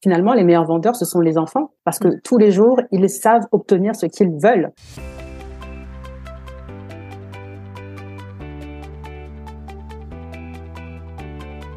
Finalement, 0.00 0.32
les 0.32 0.44
meilleurs 0.44 0.64
vendeurs, 0.64 0.94
ce 0.94 1.04
sont 1.04 1.18
les 1.18 1.38
enfants, 1.38 1.72
parce 1.84 1.98
que 1.98 2.20
tous 2.22 2.38
les 2.38 2.52
jours, 2.52 2.80
ils 2.92 3.10
savent 3.10 3.46
obtenir 3.50 3.96
ce 3.96 4.06
qu'ils 4.06 4.30
veulent. 4.40 4.70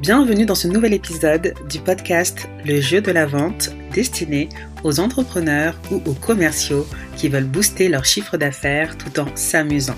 Bienvenue 0.02 0.46
dans 0.46 0.54
ce 0.54 0.68
nouvel 0.68 0.94
épisode 0.94 1.55
du 1.68 1.79
podcast 1.79 2.47
Le 2.63 2.79
jeu 2.79 3.02
de 3.02 3.12
la 3.12 3.26
vente 3.26 3.71
destiné 3.92 4.49
aux 4.83 4.99
entrepreneurs 4.99 5.76
ou 5.92 5.96
aux 6.08 6.13
commerciaux 6.13 6.85
qui 7.15 7.28
veulent 7.28 7.46
booster 7.46 7.90
leur 7.90 8.06
chiffre 8.06 8.38
d'affaires 8.38 8.99
tout 8.99 9.19
en 9.19 9.35
s'amusant. 9.35 9.97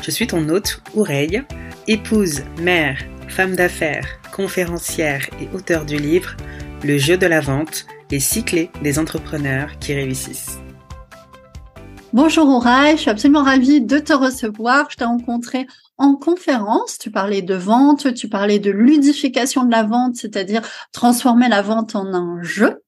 Je 0.00 0.10
suis 0.10 0.26
ton 0.26 0.48
hôte, 0.48 0.82
Oureille, 0.94 1.42
épouse, 1.88 2.42
mère, 2.62 2.98
femme 3.28 3.54
d'affaires, 3.54 4.06
conférencière 4.32 5.28
et 5.42 5.54
auteur 5.54 5.84
du 5.84 5.96
livre 5.96 6.36
le 6.84 6.98
jeu 6.98 7.16
de 7.16 7.26
la 7.26 7.40
vente, 7.40 7.86
les 8.10 8.20
cycles 8.20 8.68
des 8.82 8.98
entrepreneurs 8.98 9.78
qui 9.80 9.94
réussissent. 9.94 10.58
Bonjour 12.12 12.46
Aura, 12.48 12.92
je 12.92 13.00
suis 13.00 13.10
absolument 13.10 13.42
ravie 13.42 13.80
de 13.80 13.98
te 13.98 14.12
recevoir. 14.12 14.88
Je 14.90 14.96
t'ai 14.96 15.04
rencontré 15.04 15.66
en 15.96 16.14
conférence. 16.14 16.98
Tu 16.98 17.10
parlais 17.10 17.42
de 17.42 17.54
vente, 17.54 18.12
tu 18.14 18.28
parlais 18.28 18.58
de 18.58 18.70
ludification 18.70 19.64
de 19.64 19.70
la 19.70 19.82
vente, 19.82 20.16
c'est-à-dire 20.16 20.62
transformer 20.92 21.48
la 21.48 21.62
vente 21.62 21.96
en 21.96 22.12
un 22.12 22.42
jeu. 22.42 22.83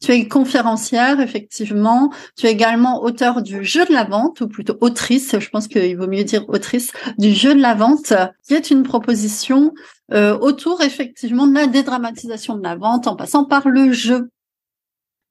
Tu 0.00 0.12
es 0.12 0.28
conférencière, 0.28 1.20
effectivement. 1.20 2.10
Tu 2.36 2.46
es 2.46 2.52
également 2.52 3.02
auteur 3.02 3.42
du 3.42 3.64
jeu 3.64 3.84
de 3.84 3.92
la 3.92 4.04
vente, 4.04 4.40
ou 4.40 4.48
plutôt 4.48 4.76
autrice, 4.80 5.38
je 5.38 5.48
pense 5.50 5.68
qu'il 5.68 5.96
vaut 5.96 6.06
mieux 6.06 6.24
dire 6.24 6.48
autrice, 6.48 6.92
du 7.18 7.32
jeu 7.32 7.54
de 7.54 7.60
la 7.60 7.74
vente, 7.74 8.14
qui 8.46 8.54
est 8.54 8.70
une 8.70 8.82
proposition 8.82 9.72
euh, 10.12 10.36
autour, 10.38 10.80
effectivement, 10.80 11.46
de 11.46 11.54
la 11.54 11.66
dédramatisation 11.66 12.56
de 12.56 12.62
la 12.62 12.76
vente 12.76 13.06
en 13.06 13.14
passant 13.14 13.44
par 13.44 13.68
le 13.68 13.92
jeu. 13.92 14.30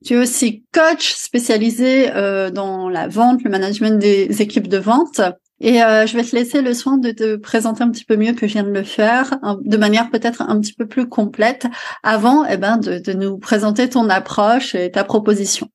Tu 0.05 0.13
es 0.13 0.17
aussi 0.17 0.63
coach 0.71 1.13
spécialisé 1.15 2.11
euh, 2.15 2.51
dans 2.51 2.87
la 2.89 3.07
vente, 3.07 3.43
le 3.43 3.49
management 3.49 3.99
des 3.99 4.41
équipes 4.41 4.69
de 4.69 4.77
vente. 4.77 5.19
Et 5.61 5.83
euh, 5.83 6.05
je 6.05 6.15
vais 6.15 6.23
te 6.23 6.35
laisser 6.35 6.61
le 6.61 6.73
soin 6.73 6.97
de 6.97 7.11
te 7.11 7.35
présenter 7.35 7.83
un 7.83 7.91
petit 7.91 8.05
peu 8.05 8.15
mieux 8.15 8.33
que 8.33 8.47
je 8.47 8.53
viens 8.53 8.63
de 8.63 8.69
le 8.69 8.83
faire, 8.83 9.39
de 9.61 9.77
manière 9.77 10.09
peut-être 10.09 10.41
un 10.41 10.59
petit 10.59 10.73
peu 10.73 10.87
plus 10.87 11.09
complète, 11.09 11.67
avant 12.03 12.45
eh 12.45 12.57
ben, 12.57 12.77
de, 12.77 12.99
de 12.99 13.13
nous 13.13 13.37
présenter 13.37 13.89
ton 13.89 14.09
approche 14.09 14.75
et 14.75 14.91
ta 14.91 15.03
proposition. 15.03 15.67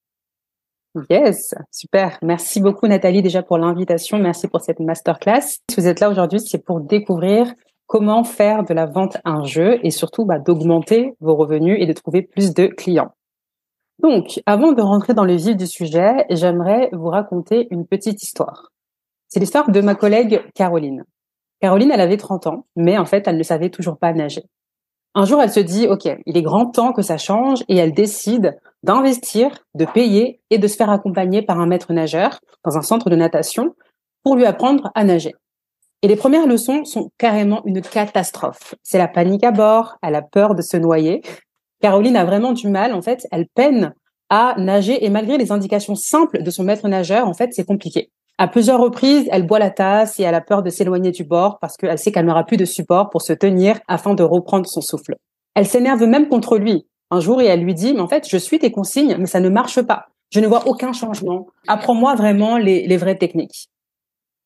Yes, 1.10 1.54
super. 1.72 2.18
Merci 2.22 2.60
beaucoup 2.60 2.86
Nathalie 2.86 3.20
déjà 3.20 3.42
pour 3.42 3.58
l'invitation. 3.58 4.16
Merci 4.16 4.46
pour 4.46 4.60
cette 4.60 4.78
masterclass. 4.78 5.58
Si 5.68 5.76
vous 5.76 5.88
êtes 5.88 5.98
là 5.98 6.08
aujourd'hui, 6.08 6.38
c'est 6.40 6.64
pour 6.64 6.80
découvrir 6.80 7.52
comment 7.86 8.24
faire 8.24 8.64
de 8.64 8.72
la 8.74 8.86
vente 8.86 9.18
un 9.24 9.44
jeu 9.44 9.78
et 9.82 9.90
surtout 9.90 10.24
bah, 10.24 10.38
d'augmenter 10.38 11.14
vos 11.20 11.34
revenus 11.34 11.76
et 11.80 11.86
de 11.86 11.92
trouver 11.92 12.22
plus 12.22 12.54
de 12.54 12.66
clients. 12.66 13.12
Donc, 14.00 14.40
avant 14.46 14.72
de 14.72 14.82
rentrer 14.82 15.14
dans 15.14 15.24
le 15.24 15.36
vif 15.36 15.56
du 15.56 15.66
sujet, 15.66 16.26
j'aimerais 16.30 16.88
vous 16.92 17.08
raconter 17.08 17.68
une 17.70 17.86
petite 17.86 18.22
histoire. 18.22 18.70
C'est 19.34 19.40
l'histoire 19.40 19.68
de 19.68 19.80
ma 19.80 19.96
collègue 19.96 20.44
Caroline. 20.54 21.02
Caroline, 21.60 21.90
elle 21.90 22.00
avait 22.00 22.16
30 22.16 22.46
ans, 22.46 22.66
mais 22.76 22.98
en 22.98 23.04
fait, 23.04 23.26
elle 23.26 23.36
ne 23.36 23.42
savait 23.42 23.68
toujours 23.68 23.98
pas 23.98 24.12
nager. 24.12 24.44
Un 25.16 25.24
jour, 25.24 25.42
elle 25.42 25.50
se 25.50 25.58
dit, 25.58 25.88
OK, 25.88 26.08
il 26.24 26.36
est 26.36 26.42
grand 26.42 26.66
temps 26.66 26.92
que 26.92 27.02
ça 27.02 27.18
change 27.18 27.64
et 27.66 27.76
elle 27.76 27.92
décide 27.92 28.56
d'investir, 28.84 29.64
de 29.74 29.86
payer 29.86 30.40
et 30.50 30.58
de 30.58 30.68
se 30.68 30.76
faire 30.76 30.88
accompagner 30.88 31.42
par 31.42 31.58
un 31.58 31.66
maître 31.66 31.92
nageur 31.92 32.38
dans 32.64 32.76
un 32.76 32.82
centre 32.82 33.10
de 33.10 33.16
natation 33.16 33.74
pour 34.22 34.36
lui 34.36 34.46
apprendre 34.46 34.92
à 34.94 35.02
nager. 35.02 35.32
Et 36.02 36.06
les 36.06 36.14
premières 36.14 36.46
leçons 36.46 36.84
sont 36.84 37.10
carrément 37.18 37.60
une 37.64 37.80
catastrophe. 37.80 38.76
C'est 38.84 38.98
la 38.98 39.08
panique 39.08 39.42
à 39.42 39.50
bord, 39.50 39.96
elle 40.00 40.14
a 40.14 40.22
peur 40.22 40.54
de 40.54 40.62
se 40.62 40.76
noyer. 40.76 41.22
Caroline 41.80 42.16
a 42.16 42.24
vraiment 42.24 42.52
du 42.52 42.68
mal, 42.68 42.94
en 42.94 43.02
fait, 43.02 43.26
elle 43.32 43.48
peine 43.52 43.94
à 44.30 44.54
nager 44.58 45.04
et 45.04 45.10
malgré 45.10 45.38
les 45.38 45.50
indications 45.50 45.96
simples 45.96 46.44
de 46.44 46.50
son 46.52 46.62
maître 46.62 46.86
nageur, 46.86 47.26
en 47.26 47.34
fait, 47.34 47.52
c'est 47.52 47.66
compliqué. 47.66 48.12
À 48.36 48.48
plusieurs 48.48 48.80
reprises, 48.80 49.28
elle 49.30 49.46
boit 49.46 49.60
la 49.60 49.70
tasse 49.70 50.18
et 50.18 50.24
elle 50.24 50.34
a 50.34 50.40
peur 50.40 50.62
de 50.62 50.70
s'éloigner 50.70 51.12
du 51.12 51.22
bord 51.22 51.58
parce 51.60 51.76
qu'elle 51.76 51.98
sait 51.98 52.10
qu'elle 52.10 52.26
n'aura 52.26 52.44
plus 52.44 52.56
de 52.56 52.64
support 52.64 53.10
pour 53.10 53.22
se 53.22 53.32
tenir 53.32 53.78
afin 53.86 54.14
de 54.14 54.24
reprendre 54.24 54.66
son 54.66 54.80
souffle. 54.80 55.16
Elle 55.54 55.66
s'énerve 55.66 56.02
même 56.04 56.28
contre 56.28 56.58
lui 56.58 56.86
un 57.10 57.20
jour 57.20 57.40
et 57.40 57.46
elle 57.46 57.62
lui 57.62 57.74
dit, 57.74 57.94
mais 57.94 58.00
en 58.00 58.08
fait, 58.08 58.28
je 58.28 58.36
suis 58.36 58.58
tes 58.58 58.72
consignes, 58.72 59.16
mais 59.18 59.26
ça 59.26 59.38
ne 59.38 59.48
marche 59.48 59.80
pas. 59.82 60.06
Je 60.30 60.40
ne 60.40 60.48
vois 60.48 60.66
aucun 60.66 60.92
changement. 60.92 61.46
Apprends-moi 61.68 62.16
vraiment 62.16 62.58
les, 62.58 62.88
les 62.88 62.96
vraies 62.96 63.18
techniques. 63.18 63.68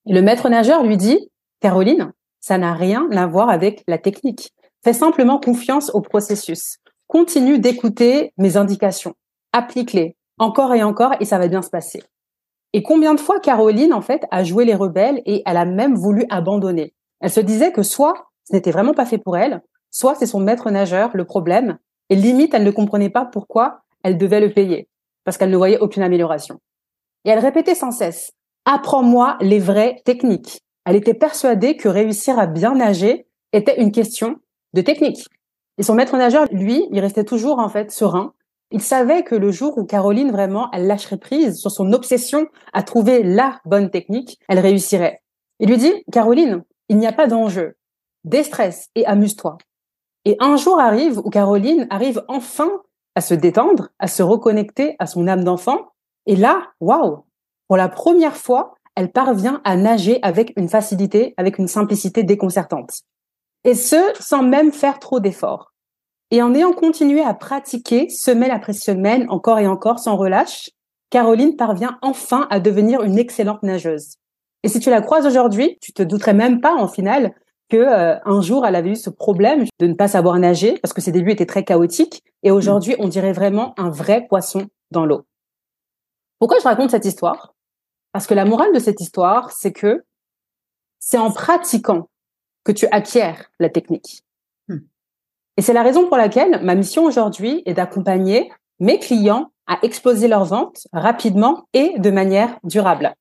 le 0.04 0.21
maître 0.21 0.50
nageur 0.50 0.82
lui 0.82 0.98
dit, 0.98 1.31
Caroline, 1.60 2.12
ça 2.41 2.59
n'a 2.59 2.75
rien 2.75 3.09
à 3.12 3.27
voir 3.27 3.48
avec 3.48 3.84
la 3.88 3.97
technique. 3.97 4.53
Fais 4.84 4.93
simplement 4.93 5.41
confiance 5.41 5.91
au 5.94 6.03
processus. 6.03 6.77
Continue 7.06 7.59
d'écouter 7.59 8.32
mes 8.37 8.59
indications. 8.59 9.15
Applique-les 9.53 10.15
encore 10.38 10.75
et 10.75 10.82
encore 10.82 11.15
et 11.21 11.25
ça 11.25 11.38
va 11.38 11.48
bien 11.48 11.62
se 11.62 11.71
passer. 11.71 12.03
Et 12.72 12.82
combien 12.82 13.14
de 13.14 13.20
fois 13.20 13.40
Caroline, 13.40 13.94
en 13.94 14.02
fait, 14.02 14.24
a 14.30 14.44
joué 14.44 14.64
les 14.64 14.74
rebelles 14.74 15.22
et 15.24 15.42
elle 15.46 15.56
a 15.56 15.64
même 15.64 15.94
voulu 15.94 16.24
abandonner? 16.28 16.94
Elle 17.20 17.30
se 17.30 17.40
disait 17.40 17.72
que 17.72 17.82
soit 17.82 18.28
ce 18.44 18.54
n'était 18.54 18.70
vraiment 18.70 18.94
pas 18.94 19.06
fait 19.06 19.18
pour 19.18 19.36
elle, 19.36 19.62
soit 19.90 20.14
c'est 20.14 20.26
son 20.26 20.40
maître 20.40 20.70
nageur 20.70 21.10
le 21.14 21.24
problème, 21.24 21.78
et 22.10 22.16
limite, 22.16 22.54
elle 22.54 22.64
ne 22.64 22.70
comprenait 22.70 23.10
pas 23.10 23.26
pourquoi 23.26 23.80
elle 24.02 24.16
devait 24.16 24.40
le 24.40 24.52
payer, 24.52 24.88
parce 25.24 25.36
qu'elle 25.36 25.50
ne 25.50 25.56
voyait 25.56 25.78
aucune 25.78 26.02
amélioration. 26.02 26.58
Et 27.24 27.30
elle 27.30 27.38
répétait 27.38 27.74
sans 27.74 27.90
cesse, 27.90 28.32
apprends-moi 28.64 29.36
les 29.40 29.58
vraies 29.58 30.00
techniques. 30.04 30.60
Elle 30.84 30.96
était 30.96 31.14
persuadée 31.14 31.76
que 31.76 31.88
réussir 31.88 32.38
à 32.38 32.46
bien 32.46 32.74
nager 32.74 33.26
était 33.52 33.80
une 33.80 33.92
question 33.92 34.36
de 34.72 34.80
technique. 34.80 35.26
Et 35.76 35.82
son 35.82 35.94
maître 35.94 36.16
nageur, 36.16 36.46
lui, 36.50 36.86
il 36.90 37.00
restait 37.00 37.24
toujours, 37.24 37.58
en 37.58 37.68
fait, 37.68 37.90
serein 37.90 38.32
il 38.70 38.82
savait 38.82 39.22
que 39.22 39.34
le 39.34 39.50
jour 39.50 39.78
où 39.78 39.84
Caroline 39.84 40.30
vraiment 40.30 40.70
elle 40.72 40.86
lâcherait 40.86 41.16
prise 41.16 41.58
sur 41.58 41.70
son 41.70 41.92
obsession 41.92 42.46
à 42.72 42.82
trouver 42.82 43.22
la 43.22 43.60
bonne 43.64 43.90
technique, 43.90 44.38
elle 44.48 44.58
réussirait. 44.58 45.22
Il 45.58 45.68
lui 45.70 45.78
dit 45.78 46.04
Caroline, 46.12 46.62
il 46.88 46.98
n'y 46.98 47.06
a 47.06 47.12
pas 47.12 47.26
d'enjeu. 47.26 47.76
Déstresse 48.24 48.88
et 48.94 49.06
amuse-toi. 49.06 49.58
Et 50.24 50.36
un 50.40 50.56
jour 50.56 50.78
arrive 50.78 51.18
où 51.18 51.30
Caroline 51.30 51.86
arrive 51.90 52.22
enfin 52.28 52.70
à 53.14 53.20
se 53.20 53.34
détendre, 53.34 53.88
à 53.98 54.06
se 54.06 54.22
reconnecter 54.22 54.96
à 54.98 55.06
son 55.06 55.26
âme 55.26 55.44
d'enfant. 55.44 55.92
Et 56.26 56.36
là, 56.36 56.68
waouh, 56.80 57.24
pour 57.68 57.76
la 57.76 57.88
première 57.88 58.36
fois, 58.36 58.74
elle 58.94 59.12
parvient 59.12 59.60
à 59.64 59.76
nager 59.76 60.18
avec 60.22 60.52
une 60.56 60.68
facilité, 60.68 61.34
avec 61.36 61.58
une 61.58 61.68
simplicité 61.68 62.22
déconcertante. 62.22 62.90
Et 63.64 63.74
ce, 63.74 63.96
sans 64.20 64.42
même 64.42 64.72
faire 64.72 64.98
trop 64.98 65.20
d'efforts. 65.20 65.72
Et 66.31 66.43
en 66.43 66.55
ayant 66.55 66.72
continué 66.72 67.22
à 67.22 67.34
pratiquer 67.34 68.09
semaine 68.11 68.50
après 68.50 68.75
semaine, 68.75 69.27
encore 69.31 69.59
et 69.59 69.66
encore, 69.66 69.99
sans 69.99 70.16
relâche, 70.16 70.71
Caroline 71.11 71.56
parvient 71.56 71.99
enfin 72.03 72.47
à 72.50 72.61
devenir 72.61 73.03
une 73.03 73.19
excellente 73.19 73.62
nageuse. 73.62 74.16
Et 74.62 74.69
si 74.69 74.81
tu 74.81 74.91
la 74.91 75.00
croises 75.00 75.27
aujourd'hui, 75.27 75.78
tu 75.81 75.93
te 75.93 76.03
douterais 76.03 76.34
même 76.34 76.61
pas, 76.61 76.75
en 76.75 76.89
finale, 76.89 77.34
que 77.69 77.77
euh, 77.77 78.19
un 78.25 78.41
jour 78.41 78.66
elle 78.66 78.77
avait 78.77 78.91
eu 78.91 78.97
ce 78.97 79.11
problème 79.11 79.65
de 79.78 79.87
ne 79.87 79.94
pas 79.94 80.09
savoir 80.09 80.39
nager 80.39 80.78
parce 80.83 80.94
que 80.94 81.00
ses 81.00 81.12
débuts 81.12 81.33
étaient 81.33 81.47
très 81.47 81.65
chaotiques. 81.65 82.22
Et 82.43 82.50
aujourd'hui, 82.50 82.95
on 82.99 83.09
dirait 83.09 83.33
vraiment 83.33 83.75
un 83.78 83.91
vrai 83.91 84.27
poisson 84.27 84.66
dans 84.91 85.06
l'eau. 85.06 85.27
Pourquoi 86.39 86.59
je 86.59 86.65
raconte 86.65 86.91
cette 86.91 87.05
histoire? 87.05 87.55
Parce 88.12 88.27
que 88.27 88.34
la 88.34 88.45
morale 88.45 88.72
de 88.72 88.78
cette 88.78 89.00
histoire, 89.00 89.53
c'est 89.53 89.72
que 89.72 90.05
c'est 90.99 91.19
en 91.19 91.31
pratiquant 91.31 92.09
que 92.65 92.72
tu 92.72 92.87
acquiers 92.91 93.34
la 93.59 93.69
technique. 93.69 94.25
Et 95.58 95.60
c'est 95.60 95.72
la 95.72 95.82
raison 95.82 96.06
pour 96.06 96.16
laquelle 96.16 96.60
ma 96.62 96.76
mission 96.76 97.02
aujourd'hui 97.02 97.64
est 97.66 97.74
d'accompagner 97.74 98.52
mes 98.78 99.00
clients 99.00 99.50
à 99.66 99.80
exploser 99.82 100.28
leurs 100.28 100.44
ventes 100.44 100.86
rapidement 100.92 101.64
et 101.74 101.98
de 101.98 102.10
manière 102.12 102.60
durable. 102.62 103.12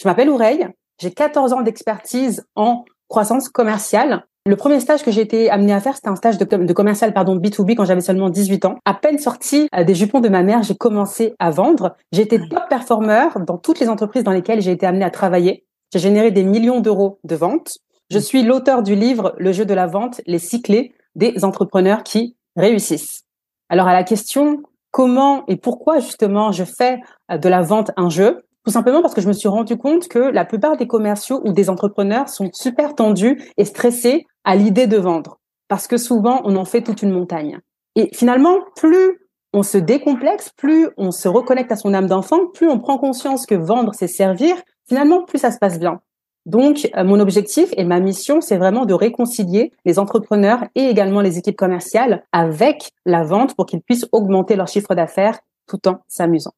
Je 0.00 0.06
m'appelle 0.06 0.30
Oureille, 0.30 0.68
j'ai 1.00 1.10
14 1.10 1.52
ans 1.52 1.62
d'expertise 1.62 2.46
en 2.54 2.84
croissance 3.08 3.48
commerciale. 3.48 4.24
Le 4.46 4.54
premier 4.54 4.78
stage 4.78 5.02
que 5.02 5.10
j'ai 5.10 5.22
été 5.22 5.50
amené 5.50 5.72
à 5.72 5.80
faire, 5.80 5.96
c'était 5.96 6.08
un 6.08 6.14
stage 6.14 6.38
de, 6.38 6.44
de, 6.44 6.72
commercial 6.72 7.12
pardon 7.12 7.36
B2B 7.36 7.74
quand 7.74 7.84
j'avais 7.84 8.00
seulement 8.00 8.30
18 8.30 8.64
ans. 8.64 8.76
À 8.84 8.94
peine 8.94 9.18
sorti 9.18 9.68
euh, 9.76 9.82
des 9.82 9.96
jupons 9.96 10.20
de 10.20 10.28
ma 10.28 10.44
mère, 10.44 10.62
j'ai 10.62 10.76
commencé 10.76 11.34
à 11.40 11.50
vendre. 11.50 11.96
J'ai 12.12 12.22
été 12.22 12.38
top 12.48 12.62
performer 12.68 13.26
dans 13.44 13.58
toutes 13.58 13.80
les 13.80 13.88
entreprises 13.88 14.22
dans 14.22 14.30
lesquelles 14.30 14.60
j'ai 14.60 14.70
été 14.70 14.86
amené 14.86 15.04
à 15.04 15.10
travailler. 15.10 15.64
J'ai 15.92 15.98
généré 15.98 16.30
des 16.30 16.44
millions 16.44 16.78
d'euros 16.78 17.18
de 17.24 17.34
ventes. 17.34 17.78
Je 18.08 18.20
suis 18.20 18.44
l'auteur 18.44 18.84
du 18.84 18.94
livre 18.94 19.34
Le 19.38 19.50
jeu 19.50 19.64
de 19.64 19.74
la 19.74 19.88
vente, 19.88 20.20
les 20.26 20.38
cyclés, 20.38 20.94
des 21.14 21.44
entrepreneurs 21.44 22.02
qui 22.02 22.36
réussissent. 22.56 23.22
Alors 23.68 23.88
à 23.88 23.92
la 23.92 24.04
question 24.04 24.62
comment 24.90 25.44
et 25.48 25.56
pourquoi 25.56 26.00
justement 26.00 26.52
je 26.52 26.64
fais 26.64 27.00
euh, 27.30 27.38
de 27.38 27.48
la 27.48 27.62
vente 27.62 27.90
un 27.96 28.10
jeu, 28.10 28.42
tout 28.64 28.70
simplement 28.70 29.02
parce 29.02 29.14
que 29.14 29.20
je 29.20 29.28
me 29.28 29.32
suis 29.32 29.48
rendu 29.48 29.76
compte 29.76 30.08
que 30.08 30.18
la 30.18 30.44
plupart 30.44 30.76
des 30.76 30.86
commerciaux 30.86 31.40
ou 31.44 31.52
des 31.52 31.68
entrepreneurs 31.68 32.28
sont 32.28 32.50
super 32.52 32.94
tendus 32.94 33.42
et 33.56 33.64
stressés 33.64 34.26
à 34.44 34.54
l'idée 34.54 34.86
de 34.86 34.98
vendre 34.98 35.40
parce 35.72 35.86
que 35.86 35.96
souvent 35.96 36.42
on 36.44 36.56
en 36.56 36.66
fait 36.66 36.82
toute 36.82 37.00
une 37.00 37.12
montagne. 37.12 37.58
Et 37.96 38.10
finalement, 38.14 38.58
plus 38.76 39.18
on 39.54 39.62
se 39.62 39.78
décomplexe, 39.78 40.50
plus 40.54 40.90
on 40.98 41.10
se 41.10 41.28
reconnecte 41.28 41.72
à 41.72 41.76
son 41.76 41.94
âme 41.94 42.08
d'enfant, 42.08 42.46
plus 42.52 42.68
on 42.68 42.78
prend 42.78 42.98
conscience 42.98 43.46
que 43.46 43.54
vendre 43.54 43.94
c'est 43.94 44.06
servir, 44.06 44.54
finalement 44.86 45.24
plus 45.24 45.38
ça 45.38 45.50
se 45.50 45.56
passe 45.58 45.78
bien. 45.78 46.02
Donc, 46.44 46.90
euh, 46.96 47.04
mon 47.04 47.20
objectif 47.20 47.72
et 47.76 47.84
ma 47.84 48.00
mission, 48.00 48.40
c'est 48.40 48.56
vraiment 48.56 48.84
de 48.84 48.94
réconcilier 48.94 49.72
les 49.84 49.98
entrepreneurs 49.98 50.64
et 50.74 50.84
également 50.84 51.20
les 51.20 51.38
équipes 51.38 51.56
commerciales 51.56 52.24
avec 52.32 52.90
la 53.06 53.22
vente 53.22 53.54
pour 53.54 53.66
qu'ils 53.66 53.80
puissent 53.80 54.06
augmenter 54.12 54.56
leur 54.56 54.68
chiffre 54.68 54.94
d'affaires 54.94 55.38
tout 55.68 55.88
en 55.88 55.98
s'amusant. 56.08 56.52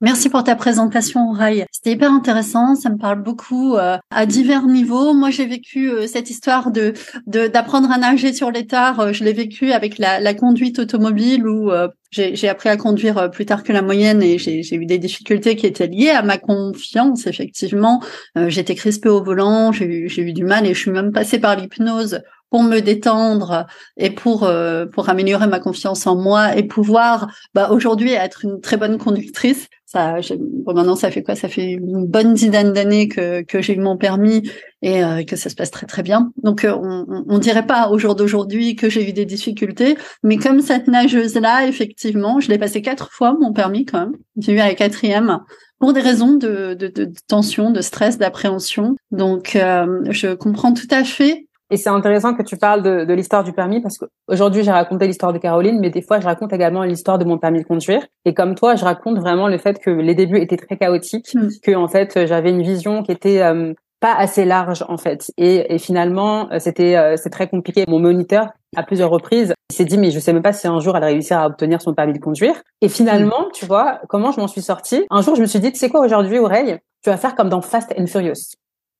Merci 0.00 0.28
pour 0.28 0.42
ta 0.42 0.56
présentation, 0.56 1.30
Ray. 1.30 1.64
C'était 1.70 1.92
hyper 1.92 2.10
intéressant. 2.10 2.74
Ça 2.74 2.90
me 2.90 2.98
parle 2.98 3.22
beaucoup 3.22 3.76
euh, 3.76 3.96
à 4.10 4.26
divers 4.26 4.66
niveaux. 4.66 5.14
Moi, 5.14 5.30
j'ai 5.30 5.46
vécu 5.46 5.88
euh, 5.88 6.06
cette 6.06 6.30
histoire 6.30 6.72
de 6.72 6.94
d'apprendre 7.26 7.90
à 7.90 7.96
nager 7.96 8.32
sur 8.32 8.50
les 8.50 8.66
tares. 8.66 9.00
Euh, 9.00 9.12
je 9.12 9.22
l'ai 9.24 9.32
vécu 9.32 9.70
avec 9.70 9.98
la, 9.98 10.18
la, 10.18 10.34
conduite 10.34 10.80
automobile 10.80 11.46
où 11.46 11.70
j'ai 12.10 12.48
appris 12.48 12.68
à 12.68 12.76
conduire 12.76 13.30
plus 13.30 13.46
tard 13.46 13.62
que 13.62 13.72
la 13.72 13.82
moyenne 13.82 14.22
et 14.22 14.38
j'ai 14.38 14.74
eu 14.74 14.86
des 14.86 14.98
difficultés 14.98 15.56
qui 15.56 15.66
étaient 15.66 15.86
liées 15.86 16.10
à 16.10 16.22
ma 16.22 16.38
confiance. 16.38 17.26
Effectivement, 17.26 18.02
j'étais 18.48 18.74
crispée 18.74 19.08
au 19.08 19.22
volant, 19.22 19.72
j'ai 19.72 19.86
eu, 19.86 20.08
eu 20.16 20.32
du 20.32 20.44
mal 20.44 20.66
et 20.66 20.74
je 20.74 20.78
suis 20.78 20.90
même 20.90 21.12
passée 21.12 21.38
par 21.38 21.56
l'hypnose 21.56 22.20
pour 22.54 22.62
me 22.62 22.78
détendre 22.78 23.66
et 23.96 24.10
pour 24.10 24.44
euh, 24.44 24.86
pour 24.86 25.08
améliorer 25.08 25.48
ma 25.48 25.58
confiance 25.58 26.06
en 26.06 26.14
moi 26.14 26.56
et 26.56 26.62
pouvoir 26.62 27.26
bah, 27.52 27.70
aujourd'hui 27.72 28.12
être 28.12 28.44
une 28.44 28.60
très 28.60 28.76
bonne 28.76 28.96
conductrice. 28.96 29.66
Bon, 29.94 30.74
maintenant 30.74 30.96
ça 30.96 31.10
fait 31.10 31.22
quoi? 31.22 31.34
Ça 31.34 31.48
fait 31.48 31.72
une 31.72 32.06
bonne 32.06 32.34
dizaine 32.34 32.72
d'années 32.72 33.08
que 33.08 33.42
que 33.42 33.62
j'ai 33.62 33.74
eu 33.74 33.80
mon 33.80 33.96
permis 33.96 34.50
et 34.82 35.04
euh, 35.04 35.24
que 35.24 35.36
ça 35.36 35.48
se 35.48 35.54
passe 35.54 35.70
très 35.70 35.86
très 35.86 36.02
bien. 36.02 36.32
Donc 36.42 36.64
euh, 36.64 36.74
on, 36.80 37.24
on 37.28 37.38
dirait 37.38 37.66
pas 37.66 37.88
au 37.90 37.98
jour 37.98 38.14
d'aujourd'hui 38.14 38.76
que 38.76 38.88
j'ai 38.90 39.08
eu 39.08 39.12
des 39.12 39.24
difficultés, 39.24 39.96
mais 40.22 40.36
comme 40.36 40.60
cette 40.60 40.88
nageuse 40.88 41.34
là, 41.34 41.66
effectivement, 41.66 42.40
je 42.40 42.48
l'ai 42.48 42.58
passé 42.58 42.82
quatre 42.82 43.10
fois 43.12 43.36
mon 43.40 43.52
permis 43.52 43.84
quand 43.84 44.00
même. 44.00 44.16
J'ai 44.38 44.52
eu 44.52 44.58
à 44.58 44.66
la 44.66 44.74
quatrième 44.74 45.40
pour 45.78 45.92
des 45.92 46.00
raisons 46.00 46.34
de, 46.34 46.74
de, 46.74 46.88
de, 46.88 47.12
tension, 47.28 47.70
de 47.70 47.80
stress, 47.80 48.16
d'appréhension. 48.16 48.94
Donc, 49.10 49.50
je 49.52 50.34
comprends 50.34 50.72
tout 50.72 50.88
à 50.90 51.04
fait 51.04 51.46
et 51.74 51.76
c'est 51.76 51.90
intéressant 51.90 52.34
que 52.34 52.42
tu 52.44 52.56
parles 52.56 52.82
de, 52.82 53.04
de 53.04 53.14
l'histoire 53.14 53.42
du 53.42 53.52
permis 53.52 53.80
parce 53.80 53.98
qu'aujourd'hui, 53.98 54.62
j'ai 54.62 54.70
raconté 54.70 55.08
l'histoire 55.08 55.32
de 55.32 55.38
Caroline, 55.38 55.80
mais 55.80 55.90
des 55.90 56.02
fois, 56.02 56.20
je 56.20 56.24
raconte 56.24 56.52
également 56.52 56.84
l'histoire 56.84 57.18
de 57.18 57.24
mon 57.24 57.36
permis 57.36 57.62
de 57.62 57.66
conduire. 57.66 58.06
Et 58.24 58.32
comme 58.32 58.54
toi, 58.54 58.76
je 58.76 58.84
raconte 58.84 59.18
vraiment 59.18 59.48
le 59.48 59.58
fait 59.58 59.80
que 59.80 59.90
les 59.90 60.14
débuts 60.14 60.38
étaient 60.38 60.56
très 60.56 60.76
chaotiques, 60.76 61.34
mm. 61.34 61.48
que 61.64 61.74
en 61.74 61.88
fait, 61.88 62.26
j'avais 62.26 62.50
une 62.50 62.62
vision 62.62 63.02
qui 63.02 63.10
était 63.10 63.42
euh, 63.42 63.74
pas 63.98 64.14
assez 64.14 64.44
large 64.44 64.84
en 64.88 64.96
fait. 64.98 65.32
Et, 65.36 65.74
et 65.74 65.78
finalement, 65.78 66.48
euh, 66.52 66.60
c'était 66.60 66.94
euh, 66.94 67.16
c'est 67.16 67.30
très 67.30 67.48
compliqué. 67.48 67.84
Mon 67.88 67.98
moniteur, 67.98 68.50
à 68.76 68.84
plusieurs 68.84 69.10
reprises, 69.10 69.52
il 69.70 69.74
s'est 69.74 69.84
dit 69.84 69.98
mais 69.98 70.12
je 70.12 70.20
sais 70.20 70.32
même 70.32 70.42
pas 70.42 70.52
si 70.52 70.68
un 70.68 70.78
jour 70.78 70.94
elle 70.94 71.02
va 71.02 71.08
réussir 71.08 71.40
à 71.40 71.46
obtenir 71.46 71.82
son 71.82 71.92
permis 71.92 72.12
de 72.12 72.20
conduire. 72.20 72.54
Et 72.82 72.88
finalement, 72.88 73.48
mm. 73.48 73.52
tu 73.52 73.66
vois, 73.66 74.00
comment 74.08 74.30
je 74.30 74.38
m'en 74.38 74.46
suis 74.46 74.62
sortie? 74.62 75.04
Un 75.10 75.22
jour, 75.22 75.34
je 75.34 75.40
me 75.40 75.46
suis 75.46 75.58
dit, 75.58 75.72
tu 75.72 75.78
sais 75.80 75.88
quoi, 75.88 76.04
aujourd'hui, 76.04 76.38
Aurélie, 76.38 76.76
tu 77.02 77.10
vas 77.10 77.16
faire 77.16 77.34
comme 77.34 77.48
dans 77.48 77.62
Fast 77.62 77.92
and 77.98 78.06
Furious. 78.06 78.54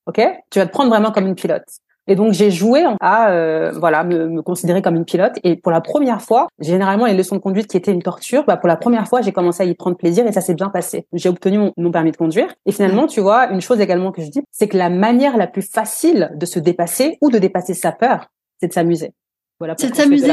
Ok? 0.07 0.21
Tu 0.51 0.59
vas 0.59 0.67
te 0.67 0.73
prendre 0.73 0.91
vraiment 0.91 1.13
comme 1.13 1.29
une 1.29 1.37
pilote. 1.37 1.65
Et 2.07 2.17
donc 2.17 2.33
j'ai 2.33 2.51
joué 2.51 2.85
à 3.01 3.31
euh, 3.31 3.73
voilà 3.73 4.05
me, 4.05 4.43
considérer 4.43 4.83
comme 4.83 4.97
une 4.97 5.05
pilote. 5.05 5.39
Et 5.43 5.57
pour 5.57 5.73
la 5.73 5.81
première 5.81 6.21
fois, 6.21 6.49
généralement 6.59 7.07
les 7.07 7.15
leçons 7.15 7.37
de 7.37 7.41
conduite 7.41 7.67
qui 7.67 7.77
étaient 7.77 7.93
une 7.93 8.03
torture, 8.03 8.45
bah 8.47 8.57
pour 8.57 8.69
la 8.69 8.77
première 8.77 9.09
fois 9.09 9.23
j'ai 9.23 9.33
commencé 9.33 9.63
à 9.63 9.67
y 9.67 9.75
prendre 9.75 9.97
plaisir 9.97 10.27
et 10.27 10.33
ça 10.33 10.41
s'est 10.41 10.55
bien 10.55 10.69
passé. 10.69 11.07
J'ai 11.13 11.29
obtenu 11.29 11.71
mon, 11.77 11.91
permis 11.91 12.11
de 12.11 12.17
conduire. 12.17 12.53
Et 12.67 12.73
finalement, 12.73 13.07
tu 13.07 13.21
vois, 13.21 13.51
une 13.51 13.61
chose 13.61 13.81
également 13.81 14.13
que 14.13 14.23
je 14.23 14.29
dis, 14.29 14.43
c'est 14.51 14.69
que 14.69 14.77
la 14.77 14.91
manière 14.91 15.37
la 15.37 15.47
plus 15.47 15.63
facile 15.63 16.31
de 16.35 16.47
se 16.47 16.59
dépasser 16.59 17.19
ou 17.21 17.31
de 17.31 17.39
dépasser 17.39 17.75
sa 17.75 17.93
peur, 17.93 18.29
c'est 18.61 18.69
de 18.69 18.73
s'amuser. 18.73 19.13
Voilà 19.61 19.75
c'est 19.79 19.91
de 19.91 19.95
s'amuser, 19.95 20.33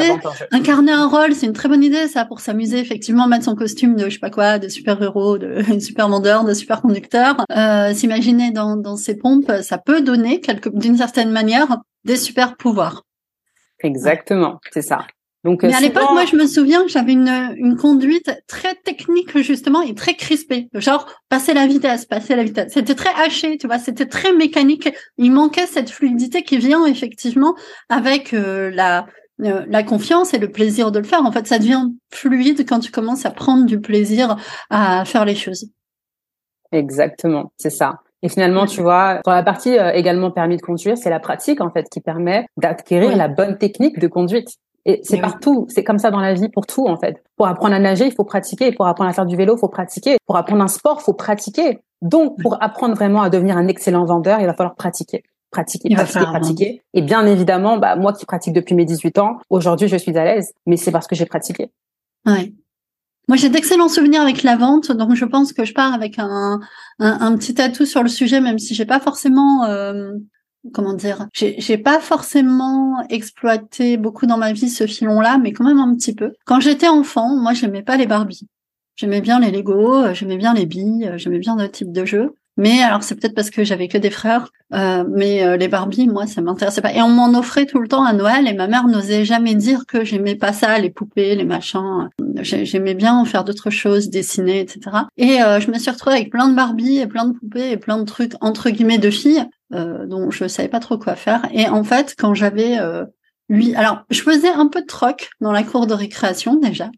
incarner 0.52 0.92
un 0.92 1.08
rôle, 1.08 1.36
c'est 1.36 1.46
une 1.46 1.54
très 1.54 1.70
bonne 1.70 1.84
idée 1.84 2.08
ça 2.08 2.26
pour 2.26 2.40
s'amuser 2.40 2.80
effectivement, 2.80 3.28
mettre 3.28 3.46
son 3.46 3.56
costume 3.56 3.96
de 3.96 4.06
je 4.06 4.16
sais 4.16 4.20
pas 4.20 4.32
quoi, 4.32 4.58
de 4.58 4.68
super 4.68 5.02
héros, 5.02 5.38
de 5.38 5.62
super 5.80 6.10
vendeur, 6.10 6.44
de 6.44 6.54
super 6.54 6.82
conducteur, 6.82 7.38
euh, 7.56 7.94
s'imaginer 7.94 8.52
dans, 8.52 8.76
dans 8.78 8.98
ces 8.98 9.16
pompes, 9.16 9.52
ça 9.62 9.78
peut 9.78 10.02
donner 10.02 10.42
quelque 10.42 10.70
d'une 10.70 10.98
certaine 10.98 11.32
manière 11.32 11.78
des 12.04 12.18
super 12.18 12.58
pouvoirs. 12.58 13.04
Exactement, 13.80 14.60
c'est 14.72 14.82
ça. 14.82 15.06
Donc, 15.44 15.64
Mais 15.64 15.74
à 15.74 15.80
l'époque, 15.80 16.12
moi, 16.12 16.26
je 16.26 16.36
me 16.36 16.46
souviens 16.46 16.84
que 16.84 16.90
j'avais 16.90 17.14
une, 17.14 17.56
une 17.58 17.76
conduite 17.76 18.32
très 18.48 18.76
technique, 18.76 19.36
justement, 19.40 19.82
et 19.82 19.96
très 19.96 20.14
crispée. 20.14 20.68
Genre, 20.76 21.08
passer 21.30 21.56
la 21.56 21.66
vitesse, 21.66 22.06
passer 22.06 22.36
la 22.36 22.44
vitesse. 22.44 22.74
C'était 22.74 22.94
très 22.94 23.10
haché, 23.26 23.58
tu 23.58 23.66
vois, 23.66 23.80
c'était 23.80 24.06
très 24.06 24.34
mécanique. 24.34 24.90
Il 25.18 25.32
manquait 25.32 25.66
cette 25.66 25.90
fluidité 25.90 26.44
qui 26.44 26.58
vient, 26.58 26.86
effectivement, 26.86 27.56
avec 27.90 28.36
euh, 28.36 28.70
la, 28.72 29.08
euh, 29.42 29.66
la 29.68 29.82
confiance 29.82 30.36
et 30.36 30.38
le 30.38 30.52
plaisir 30.52 30.92
de 30.92 31.00
le 31.00 31.06
faire. 31.06 31.26
En 31.26 31.32
fait, 31.32 31.48
ça 31.48 31.58
devient 31.58 31.88
fluide 32.14 32.68
quand 32.70 32.80
tu 32.80 32.92
commences 32.92 33.26
à 33.26 33.32
prendre 33.32 33.66
du 33.66 33.82
plaisir 33.82 34.38
à 34.70 35.06
faire 35.06 35.26
les 35.26 35.36
choses. 35.36 35.72
Exactement, 36.72 37.52
c'est 37.58 37.72
ça. 37.72 38.02
Et 38.24 38.30
finalement, 38.30 38.68
tu 38.68 38.82
vois, 38.82 39.20
dans 39.26 39.32
la 39.32 39.42
partie 39.42 39.78
euh, 39.78 39.92
également 39.94 40.30
permis 40.30 40.58
de 40.58 40.62
conduire, 40.62 40.96
c'est 40.98 41.10
la 41.10 41.20
pratique 41.20 41.60
en 41.60 41.72
fait 41.72 41.90
qui 41.90 42.02
permet 42.02 42.46
d'acquérir 42.58 43.16
la 43.18 43.28
bonne 43.28 43.58
technique 43.58 43.98
de 43.98 44.08
conduite. 44.08 44.50
Et 44.86 45.02
c'est 45.04 45.20
partout, 45.20 45.68
c'est 45.70 45.84
comme 45.84 46.00
ça 46.00 46.10
dans 46.10 46.20
la 46.20 46.34
vie 46.34 46.50
pour 46.50 46.66
tout 46.66 46.88
en 46.88 46.98
fait. 46.98 47.24
Pour 47.38 47.48
apprendre 47.48 47.76
à 47.76 47.80
nager, 47.80 48.08
il 48.08 48.14
faut 48.14 48.24
pratiquer. 48.24 48.72
Pour 48.72 48.88
apprendre 48.88 49.10
à 49.10 49.14
faire 49.14 49.26
du 49.26 49.36
vélo, 49.36 49.56
il 49.56 49.60
faut 49.60 49.70
pratiquer. 49.70 50.18
Pour 50.26 50.38
apprendre 50.38 50.64
un 50.64 50.68
sport, 50.68 50.98
il 51.02 51.04
faut 51.04 51.14
pratiquer. 51.14 51.80
Donc, 52.02 52.42
pour 52.42 52.62
apprendre 52.64 52.96
vraiment 52.96 53.22
à 53.22 53.30
devenir 53.30 53.58
un 53.58 53.68
excellent 53.68 54.06
vendeur, 54.06 54.40
il 54.40 54.48
va 54.48 54.54
falloir 54.54 54.76
pratiquer 54.76 55.24
pratiquer, 55.52 55.94
pratiquer, 55.94 56.26
pratiquer. 56.26 56.82
Et 56.94 57.02
bien 57.02 57.26
évidemment, 57.26 57.78
bah, 57.78 57.96
moi 57.96 58.14
qui 58.14 58.26
pratique 58.26 58.54
depuis 58.54 58.74
mes 58.74 58.86
18 58.86 59.20
ans, 59.20 59.38
aujourd'hui 59.50 59.88
je 59.88 59.98
suis 59.98 60.18
à 60.18 60.24
l'aise, 60.24 60.54
mais 60.66 60.78
c'est 60.78 60.92
parce 60.92 61.08
que 61.08 61.16
j'ai 61.16 61.26
pratiqué. 61.26 61.70
Ouais. 62.26 62.54
Moi, 63.28 63.38
j'ai 63.38 63.50
d'excellents 63.50 63.88
souvenirs 63.88 64.22
avec 64.22 64.44
la 64.44 64.58
vente, 64.58 64.92
donc 64.92 65.14
je 65.16 65.26
pense 65.26 65.54
que 65.54 65.64
je 65.64 65.74
pars 65.74 65.94
avec 65.94 66.18
un, 66.18 66.60
un, 67.00 67.38
petit 67.38 67.62
atout 67.62 67.86
sur 67.86 68.02
le 68.02 68.10
sujet, 68.10 68.42
même 68.42 68.58
si 68.58 68.74
j'ai 68.74 68.86
pas 68.86 69.00
forcément, 69.00 69.64
euh, 69.66 70.12
comment 70.74 70.94
dire, 70.94 71.28
j'ai 71.34 71.78
pas 71.78 72.00
forcément 72.00 73.04
exploité 73.10 73.98
beaucoup 73.98 74.26
dans 74.26 74.38
ma 74.38 74.54
vie 74.54 74.70
ce 74.70 74.86
filon-là, 74.86 75.38
mais 75.38 75.54
quand 75.54 75.64
même 75.64 75.80
un 75.80 75.96
petit 75.96 76.14
peu. 76.14 76.34
Quand 76.46 76.60
j'étais 76.60 76.88
enfant, 76.88 77.36
moi, 77.36 77.54
j'aimais 77.54 77.84
pas 77.84 77.98
les 77.98 78.08
Barbies. 78.08 78.48
J'aimais 78.96 79.22
bien 79.22 79.40
les 79.40 79.52
Lego, 79.52 80.14
j'aimais 80.14 80.38
bien 80.38 80.54
les 80.54 80.66
billes, 80.66 81.12
j'aimais 81.16 81.40
bien 81.40 81.56
d'autres 81.56 81.72
types 81.72 81.92
de 81.92 82.06
jeux. 82.06 82.36
Mais 82.58 82.84
alors 82.84 83.02
c'est 83.02 83.16
peut-être 83.16 83.34
parce 83.34 83.50
que 83.50 83.64
j'avais 83.64 83.88
que 83.88 83.98
des 83.98 84.10
frères, 84.10 84.52
euh, 84.74 85.06
mais 85.10 85.44
euh, 85.44 85.56
les 85.56 85.70
Barbies, 85.70 86.08
moi, 86.08 86.28
ça 86.28 86.42
m'intéressait 86.42 86.82
pas. 86.82 86.94
Et 86.94 87.02
on 87.02 87.10
m'en 87.10 87.34
offrait 87.34 87.66
tout 87.66 87.80
le 87.80 87.88
temps 87.88 88.04
à 88.04 88.14
Noël, 88.14 88.48
et 88.48 88.54
ma 88.54 88.68
mère 88.68 88.88
n'osait 88.88 89.24
jamais 89.24 89.56
dire 89.56 89.86
que 89.88 90.04
j'aimais 90.04 90.36
pas 90.36 90.52
ça, 90.52 90.78
les 90.78 90.90
poupées, 90.90 91.36
les 91.36 91.46
machins. 91.46 92.10
J'aimais 92.42 92.94
bien 92.94 93.24
faire 93.26 93.46
d'autres 93.46 93.70
choses, 93.70 94.10
dessiner, 94.10 94.60
etc. 94.60 94.80
Et 95.18 95.42
euh, 95.42 95.60
je 95.60 95.72
me 95.72 95.80
suis 95.80 95.90
retrouvée 95.90 96.18
avec 96.18 96.30
plein 96.30 96.50
de 96.50 96.56
Barbies 96.56 97.00
et 97.00 97.08
plein 97.08 97.26
de 97.26 97.34
poupées 97.38 97.72
et 97.72 97.78
plein 97.78 97.98
de 97.98 98.06
trucs 98.06 98.34
entre 98.42 98.70
guillemets 98.70 98.98
de 98.98 99.10
filles, 99.10 99.46
euh, 99.74 100.06
dont 100.06 100.32
je 100.32 100.48
savais 100.48 100.70
pas 100.70 100.80
trop 100.80 100.98
quoi 100.98 101.16
faire. 101.16 101.48
Et 101.54 101.68
en 101.68 101.84
fait, 101.84 102.16
quand 102.18 102.34
j'avais 102.34 102.78
lui, 103.50 103.76
alors 103.76 104.04
je 104.10 104.22
faisais 104.22 104.50
un 104.50 104.68
peu 104.68 104.82
de 104.82 104.88
troc 104.88 105.30
dans 105.42 105.52
la 105.52 105.64
cour 105.64 105.88
de 105.88 105.94
récréation 105.94 106.56
déjà. 106.56 106.90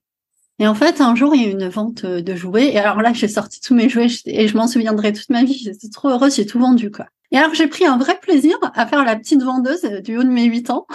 Et 0.59 0.68
en 0.68 0.76
fait, 0.76 1.02
un 1.02 1.16
jour, 1.16 1.33
il 1.33 1.42
y 1.42 1.45
a 1.45 1.47
eu 1.50 1.52
une 1.52 1.68
vente 1.68 2.06
euh, 2.06 2.21
de 2.21 2.36
jouets. 2.36 2.74
Et 2.74 2.78
alors 2.78 3.02
là, 3.02 3.12
j'ai 3.14 3.28
sorti 3.28 3.59
tous 3.59 3.74
mes 3.74 3.90
jouets 3.90 4.07
et 4.26 4.47
je 4.47 4.56
m'en 4.56 4.68
souviendrai 4.68 5.12
toute 5.12 5.30
ma 5.30 5.44
vie. 5.44 5.57
J'étais 5.57 5.90
trop 5.90 6.09
heureuse, 6.09 6.36
j'ai 6.36 6.45
tout 6.45 6.59
vendu, 6.59 6.92
quoi. 6.92 7.07
Et 7.31 7.38
alors, 7.38 7.56
j'ai 7.56 7.66
pris 7.66 7.86
un 7.86 7.97
vrai 7.97 8.19
plaisir 8.21 8.56
à 8.76 8.86
faire 8.86 9.04
la 9.04 9.16
petite 9.16 9.42
vendeuse 9.42 9.81
du 10.04 10.18
haut 10.18 10.24
de 10.24 10.30
mes 10.30 10.45
8 10.45 10.69
ans, 10.69 10.86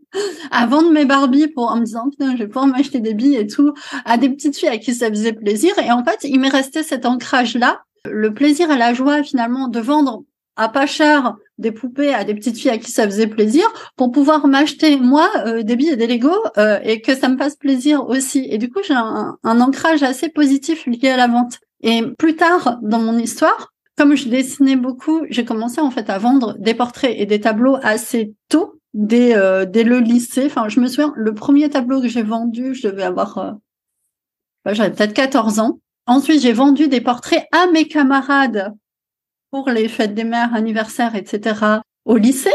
à 0.50 0.66
vendre 0.66 0.90
mes 0.90 1.04
Barbies 1.04 1.48
pour, 1.48 1.70
en 1.70 1.76
me 1.76 1.84
disant, 1.84 2.08
putain, 2.08 2.32
je 2.32 2.38
vais 2.38 2.46
pouvoir 2.46 2.66
m'acheter 2.66 3.00
des 3.00 3.12
billes 3.12 3.36
et 3.36 3.46
tout, 3.46 3.74
à 4.06 4.16
des 4.16 4.30
petites 4.30 4.56
filles 4.56 4.70
à 4.70 4.78
qui 4.78 4.94
ça 4.94 5.10
faisait 5.10 5.34
plaisir. 5.34 5.78
Et 5.78 5.92
en 5.92 6.02
fait, 6.02 6.20
il 6.24 6.40
m'est 6.40 6.48
resté 6.48 6.82
cet 6.82 7.04
ancrage-là, 7.04 7.82
le 8.10 8.32
plaisir 8.32 8.70
et 8.70 8.78
la 8.78 8.94
joie, 8.94 9.22
finalement, 9.22 9.68
de 9.68 9.80
vendre 9.80 10.24
à 10.56 10.68
pas 10.68 10.86
cher 10.86 11.36
des 11.58 11.72
poupées 11.72 12.12
à 12.12 12.24
des 12.24 12.34
petites 12.34 12.58
filles 12.58 12.70
à 12.70 12.78
qui 12.78 12.90
ça 12.90 13.04
faisait 13.04 13.26
plaisir 13.26 13.64
pour 13.96 14.10
pouvoir 14.10 14.46
m'acheter 14.46 14.96
moi 14.96 15.28
euh, 15.46 15.62
des 15.62 15.76
billes 15.76 15.90
et 15.90 15.96
des 15.96 16.06
Lego 16.06 16.34
euh, 16.58 16.78
et 16.82 17.00
que 17.00 17.14
ça 17.14 17.28
me 17.28 17.38
fasse 17.38 17.56
plaisir 17.56 18.06
aussi. 18.08 18.46
Et 18.50 18.58
du 18.58 18.70
coup, 18.70 18.80
j'ai 18.86 18.94
un, 18.94 19.38
ancrage 19.42 20.02
assez 20.02 20.28
positif 20.28 20.86
lié 20.86 21.10
à 21.10 21.16
la 21.16 21.28
vente. 21.28 21.58
Et 21.82 22.02
plus 22.18 22.36
tard 22.36 22.78
dans 22.82 22.98
mon 22.98 23.18
histoire, 23.18 23.72
comme 23.96 24.14
je 24.14 24.28
dessinais 24.28 24.76
beaucoup, 24.76 25.22
j'ai 25.30 25.44
commencé 25.44 25.80
en 25.80 25.90
fait 25.90 26.10
à 26.10 26.18
vendre 26.18 26.56
des 26.58 26.74
portraits 26.74 27.14
et 27.16 27.26
des 27.26 27.40
tableaux 27.40 27.76
assez 27.82 28.34
tôt, 28.48 28.80
dès, 28.94 29.36
euh, 29.36 29.64
dès 29.64 29.84
le 29.84 30.00
lycée. 30.00 30.46
Enfin, 30.46 30.68
je 30.68 30.80
me 30.80 30.86
souviens, 30.86 31.12
le 31.16 31.34
premier 31.34 31.68
tableau 31.70 32.00
que 32.00 32.08
j'ai 32.08 32.22
vendu, 32.22 32.74
je 32.74 32.88
devais 32.88 33.02
avoir, 33.02 33.56
j'avais 34.66 34.90
peut-être 34.90 35.14
14 35.14 35.60
ans. 35.60 35.78
Ensuite, 36.06 36.40
j'ai 36.40 36.52
vendu 36.52 36.88
des 36.88 37.00
portraits 37.00 37.46
à 37.52 37.68
mes 37.68 37.86
camarades 37.86 38.74
pour 39.52 39.68
les 39.70 39.86
fêtes 39.86 40.14
des 40.14 40.24
mères, 40.24 40.54
anniversaires, 40.54 41.14
etc. 41.14 41.60
au 42.06 42.16
lycée. 42.16 42.50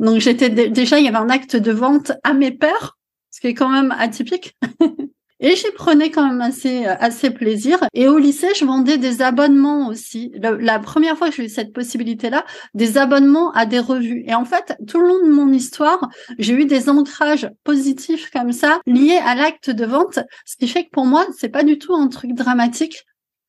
Donc 0.00 0.18
j'étais 0.18 0.48
déjà, 0.48 0.98
il 0.98 1.04
y 1.04 1.08
avait 1.08 1.18
un 1.18 1.28
acte 1.28 1.54
de 1.54 1.70
vente 1.70 2.12
à 2.24 2.32
mes 2.32 2.50
pères, 2.50 2.98
ce 3.30 3.40
qui 3.40 3.48
est 3.48 3.54
quand 3.54 3.68
même 3.68 3.94
atypique. 3.96 4.56
Et 5.44 5.56
j'y 5.56 5.70
prenais 5.74 6.10
quand 6.12 6.26
même 6.26 6.40
assez, 6.40 6.86
assez 6.86 7.30
plaisir. 7.30 7.80
Et 7.94 8.06
au 8.06 8.16
lycée, 8.16 8.54
je 8.56 8.64
vendais 8.64 8.96
des 8.96 9.22
abonnements 9.22 9.88
aussi. 9.88 10.32
La, 10.36 10.78
première 10.78 11.18
fois 11.18 11.30
que 11.30 11.34
j'ai 11.34 11.46
eu 11.46 11.48
cette 11.48 11.72
possibilité-là, 11.72 12.44
des 12.74 12.96
abonnements 12.96 13.50
à 13.50 13.66
des 13.66 13.80
revues. 13.80 14.22
Et 14.28 14.36
en 14.36 14.44
fait, 14.44 14.76
tout 14.86 15.00
le 15.00 15.08
long 15.08 15.26
de 15.26 15.32
mon 15.32 15.52
histoire, 15.52 16.08
j'ai 16.38 16.54
eu 16.54 16.64
des 16.64 16.88
ancrages 16.88 17.50
positifs 17.64 18.30
comme 18.30 18.52
ça, 18.52 18.80
liés 18.86 19.18
à 19.26 19.34
l'acte 19.34 19.68
de 19.68 19.84
vente. 19.84 20.20
Ce 20.46 20.56
qui 20.56 20.68
fait 20.68 20.84
que 20.84 20.90
pour 20.90 21.06
moi, 21.06 21.26
c'est 21.36 21.48
pas 21.48 21.64
du 21.64 21.76
tout 21.76 21.94
un 21.96 22.06
truc 22.06 22.34
dramatique 22.34 23.04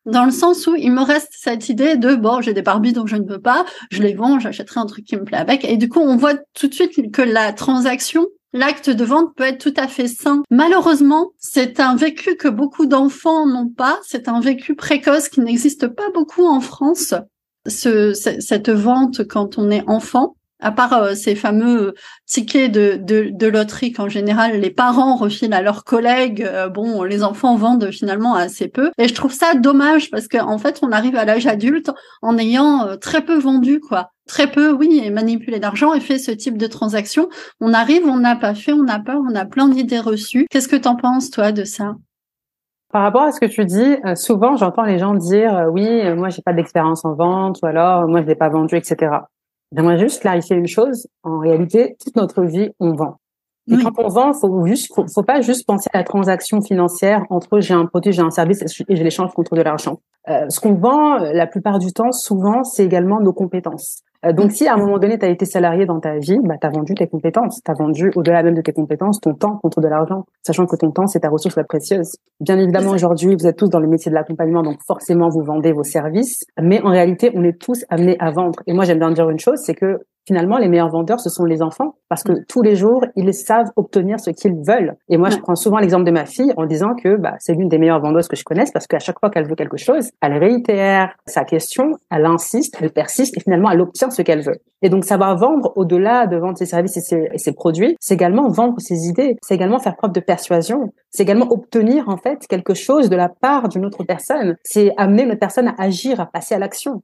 dans 0.06 0.26
le 0.26 0.32
sens 0.32 0.68
où 0.68 0.76
il 0.76 0.92
me 0.92 1.02
reste 1.02 1.32
cette 1.32 1.70
idée 1.70 1.96
de 1.96 2.16
bon, 2.16 2.42
j'ai 2.42 2.54
des 2.54 2.62
Barbies 2.62 2.94
donc 2.94 3.08
je 3.08 3.16
ne 3.16 3.24
peux 3.24 3.40
pas, 3.40 3.66
je 3.92 4.02
les 4.02 4.14
vends, 4.14 4.40
j'achèterai 4.40 4.80
un 4.80 4.86
truc 4.86 5.06
qui 5.06 5.16
me 5.16 5.24
plaît 5.24 5.38
avec. 5.38 5.64
Et 5.66 5.78
du 5.78 5.90
coup, 5.90 6.00
on 6.00 6.18
voit 6.18 6.36
tout 6.54 6.68
de 6.68 6.74
suite 6.74 7.12
que 7.12 7.22
la 7.22 7.54
transaction, 7.54 8.26
l'acte 8.52 8.90
de 8.90 9.04
vente 9.04 9.36
peut 9.36 9.46
être 9.46 9.62
tout 9.62 9.74
à 9.78 9.88
fait 9.88 10.08
sain. 10.08 10.44
Malheureusement, 10.50 11.32
c'est 11.38 11.80
un 11.80 11.96
vécu 11.96 12.36
que 12.36 12.48
beaucoup 12.48 12.86
d'enfants 12.86 13.46
n'ont 13.48 13.70
pas. 13.70 14.00
C'est 14.04 14.28
un 14.28 14.40
vécu 14.40 14.76
précoce 14.76 15.30
qui 15.30 15.42
n'existe 15.42 15.88
pas 15.88 16.10
beaucoup 16.14 16.46
en 16.46 16.60
France. 16.60 17.14
Ce, 17.66 18.12
cette 18.14 18.70
vente 18.70 19.26
quand 19.26 19.58
on 19.58 19.72
est 19.72 19.84
enfant 19.88 20.36
à 20.64 20.72
part 20.72 20.94
euh, 20.94 21.14
ces 21.14 21.36
fameux 21.36 21.88
euh, 21.88 21.94
tickets 22.26 22.72
de, 22.72 23.48
loterie 23.48 23.92
qu'en 23.92 24.10
général 24.10 24.60
les 24.60 24.72
parents 24.72 25.16
refilent 25.16 25.54
à 25.54 25.62
leurs 25.62 25.84
collègues, 25.84 26.42
euh, 26.42 26.70
bon, 26.70 27.04
les 27.04 27.24
enfants 27.24 27.56
vendent 27.56 27.92
finalement 27.92 28.34
assez 28.34 28.70
peu. 28.70 28.90
Et 28.98 29.08
je 29.08 29.14
trouve 29.14 29.34
ça 29.34 29.54
dommage 29.54 30.10
parce 30.10 30.28
qu'en 30.28 30.54
en 30.54 30.58
fait, 30.58 30.80
on 30.82 30.92
arrive 30.92 31.18
à 31.18 31.26
l'âge 31.26 31.46
adulte 31.46 31.92
en 32.22 32.38
ayant 32.38 32.98
très 33.00 33.22
peu 33.22 33.38
vendu, 33.38 33.80
quoi. 33.80 34.10
Très 34.28 34.50
peu, 34.50 34.72
oui, 34.72 35.02
et 35.04 35.10
manipulé 35.10 35.60
d'argent 35.60 35.94
et 35.94 36.00
fait 36.00 36.18
ce 36.18 36.32
type 36.32 36.58
de 36.58 36.68
transaction. 36.68 37.28
On 37.60 37.74
arrive, 37.74 38.06
on 38.06 38.18
n'a 38.18 38.38
pas 38.38 38.56
fait, 38.56 38.72
on 38.72 38.88
a 38.88 39.00
peur, 39.00 39.20
on 39.30 39.36
a 39.36 39.46
plein 39.46 39.68
d'idées 39.68 40.00
reçues. 40.00 40.48
Qu'est-ce 40.50 40.70
que 40.70 40.78
t'en 40.78 40.96
penses, 40.96 41.30
toi, 41.30 41.52
de 41.52 41.66
ça? 41.66 41.96
Par 42.94 43.02
rapport 43.02 43.24
à 43.24 43.32
ce 43.32 43.40
que 43.40 43.48
tu 43.48 43.66
dis, 43.66 43.98
souvent 44.16 44.56
j'entends 44.56 44.84
les 44.84 45.00
gens 45.00 45.16
dire 45.16 45.68
oui, 45.72 46.14
moi 46.14 46.30
j'ai 46.30 46.44
pas 46.44 46.54
d'expérience 46.54 47.04
en 47.04 47.16
vente 47.16 47.60
ou 47.64 47.66
alors 47.66 48.08
moi 48.08 48.22
je 48.22 48.28
l'ai 48.28 48.36
pas 48.36 48.50
vendu, 48.50 48.78
etc. 48.78 49.10
J'aimerais 49.76 49.98
juste 49.98 50.22
clarifier 50.22 50.56
une 50.56 50.68
chose. 50.68 51.08
En 51.24 51.40
réalité, 51.40 51.96
toute 52.04 52.16
notre 52.16 52.44
vie, 52.44 52.70
on 52.80 52.94
vend. 52.94 53.18
Et 53.72 53.78
quand 53.78 53.94
on 53.98 54.10
vend, 54.10 54.34
faut 54.34 54.66
juste, 54.66 54.94
faut, 54.94 55.06
faut, 55.08 55.24
pas 55.24 55.40
juste 55.40 55.66
penser 55.66 55.90
à 55.94 56.00
la 56.00 56.04
transaction 56.04 56.62
financière 56.62 57.24
entre 57.30 57.62
j'ai 57.62 57.74
un 57.74 57.86
produit, 57.86 58.12
j'ai 58.12 58.22
un 58.22 58.30
service 58.30 58.62
et 58.62 58.96
je 58.96 59.04
l'échange 59.04 59.32
contre 59.34 59.56
de 59.56 59.62
l'argent. 59.62 60.02
Euh, 60.30 60.50
ce 60.50 60.60
qu'on 60.60 60.74
vend, 60.74 61.22
euh, 61.22 61.32
la 61.34 61.48
plupart 61.48 61.80
du 61.80 61.94
temps, 61.94 62.12
souvent, 62.12 62.64
c'est 62.64 62.84
également 62.84 63.22
nos 63.22 63.34
compétences. 63.34 64.04
Euh, 64.26 64.34
donc, 64.34 64.52
si 64.52 64.68
à 64.68 64.74
un 64.74 64.78
moment 64.78 65.00
donné, 65.00 65.18
tu 65.20 65.26
as 65.26 65.30
été 65.30 65.46
salarié 65.46 65.86
dans 65.86 66.00
ta 66.00 66.18
vie, 66.18 66.40
bah, 66.44 66.56
tu 66.60 66.68
as 66.68 66.70
vendu 66.70 66.94
tes 66.94 67.08
compétences. 67.08 67.62
Tu 67.64 67.72
as 67.72 67.74
vendu, 67.74 68.12
au-delà 68.16 68.44
même 68.44 68.56
de 68.56 68.62
tes 68.62 68.74
compétences, 68.74 69.20
ton 69.20 69.34
temps 69.34 69.58
contre 69.58 69.82
de 69.82 69.88
l'argent, 69.88 70.26
sachant 70.44 70.66
que 70.66 70.76
ton 70.76 70.92
temps, 70.92 71.08
c'est 71.08 71.22
ta 71.22 71.30
ressource 71.30 71.56
la 71.56 71.64
précieuse. 71.64 72.16
Bien 72.40 72.58
évidemment, 72.58 72.92
aujourd'hui, 72.92 73.36
vous 73.36 73.48
êtes 73.48 73.58
tous 73.58 73.70
dans 73.70 73.80
le 73.80 73.88
métier 73.88 74.10
de 74.10 74.16
l'accompagnement, 74.16 74.64
donc 74.64 74.80
forcément, 74.86 75.30
vous 75.30 75.44
vendez 75.44 75.74
vos 75.74 75.84
services. 75.84 76.46
Mais 76.62 76.82
en 76.82 76.90
réalité, 76.90 77.32
on 77.36 77.44
est 77.44 77.60
tous 77.60 77.86
amenés 77.90 78.18
à 78.20 78.32
vendre. 78.32 78.60
Et 78.68 78.74
moi, 78.74 78.86
j'aime 78.86 79.00
bien 79.00 79.12
dire 79.12 79.30
une 79.30 79.40
chose, 79.40 79.60
c'est 79.60 79.76
que 79.76 80.00
finalement, 80.26 80.58
les 80.58 80.70
meilleurs 80.70 80.90
vendeurs, 80.90 81.20
ce 81.20 81.30
sont 81.30 81.46
les 81.46 81.62
enfants, 81.62 81.96
parce 82.10 82.24
que 82.24 82.32
mm. 82.32 82.46
tous 82.48 82.62
les 82.62 82.76
jours, 82.76 83.06
ils 83.16 83.34
savent 83.34 83.72
obtenir 83.76 84.20
ce 84.20 84.30
qu'ils 84.30 84.56
veulent. 84.66 84.96
Et 85.10 85.18
moi, 85.18 85.30
je 85.30 85.38
prends 85.38 85.56
souvent 85.56 85.78
l'exemple 85.78 86.06
de 86.06 86.12
ma 86.12 86.26
fille 86.26 86.54
en 86.58 86.66
disant 86.66 86.96
que 86.96 87.18
bah, 87.18 87.36
c'est 87.40 87.54
l'une 87.54 87.70
des 87.70 87.78
meilleures 87.78 88.02
vendeuses 88.02 88.28
que 88.28 88.36
je 88.36 88.44
connaisse, 88.44 88.72
parce 88.72 88.88
qu'à 88.88 89.00
chaque 89.00 89.20
fois 89.20 89.30
qu'elle 89.30 89.48
veut 89.48 89.56
quelque 89.56 89.78
chose, 89.78 90.10
elle 90.22 90.38
réitère 90.38 91.14
sa 91.26 91.44
question, 91.44 91.92
elle 92.12 92.26
insiste, 92.26 92.78
elle 92.82 92.92
persiste, 92.92 93.38
et 93.38 93.42
finalement, 93.42 93.70
elle 93.72 93.82
obtient 93.82 94.10
ce 94.10 94.22
qu'elle 94.22 94.42
veut. 94.42 94.60
Et 94.82 94.90
donc, 94.90 95.06
savoir 95.06 95.38
vendre 95.38 95.72
au-delà 95.76 96.28
de 96.28 96.38
vendre 96.38 96.58
ses 96.58 96.66
services 96.66 96.98
et 96.98 97.02
ses, 97.02 97.30
et 97.34 97.38
ses 97.38 97.54
produits, 97.54 97.96
c'est 98.00 98.16
également 98.16 98.50
vendre 98.50 98.80
ses 98.80 99.08
idées, 99.08 99.38
c'est 99.42 99.56
également 99.56 99.80
faire 99.80 99.96
preuve 99.96 100.12
de 100.12 100.20
persuasion, 100.20 100.92
c'est 101.10 101.24
également 101.24 101.48
obtenir 101.52 102.10
en 102.10 102.18
fait 102.18 102.48
quelque 102.48 102.74
chose 102.74 103.10
de 103.10 103.16
la 103.16 103.30
part 103.30 103.70
d'une 103.70 103.86
autre 103.86 104.04
personne, 104.04 104.56
c'est 104.64 104.92
amener 104.98 105.24
une 105.24 105.38
personne 105.38 105.68
à 105.68 105.76
agir, 105.78 106.20
à 106.20 106.26
passer 106.26 106.56
à 106.56 106.60
l'action. 106.60 107.02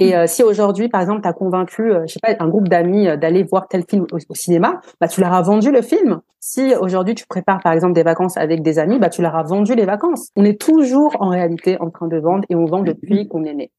Et 0.00 0.16
euh, 0.16 0.26
si 0.26 0.42
aujourd'hui, 0.42 0.88
par 0.88 1.02
exemple, 1.02 1.20
tu 1.20 1.28
as 1.28 1.34
convaincu, 1.34 1.92
euh, 1.92 2.06
je 2.06 2.14
sais 2.14 2.20
pas, 2.22 2.34
un 2.42 2.48
groupe 2.48 2.68
d'amis 2.68 3.06
euh, 3.06 3.18
d'aller 3.18 3.42
voir 3.42 3.68
tel 3.68 3.84
film 3.88 4.06
au, 4.10 4.34
cinéma, 4.34 4.80
bah 4.98 5.08
tu 5.08 5.20
leur 5.20 5.34
as 5.34 5.42
vendu 5.42 5.70
le 5.70 5.82
film. 5.82 6.20
Si 6.40 6.74
aujourd'hui 6.74 7.14
tu 7.14 7.26
prépares 7.26 7.60
par 7.62 7.74
exemple 7.74 7.92
des 7.92 8.02
vacances 8.02 8.38
avec 8.38 8.62
des 8.62 8.78
amis, 8.78 8.98
bah 8.98 9.10
tu 9.10 9.20
leur 9.20 9.36
as 9.36 9.42
vendu 9.42 9.74
les 9.74 9.84
vacances. 9.84 10.30
On 10.36 10.44
est 10.46 10.58
toujours 10.58 11.14
en 11.20 11.28
réalité 11.28 11.76
en 11.80 11.90
train 11.90 12.08
de 12.08 12.16
vendre 12.16 12.44
et 12.48 12.54
on 12.54 12.64
vend 12.64 12.82
depuis 12.82 13.28
qu'on 13.28 13.44
est 13.44 13.52
né. 13.52 13.70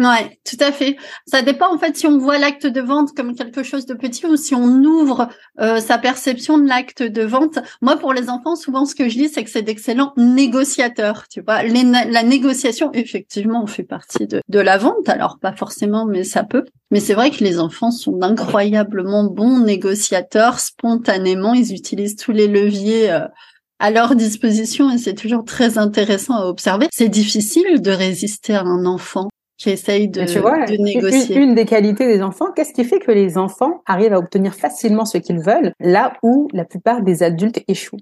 Ouais, 0.00 0.40
tout 0.44 0.56
à 0.58 0.72
fait. 0.72 0.96
Ça 1.24 1.42
dépend 1.42 1.72
en 1.72 1.78
fait 1.78 1.96
si 1.96 2.08
on 2.08 2.18
voit 2.18 2.38
l'acte 2.38 2.66
de 2.66 2.80
vente 2.80 3.14
comme 3.14 3.36
quelque 3.36 3.62
chose 3.62 3.86
de 3.86 3.94
petit 3.94 4.26
ou 4.26 4.36
si 4.36 4.52
on 4.52 4.82
ouvre 4.82 5.28
euh, 5.60 5.78
sa 5.78 5.98
perception 5.98 6.58
de 6.58 6.66
l'acte 6.66 7.04
de 7.04 7.22
vente. 7.22 7.60
Moi, 7.80 7.96
pour 7.96 8.12
les 8.12 8.28
enfants, 8.28 8.56
souvent 8.56 8.86
ce 8.86 8.96
que 8.96 9.08
je 9.08 9.16
dis, 9.16 9.28
c'est 9.28 9.44
que 9.44 9.50
c'est 9.50 9.62
d'excellents 9.62 10.12
négociateurs. 10.16 11.28
Tu 11.28 11.42
vois, 11.42 11.62
la 11.62 12.22
négociation, 12.24 12.92
effectivement, 12.92 13.68
fait 13.68 13.84
partie 13.84 14.26
de, 14.26 14.42
de 14.48 14.58
la 14.58 14.78
vente. 14.78 15.08
Alors 15.08 15.38
pas 15.38 15.52
forcément, 15.52 16.06
mais 16.06 16.24
ça 16.24 16.42
peut. 16.42 16.64
Mais 16.90 16.98
c'est 16.98 17.14
vrai 17.14 17.30
que 17.30 17.44
les 17.44 17.60
enfants 17.60 17.92
sont 17.92 18.20
incroyablement 18.20 19.22
bons 19.22 19.60
négociateurs. 19.60 20.58
Spontanément, 20.58 21.54
ils 21.54 21.72
utilisent 21.72 22.16
tous 22.16 22.32
les 22.32 22.48
leviers. 22.48 23.12
Euh, 23.12 23.28
à 23.80 23.90
leur 23.90 24.14
disposition 24.14 24.88
et 24.88 24.98
c'est 24.98 25.14
toujours 25.14 25.44
très 25.44 25.78
intéressant 25.78 26.36
à 26.36 26.46
observer. 26.46 26.86
C'est 26.92 27.08
difficile 27.08 27.82
de 27.82 27.90
résister 27.90 28.54
à 28.54 28.62
un 28.62 28.86
enfant 28.86 29.28
qui 29.56 29.70
essaye 29.70 30.08
de, 30.08 30.24
tu 30.24 30.38
vois, 30.40 30.64
de 30.64 30.76
négocier. 30.76 31.36
Une, 31.36 31.54
des 31.54 31.64
qualités 31.64 32.06
des 32.06 32.22
enfants, 32.22 32.52
qu'est-ce 32.54 32.72
qui 32.72 32.84
fait 32.84 32.98
que 32.98 33.12
les 33.12 33.38
enfants 33.38 33.82
arrivent 33.86 34.12
à 34.12 34.18
obtenir 34.18 34.54
facilement 34.54 35.04
ce 35.04 35.18
qu'ils 35.18 35.40
veulent 35.40 35.72
là 35.80 36.14
où 36.22 36.48
la 36.52 36.64
plupart 36.64 37.02
des 37.02 37.22
adultes 37.22 37.62
échouent? 37.68 38.00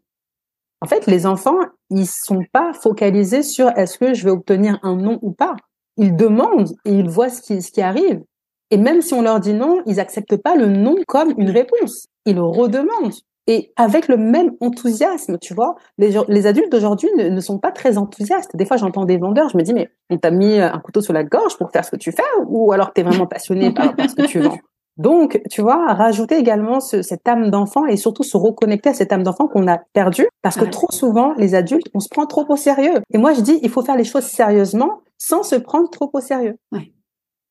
En 0.80 0.86
fait, 0.86 1.06
les 1.06 1.26
enfants, 1.26 1.58
ils 1.90 2.06
sont 2.06 2.42
pas 2.52 2.72
focalisés 2.72 3.42
sur 3.42 3.68
est-ce 3.76 3.98
que 3.98 4.14
je 4.14 4.24
vais 4.24 4.30
obtenir 4.30 4.78
un 4.82 4.96
non 4.96 5.18
ou 5.22 5.30
pas. 5.32 5.54
Ils 5.96 6.16
demandent 6.16 6.74
et 6.84 6.92
ils 6.92 7.08
voient 7.08 7.28
ce 7.28 7.42
qui, 7.42 7.62
ce 7.62 7.70
qui 7.70 7.82
arrive. 7.82 8.22
Et 8.70 8.78
même 8.78 9.02
si 9.02 9.12
on 9.12 9.22
leur 9.22 9.38
dit 9.38 9.52
non, 9.52 9.82
ils 9.86 10.00
acceptent 10.00 10.38
pas 10.38 10.56
le 10.56 10.66
non 10.66 10.96
comme 11.06 11.34
une 11.36 11.50
réponse. 11.50 12.06
Ils 12.24 12.40
redemandent 12.40 13.12
et 13.46 13.72
avec 13.76 14.08
le 14.08 14.16
même 14.16 14.52
enthousiasme, 14.60 15.38
tu 15.38 15.54
vois. 15.54 15.74
Les, 15.98 16.14
les 16.28 16.46
adultes 16.46 16.70
d'aujourd'hui 16.70 17.08
ne, 17.18 17.28
ne, 17.28 17.40
sont 17.40 17.58
pas 17.58 17.72
très 17.72 17.98
enthousiastes. 17.98 18.54
Des 18.54 18.64
fois, 18.64 18.76
j'entends 18.76 19.04
des 19.04 19.18
vendeurs, 19.18 19.48
je 19.48 19.56
me 19.56 19.62
dis, 19.62 19.74
mais 19.74 19.90
on 20.10 20.18
t'a 20.18 20.30
mis 20.30 20.60
un 20.60 20.78
couteau 20.78 21.00
sur 21.00 21.12
la 21.12 21.24
gorge 21.24 21.56
pour 21.58 21.70
faire 21.70 21.84
ce 21.84 21.90
que 21.90 21.96
tu 21.96 22.12
fais 22.12 22.22
ou 22.46 22.72
alors 22.72 22.92
tu 22.92 23.00
es 23.00 23.04
vraiment 23.04 23.26
passionné 23.26 23.72
par, 23.72 23.94
ce 23.98 24.14
que 24.14 24.26
tu 24.26 24.40
vends? 24.40 24.58
Donc, 24.98 25.40
tu 25.50 25.62
vois, 25.62 25.94
rajouter 25.94 26.36
également 26.36 26.80
ce, 26.80 27.00
cette 27.00 27.26
âme 27.26 27.50
d'enfant 27.50 27.86
et 27.86 27.96
surtout 27.96 28.22
se 28.22 28.36
reconnecter 28.36 28.90
à 28.90 28.94
cette 28.94 29.10
âme 29.12 29.22
d'enfant 29.22 29.48
qu'on 29.48 29.66
a 29.66 29.78
perdue 29.94 30.28
parce 30.42 30.56
que 30.56 30.66
trop 30.66 30.90
souvent, 30.90 31.32
les 31.38 31.54
adultes, 31.54 31.88
on 31.94 32.00
se 32.00 32.08
prend 32.10 32.26
trop 32.26 32.44
au 32.48 32.56
sérieux. 32.56 33.00
Et 33.12 33.18
moi, 33.18 33.32
je 33.32 33.40
dis, 33.40 33.58
il 33.62 33.70
faut 33.70 33.82
faire 33.82 33.96
les 33.96 34.04
choses 34.04 34.24
sérieusement 34.24 35.00
sans 35.16 35.42
se 35.42 35.56
prendre 35.56 35.88
trop 35.88 36.10
au 36.12 36.20
sérieux. 36.20 36.58
Ouais. 36.72 36.92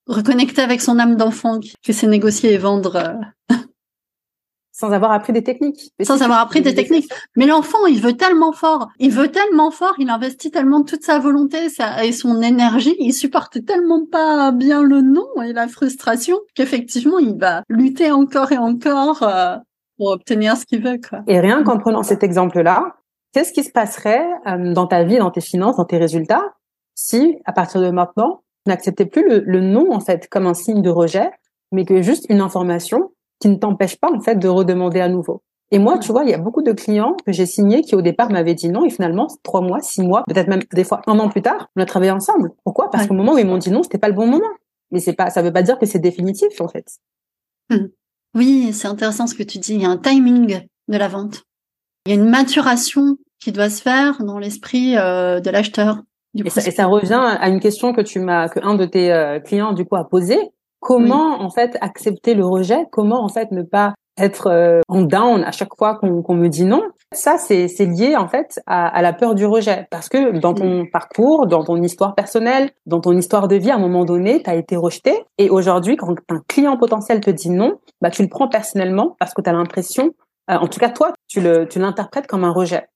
Reconnecter 0.07 0.61
avec 0.61 0.81
son 0.81 0.99
âme 0.99 1.15
d'enfant 1.15 1.59
qui 1.59 1.93
fait 1.93 2.07
négocier 2.07 2.53
et 2.53 2.57
vendre 2.57 2.95
euh, 2.95 3.55
sans 4.81 4.93
avoir 4.93 5.11
appris 5.11 5.31
des 5.31 5.43
techniques. 5.43 5.93
sans 6.01 6.23
avoir 6.23 6.39
appris 6.39 6.61
des 6.61 6.73
techniques. 6.73 7.07
Mais 7.35 7.45
l'enfant, 7.45 7.85
il 7.85 8.01
veut 8.01 8.17
tellement 8.17 8.51
fort, 8.51 8.89
il 8.97 9.11
veut 9.11 9.27
tellement 9.27 9.69
fort, 9.69 9.93
il 9.99 10.09
investit 10.09 10.49
tellement 10.49 10.83
toute 10.83 11.03
sa 11.03 11.19
volonté 11.19 11.67
et 12.03 12.11
son 12.11 12.41
énergie, 12.41 12.95
il 12.97 13.13
supporte 13.13 13.63
tellement 13.63 14.07
pas 14.11 14.51
bien 14.51 14.81
le 14.81 15.01
non 15.01 15.27
et 15.43 15.53
la 15.53 15.67
frustration 15.67 16.37
qu'effectivement, 16.55 17.19
il 17.19 17.37
va 17.37 17.61
lutter 17.69 18.11
encore 18.11 18.51
et 18.51 18.57
encore 18.57 19.21
euh, 19.21 19.55
pour 19.97 20.07
obtenir 20.07 20.57
ce 20.57 20.65
qu'il 20.65 20.83
veut. 20.83 20.99
Quoi. 21.07 21.19
Et 21.27 21.39
rien 21.39 21.63
qu'en 21.63 21.77
prenant 21.77 22.01
cet 22.01 22.23
exemple-là, 22.23 22.95
qu'est-ce 23.33 23.53
qui 23.53 23.63
se 23.63 23.71
passerait 23.71 24.25
euh, 24.47 24.73
dans 24.73 24.87
ta 24.87 25.03
vie, 25.03 25.19
dans 25.19 25.29
tes 25.29 25.41
finances, 25.41 25.77
dans 25.77 25.85
tes 25.85 25.99
résultats, 25.99 26.55
si 26.95 27.37
à 27.45 27.53
partir 27.53 27.81
de 27.81 27.91
maintenant, 27.91 28.41
tu 28.65 28.71
n'acceptais 28.71 29.05
plus 29.05 29.29
le, 29.29 29.43
le 29.45 29.61
non 29.61 29.93
en 29.93 29.99
fait 29.99 30.27
comme 30.27 30.47
un 30.47 30.55
signe 30.55 30.81
de 30.81 30.89
rejet, 30.89 31.29
mais 31.71 31.85
que 31.85 32.01
juste 32.01 32.25
une 32.29 32.41
information 32.41 33.11
qui 33.41 33.49
ne 33.49 33.55
t'empêche 33.55 33.97
pas 33.97 34.11
en 34.11 34.21
fait 34.21 34.35
de 34.35 34.47
redemander 34.47 35.01
à 35.01 35.09
nouveau. 35.09 35.41
Et 35.71 35.79
moi, 35.79 35.97
tu 35.97 36.11
vois, 36.11 36.23
il 36.23 36.29
y 36.29 36.33
a 36.33 36.37
beaucoup 36.37 36.61
de 36.61 36.73
clients 36.73 37.15
que 37.25 37.31
j'ai 37.31 37.45
signés 37.45 37.81
qui 37.81 37.95
au 37.95 38.01
départ 38.01 38.29
m'avaient 38.29 38.53
dit 38.53 38.69
non 38.69 38.85
et 38.85 38.89
finalement 38.89 39.27
trois 39.41 39.61
mois, 39.61 39.79
six 39.81 40.01
mois, 40.01 40.23
peut-être 40.27 40.47
même 40.47 40.61
des 40.73 40.83
fois 40.83 41.01
un 41.07 41.17
an 41.19 41.29
plus 41.29 41.41
tard, 41.41 41.69
on 41.75 41.81
a 41.81 41.85
travaillé 41.85 42.11
ensemble. 42.11 42.51
Pourquoi? 42.63 42.89
Parce 42.89 43.07
qu'au 43.07 43.13
moment 43.13 43.33
où 43.33 43.37
ils 43.37 43.47
m'ont 43.47 43.57
dit 43.57 43.71
non, 43.71 43.81
c'était 43.81 43.97
pas 43.97 44.09
le 44.09 44.13
bon 44.13 44.27
moment. 44.27 44.49
Mais 44.91 44.99
c'est 44.99 45.13
pas, 45.13 45.29
ça 45.29 45.41
veut 45.41 45.53
pas 45.53 45.63
dire 45.63 45.79
que 45.79 45.85
c'est 45.85 45.99
définitif 45.99 46.59
en 46.59 46.67
fait. 46.67 46.85
Hum. 47.71 47.89
Oui, 48.35 48.71
c'est 48.73 48.87
intéressant 48.87 49.27
ce 49.27 49.35
que 49.35 49.43
tu 49.43 49.57
dis. 49.57 49.75
Il 49.75 49.81
y 49.81 49.85
a 49.85 49.89
un 49.89 49.97
timing 49.97 50.61
de 50.87 50.97
la 50.97 51.07
vente. 51.07 51.43
Il 52.05 52.13
y 52.13 52.17
a 52.17 52.21
une 52.21 52.29
maturation 52.29 53.17
qui 53.39 53.51
doit 53.51 53.69
se 53.69 53.81
faire 53.81 54.23
dans 54.23 54.39
l'esprit 54.39 54.97
euh, 54.97 55.39
de 55.39 55.49
l'acheteur. 55.49 56.01
Et, 56.33 56.49
ça, 56.49 56.85
revient 56.85 57.19
à 57.19 57.49
une 57.49 57.59
question 57.59 57.93
que 57.93 58.01
tu 58.01 58.19
m'as, 58.19 58.47
que 58.47 58.59
un 58.63 58.75
de 58.75 58.85
tes 58.85 59.11
euh, 59.11 59.39
clients 59.39 59.73
du 59.73 59.83
coup 59.85 59.97
a 59.97 60.07
posé. 60.07 60.37
Comment 60.81 61.41
en 61.41 61.49
fait 61.49 61.77
accepter 61.79 62.33
le 62.33 62.45
rejet? 62.45 62.85
Comment 62.91 63.23
en 63.23 63.29
fait 63.29 63.51
ne 63.51 63.61
pas 63.61 63.93
être 64.17 64.47
euh, 64.47 64.81
en 64.87 65.03
down 65.03 65.43
à 65.43 65.51
chaque 65.51 65.75
fois 65.77 65.95
qu'on 65.95 66.35
me 66.35 66.47
dit 66.47 66.65
non? 66.65 66.81
Ça, 67.13 67.37
c'est 67.37 67.67
lié 67.79 68.15
en 68.15 68.27
fait 68.27 68.59
à, 68.65 68.87
à, 68.87 69.01
la 69.01 69.13
peur 69.13 69.35
du 69.35 69.45
rejet. 69.45 69.87
Parce 69.91 70.09
que 70.09 70.39
dans 70.39 70.53
ton 70.53 70.85
parcours, 70.91 71.45
dans 71.45 71.63
ton 71.63 71.81
histoire 71.81 72.15
personnelle, 72.15 72.71
dans 72.85 72.99
ton 72.99 73.15
histoire 73.15 73.47
de 73.47 73.55
vie, 73.55 73.69
à 73.69 73.75
un 73.75 73.79
moment 73.79 74.05
donné, 74.05 74.41
tu 74.41 74.49
as 74.49 74.55
été 74.55 74.75
rejeté. 74.75 75.23
Et 75.37 75.49
aujourd'hui, 75.49 75.97
quand 75.97 76.15
un 76.29 76.41
client 76.47 76.77
potentiel 76.77 77.21
te 77.21 77.29
dit 77.29 77.51
non, 77.51 77.77
bah, 78.01 78.09
tu 78.09 78.23
le 78.23 78.29
prends 78.29 78.47
personnellement 78.47 79.15
parce 79.19 79.33
que 79.33 79.41
tu 79.41 79.49
as 79.49 79.53
l'impression, 79.53 80.11
euh, 80.49 80.55
en 80.55 80.67
tout 80.67 80.79
cas 80.79 80.89
toi, 80.89 81.13
tu 81.27 81.41
l'interprètes 81.41 82.27
comme 82.27 82.43
un 82.43 82.51
rejet. 82.51 82.87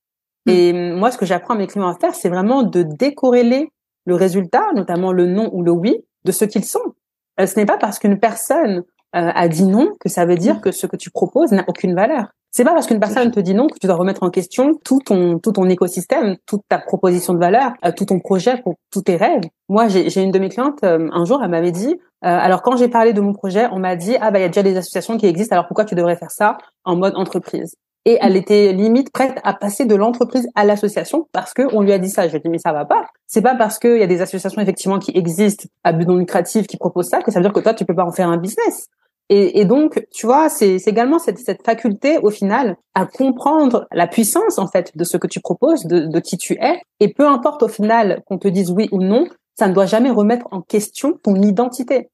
Mm. 0.48 0.52
Et 0.52 0.74
moi, 0.74 1.12
ce 1.12 1.18
que 1.18 1.26
j'apprends 1.26 1.54
à 1.54 1.58
mes 1.58 1.68
clients 1.68 1.88
à 1.88 1.96
faire, 1.96 2.16
c'est 2.16 2.30
vraiment 2.30 2.64
de 2.64 2.84
décorréler 2.84 3.70
le 4.06 4.16
résultat, 4.16 4.64
notamment 4.74 5.12
le 5.12 5.28
non 5.28 5.50
ou 5.54 5.62
le 5.62 5.72
oui, 5.72 5.98
de 6.24 6.32
ce 6.32 6.46
qu'ils 6.46 6.66
sont. 6.66 6.94
Euh, 7.40 7.46
ce 7.46 7.58
n'est 7.58 7.66
pas 7.66 7.78
parce 7.78 8.00
qu'une 8.00 8.20
personne 8.20 8.84
a 9.18 9.48
dit 9.48 9.64
non 9.64 9.94
que 10.02 10.10
ça 10.10 10.26
veut 10.26 10.36
dire 10.36 10.60
que 10.60 10.74
ce 10.74 10.88
que 10.88 10.98
tu 10.98 11.10
proposes 11.10 11.54
n'a 11.54 11.64
aucune 11.68 11.96
valeur. 11.96 12.34
C'est 12.52 12.66
pas 12.66 12.74
parce 12.74 12.86
qu'une 12.86 13.00
personne 13.00 13.32
te 13.32 13.40
dit 13.40 13.54
non 13.54 13.68
que 13.68 13.80
tu 13.80 13.88
dois 13.88 13.96
remettre 13.96 14.24
en 14.24 14.30
question 14.30 14.74
tout 14.84 15.00
ton 15.06 15.40
tout 15.40 15.54
ton 15.54 15.70
écosystème, 15.70 16.36
toute 16.46 16.64
ta 16.68 16.80
proposition 16.80 17.34
de 17.34 17.40
valeur, 17.40 17.72
tout 17.96 18.04
ton 18.04 18.20
projet, 18.20 18.62
tous 18.92 19.04
tes 19.04 19.16
rêves. 19.16 19.44
Moi, 19.70 19.88
j'ai 19.88 20.22
une 20.22 20.32
de 20.32 20.40
mes 20.40 20.50
clientes 20.50 20.84
un 20.84 21.24
jour, 21.24 21.42
elle 21.42 21.50
m'avait 21.50 21.72
dit 21.72 21.96
alors 22.22 22.62
quand 22.62 22.76
j'ai 22.76 22.90
parlé 22.90 23.14
de 23.14 23.22
mon 23.22 23.32
projet, 23.32 23.70
on 23.72 23.80
m'a 23.80 23.96
dit 23.96 24.18
ah 24.20 24.32
bah 24.32 24.40
il 24.40 24.42
y 24.42 24.46
a 24.46 24.50
déjà 24.50 24.64
des 24.64 24.76
associations 24.76 25.16
qui 25.16 25.28
existent, 25.28 25.56
alors 25.56 25.68
pourquoi 25.68 25.86
tu 25.86 25.96
devrais 25.96 26.18
faire 26.18 26.32
ça 26.32 26.58
en 26.84 26.98
mode 26.98 27.16
entreprise? 27.16 27.74
Et 28.06 28.18
elle 28.22 28.38
était 28.38 28.72
limite 28.72 29.12
prête 29.12 29.40
à 29.44 29.54
passer 29.54 29.86
de 29.86 29.96
l'entreprise 29.96 30.48
à 30.56 30.64
l'association 30.64 31.28
parce 31.32 31.54
que 31.54 31.64
on 31.74 31.82
lui 31.82 31.92
a 31.92 31.98
dit 31.98 32.10
ça. 32.10 32.28
Je 32.28 32.32
lui 32.32 32.38
ai 32.38 32.40
dit 32.40 32.50
mais 32.50 32.60
ça 32.60 32.72
va 32.72 32.86
pas. 32.86 33.08
C'est 33.28 33.42
pas 33.42 33.56
parce 33.56 33.80
qu'il 33.80 33.98
y 33.98 34.04
a 34.04 34.08
des 34.08 34.22
associations 34.22 34.62
effectivement 34.62 35.00
qui 35.00 35.12
existent 35.16 35.66
à 35.84 35.92
but 35.92 36.08
non 36.08 36.18
lucratif 36.18 36.68
qui 36.68 36.78
proposent 36.78 37.10
ça 37.10 37.22
que 37.22 37.32
ça 37.32 37.40
veut 37.40 37.44
dire 37.44 37.54
que 37.54 37.60
toi 37.60 37.74
tu 37.74 37.84
peux 37.84 37.96
pas 37.96 38.06
en 38.06 38.12
faire 38.12 38.30
un 38.30 38.38
business. 38.38 38.88
Et, 39.30 39.66
donc 39.66 40.06
tu 40.12 40.28
vois 40.28 40.50
c'est 40.50 40.76
également 40.86 41.18
cette, 41.18 41.40
faculté 41.66 42.20
au 42.20 42.30
final 42.30 42.78
à 42.94 43.08
comprendre 43.08 43.88
la 43.92 44.06
puissance 44.06 44.60
en 44.60 44.68
fait 44.68 44.96
de 44.96 45.04
ce 45.04 45.18
que 45.18 45.26
tu 45.26 45.40
proposes, 45.40 45.86
de, 45.86 46.02
de 46.02 46.20
qui 46.20 46.38
tu 46.38 46.54
es. 46.62 46.80
Et 47.00 47.12
peu 47.12 47.28
importe 47.28 47.64
au 47.64 47.68
final 47.68 48.22
qu'on 48.28 48.38
te 48.38 48.48
dise 48.48 48.70
oui 48.70 48.88
ou 48.92 49.02
non, 49.02 49.28
ça 49.58 49.68
ne 49.68 49.74
doit 49.74 49.88
jamais 49.88 50.12
remettre 50.12 50.46
en 50.52 50.62
question 50.62 51.18
ton 51.24 51.36
identité. 51.42 52.12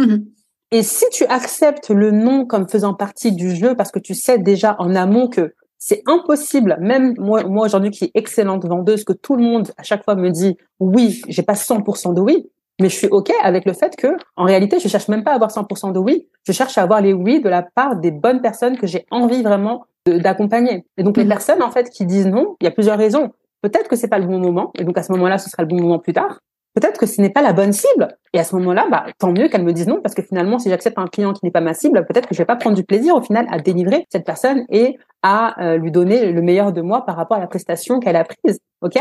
Mm-hmm. 0.00 0.24
Et 0.70 0.82
si 0.82 1.06
tu 1.10 1.24
acceptes 1.26 1.88
le 1.88 2.10
non 2.10 2.44
comme 2.44 2.68
faisant 2.68 2.92
partie 2.92 3.32
du 3.32 3.54
jeu 3.54 3.74
parce 3.74 3.90
que 3.90 3.98
tu 3.98 4.14
sais 4.14 4.38
déjà 4.38 4.76
en 4.78 4.94
amont 4.94 5.28
que 5.28 5.54
c'est 5.78 6.02
impossible, 6.06 6.76
même 6.80 7.14
moi, 7.18 7.44
moi 7.44 7.66
aujourd'hui 7.66 7.90
qui 7.90 8.04
est 8.04 8.10
excellente 8.14 8.66
vendeuse, 8.66 9.04
que 9.04 9.12
tout 9.14 9.36
le 9.36 9.42
monde 9.42 9.70
à 9.78 9.82
chaque 9.82 10.04
fois 10.04 10.14
me 10.14 10.30
dit 10.30 10.58
oui, 10.78 11.22
j'ai 11.28 11.42
pas 11.42 11.54
100% 11.54 12.14
de 12.14 12.20
oui, 12.20 12.50
mais 12.80 12.90
je 12.90 12.96
suis 12.96 13.06
ok 13.06 13.32
avec 13.42 13.64
le 13.64 13.72
fait 13.72 13.96
que 13.96 14.08
en 14.36 14.44
réalité 14.44 14.78
je 14.78 14.88
cherche 14.88 15.08
même 15.08 15.24
pas 15.24 15.32
à 15.32 15.34
avoir 15.36 15.50
100% 15.50 15.92
de 15.92 15.98
oui, 15.98 16.28
je 16.46 16.52
cherche 16.52 16.76
à 16.76 16.82
avoir 16.82 17.00
les 17.00 17.14
oui 17.14 17.40
de 17.40 17.48
la 17.48 17.62
part 17.62 17.96
des 17.96 18.10
bonnes 18.10 18.42
personnes 18.42 18.76
que 18.76 18.86
j'ai 18.86 19.06
envie 19.10 19.42
vraiment 19.42 19.86
d'accompagner. 20.06 20.84
Et 20.96 21.02
donc 21.02 21.16
les 21.16 21.24
mmh. 21.24 21.28
personnes 21.28 21.62
en 21.62 21.70
fait 21.70 21.88
qui 21.88 22.04
disent 22.04 22.26
non, 22.26 22.56
il 22.60 22.64
y 22.64 22.68
a 22.68 22.72
plusieurs 22.72 22.98
raisons. 22.98 23.30
Peut-être 23.62 23.88
que 23.88 23.96
c'est 23.96 24.08
pas 24.08 24.18
le 24.18 24.26
bon 24.26 24.38
moment, 24.38 24.70
et 24.78 24.84
donc 24.84 24.98
à 24.98 25.02
ce 25.02 25.12
moment-là 25.12 25.38
ce 25.38 25.48
sera 25.48 25.62
le 25.62 25.68
bon 25.68 25.80
moment 25.80 25.98
plus 25.98 26.12
tard 26.12 26.40
peut-être 26.78 26.98
que 26.98 27.06
ce 27.06 27.20
n'est 27.20 27.30
pas 27.30 27.42
la 27.42 27.52
bonne 27.52 27.72
cible. 27.72 28.08
Et 28.32 28.38
à 28.38 28.44
ce 28.44 28.54
moment-là, 28.56 28.86
bah, 28.90 29.06
tant 29.18 29.32
mieux 29.32 29.48
qu'elle 29.48 29.64
me 29.64 29.72
dise 29.72 29.88
non, 29.88 30.00
parce 30.02 30.14
que 30.14 30.22
finalement, 30.22 30.58
si 30.58 30.68
j'accepte 30.68 30.98
un 30.98 31.06
client 31.06 31.32
qui 31.32 31.44
n'est 31.44 31.50
pas 31.50 31.60
ma 31.60 31.74
cible, 31.74 32.04
peut-être 32.06 32.28
que 32.28 32.34
je 32.34 32.38
vais 32.38 32.46
pas 32.46 32.56
prendre 32.56 32.76
du 32.76 32.84
plaisir 32.84 33.16
au 33.16 33.22
final 33.22 33.46
à 33.50 33.58
délivrer 33.58 34.06
cette 34.10 34.24
personne 34.24 34.64
et 34.68 34.96
à 35.22 35.60
euh, 35.62 35.76
lui 35.76 35.90
donner 35.90 36.30
le 36.30 36.42
meilleur 36.42 36.72
de 36.72 36.80
moi 36.80 37.04
par 37.04 37.16
rapport 37.16 37.36
à 37.36 37.40
la 37.40 37.46
prestation 37.46 37.98
qu'elle 37.98 38.16
a 38.16 38.24
prise. 38.24 38.60
Ok? 38.82 38.98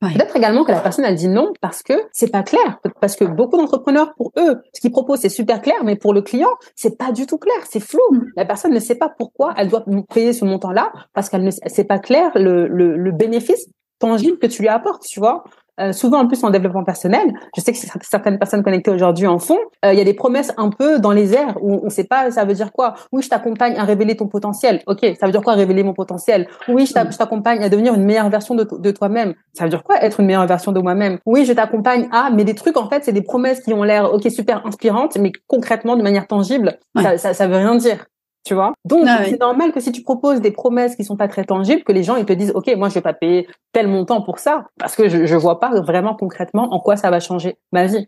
Peut-être 0.00 0.36
également 0.36 0.64
que 0.64 0.72
la 0.72 0.80
personne 0.80 1.04
a 1.04 1.12
dit 1.12 1.28
non 1.28 1.52
parce 1.60 1.84
que 1.84 1.92
c'est 2.10 2.32
pas 2.32 2.42
clair, 2.42 2.80
parce 3.00 3.14
que 3.14 3.24
beaucoup 3.24 3.56
d'entrepreneurs 3.56 4.14
pour 4.16 4.32
eux, 4.36 4.56
ce 4.74 4.80
qu'ils 4.80 4.90
proposent 4.90 5.20
c'est 5.20 5.28
super 5.28 5.62
clair, 5.62 5.76
mais 5.84 5.94
pour 5.94 6.12
le 6.12 6.22
client 6.22 6.50
c'est 6.74 6.98
pas 6.98 7.12
du 7.12 7.24
tout 7.24 7.38
clair, 7.38 7.54
c'est 7.70 7.78
flou. 7.78 8.00
Mm. 8.10 8.24
La 8.34 8.44
personne 8.44 8.72
ne 8.72 8.80
sait 8.80 8.96
pas 8.96 9.08
pourquoi 9.16 9.54
elle 9.56 9.68
doit 9.68 9.84
payer 10.12 10.32
ce 10.32 10.44
montant-là 10.44 10.92
parce 11.14 11.28
qu'elle 11.28 11.44
ne 11.44 11.52
sait 11.52 11.84
pas 11.84 12.00
clair 12.00 12.32
le, 12.34 12.66
le, 12.66 12.96
le 12.96 13.12
bénéfice 13.12 13.68
tangible 14.00 14.38
que 14.38 14.48
tu 14.48 14.62
lui 14.62 14.68
apportes, 14.68 15.04
tu 15.04 15.20
vois? 15.20 15.44
Euh, 15.80 15.92
souvent 15.92 16.20
en 16.20 16.26
plus 16.26 16.44
en 16.44 16.50
développement 16.50 16.84
personnel, 16.84 17.32
je 17.56 17.62
sais 17.62 17.72
que 17.72 17.78
certaines 18.02 18.38
personnes 18.38 18.62
connectées 18.62 18.90
aujourd'hui 18.90 19.26
en 19.26 19.38
font, 19.38 19.58
euh, 19.84 19.94
il 19.94 19.98
y 19.98 20.02
a 20.02 20.04
des 20.04 20.12
promesses 20.12 20.52
un 20.58 20.68
peu 20.68 20.98
dans 20.98 21.12
les 21.12 21.32
airs 21.32 21.56
où 21.62 21.80
on 21.82 21.84
ne 21.86 21.90
sait 21.90 22.04
pas 22.04 22.30
ça 22.30 22.44
veut 22.44 22.52
dire 22.52 22.72
quoi? 22.72 22.94
Oui, 23.10 23.22
je 23.22 23.30
t'accompagne 23.30 23.76
à 23.76 23.84
révéler 23.84 24.14
ton 24.14 24.26
potentiel. 24.26 24.82
OK, 24.86 25.00
ça 25.18 25.24
veut 25.24 25.32
dire 25.32 25.40
quoi 25.40 25.54
révéler 25.54 25.82
mon 25.82 25.94
potentiel? 25.94 26.46
Oui, 26.68 26.84
je 26.84 26.92
t'accompagne 26.92 27.62
à 27.62 27.70
devenir 27.70 27.94
une 27.94 28.04
meilleure 28.04 28.28
version 28.28 28.54
de, 28.54 28.68
de 28.70 28.90
toi-même. 28.90 29.34
Ça 29.54 29.64
veut 29.64 29.70
dire 29.70 29.82
quoi 29.82 30.02
être 30.02 30.20
une 30.20 30.26
meilleure 30.26 30.46
version 30.46 30.72
de 30.72 30.80
moi-même? 30.80 31.18
Oui, 31.24 31.46
je 31.46 31.54
t'accompagne 31.54 32.06
à 32.12 32.30
mais 32.30 32.44
des 32.44 32.54
trucs 32.54 32.76
en 32.76 32.90
fait, 32.90 33.04
c'est 33.04 33.12
des 33.12 33.22
promesses 33.22 33.60
qui 33.60 33.72
ont 33.72 33.82
l'air 33.82 34.12
OK 34.12 34.30
super 34.30 34.66
inspirantes 34.66 35.16
mais 35.16 35.32
concrètement 35.46 35.96
de 35.96 36.02
manière 36.02 36.26
tangible, 36.26 36.78
ça, 36.96 37.16
ça 37.16 37.32
ça 37.32 37.46
veut 37.46 37.56
rien 37.56 37.76
dire 37.76 38.06
tu 38.44 38.54
vois? 38.54 38.72
Donc 38.84 39.04
ah 39.06 39.24
c'est 39.24 39.40
normal 39.40 39.72
que 39.72 39.80
si 39.80 39.92
tu 39.92 40.02
proposes 40.02 40.40
des 40.40 40.50
promesses 40.50 40.96
qui 40.96 41.04
sont 41.04 41.16
pas 41.16 41.28
très 41.28 41.44
tangibles, 41.44 41.84
que 41.84 41.92
les 41.92 42.02
gens 42.02 42.16
ils 42.16 42.24
te 42.24 42.32
disent 42.32 42.52
ok 42.54 42.74
moi 42.76 42.88
je 42.88 42.94
vais 42.94 43.00
pas 43.00 43.12
payer 43.12 43.46
tel 43.72 43.86
montant 43.86 44.22
pour 44.22 44.38
ça 44.38 44.66
parce 44.78 44.96
que 44.96 45.08
je 45.08 45.26
je 45.26 45.36
vois 45.36 45.60
pas 45.60 45.80
vraiment 45.80 46.14
concrètement 46.14 46.72
en 46.72 46.80
quoi 46.80 46.96
ça 46.96 47.10
va 47.10 47.20
changer 47.20 47.56
ma 47.70 47.86
vie. 47.86 48.06